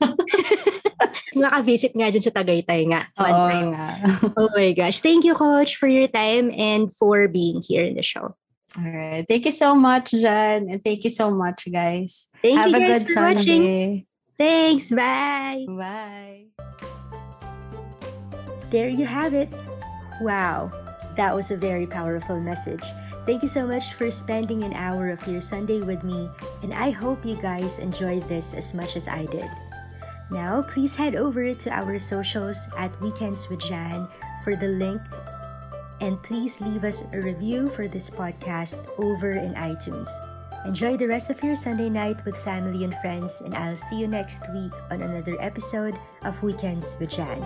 Maka-visit 1.37 1.93
nga 1.93 2.09
dyan 2.09 2.23
sa 2.23 2.33
Tagaytay 2.33 2.89
nga. 2.89 3.07
One 3.17 3.29
Oo 3.29 3.47
time. 3.47 3.67
nga. 3.73 3.87
Oh 4.41 4.49
my 4.57 4.73
gosh. 4.73 4.99
Thank 5.05 5.21
you, 5.23 5.37
Coach, 5.37 5.77
for 5.77 5.85
your 5.87 6.09
time 6.09 6.49
and 6.53 6.89
for 6.97 7.27
being 7.29 7.61
here 7.61 7.85
in 7.85 7.93
the 7.93 8.01
show. 8.05 8.33
All 8.77 8.89
right. 8.89 9.21
Thank 9.25 9.45
you 9.45 9.53
so 9.53 9.73
much, 9.77 10.11
Jan. 10.17 10.69
And 10.69 10.81
thank 10.81 11.05
you 11.05 11.13
so 11.13 11.29
much, 11.29 11.65
guys. 11.69 12.29
Thank 12.41 12.57
Have 12.57 12.69
you 12.73 12.77
a 12.77 12.79
guys 12.79 12.89
good 12.89 13.05
for 13.13 13.21
watching. 13.21 13.61
Sunday. 13.63 14.05
Thanks. 14.37 14.89
Bye. 14.89 15.65
Bye. 15.69 16.53
There 18.69 18.89
you 18.89 19.05
have 19.05 19.33
it. 19.33 19.53
Wow, 20.21 20.73
that 21.15 21.33
was 21.33 21.51
a 21.53 21.57
very 21.57 21.85
powerful 21.85 22.41
message. 22.41 22.83
Thank 23.27 23.41
you 23.43 23.51
so 23.51 23.67
much 23.67 23.93
for 23.99 24.09
spending 24.09 24.63
an 24.63 24.71
hour 24.71 25.09
of 25.09 25.19
your 25.27 25.41
Sunday 25.41 25.83
with 25.83 26.01
me, 26.01 26.31
and 26.63 26.73
I 26.73 26.91
hope 26.91 27.25
you 27.25 27.35
guys 27.35 27.77
enjoyed 27.77 28.23
this 28.31 28.53
as 28.55 28.73
much 28.73 28.95
as 28.95 29.09
I 29.09 29.25
did. 29.25 29.51
Now, 30.31 30.63
please 30.63 30.95
head 30.95 31.13
over 31.13 31.53
to 31.53 31.69
our 31.69 31.99
socials 31.99 32.69
at 32.77 32.95
Weekends 33.01 33.49
with 33.49 33.59
Jan 33.59 34.07
for 34.45 34.55
the 34.55 34.71
link, 34.71 35.01
and 35.99 36.23
please 36.23 36.61
leave 36.61 36.85
us 36.85 37.03
a 37.11 37.19
review 37.19 37.67
for 37.67 37.89
this 37.89 38.09
podcast 38.09 38.79
over 38.95 39.33
in 39.33 39.53
iTunes. 39.55 40.07
Enjoy 40.65 40.95
the 40.95 41.07
rest 41.11 41.29
of 41.29 41.43
your 41.43 41.55
Sunday 41.55 41.89
night 41.89 42.23
with 42.23 42.39
family 42.47 42.85
and 42.85 42.95
friends, 43.03 43.41
and 43.41 43.53
I'll 43.53 43.75
see 43.75 43.99
you 43.99 44.07
next 44.07 44.39
week 44.55 44.71
on 44.89 45.01
another 45.01 45.35
episode 45.41 45.99
of 46.23 46.41
Weekends 46.43 46.95
with 46.97 47.09
Jan. 47.09 47.43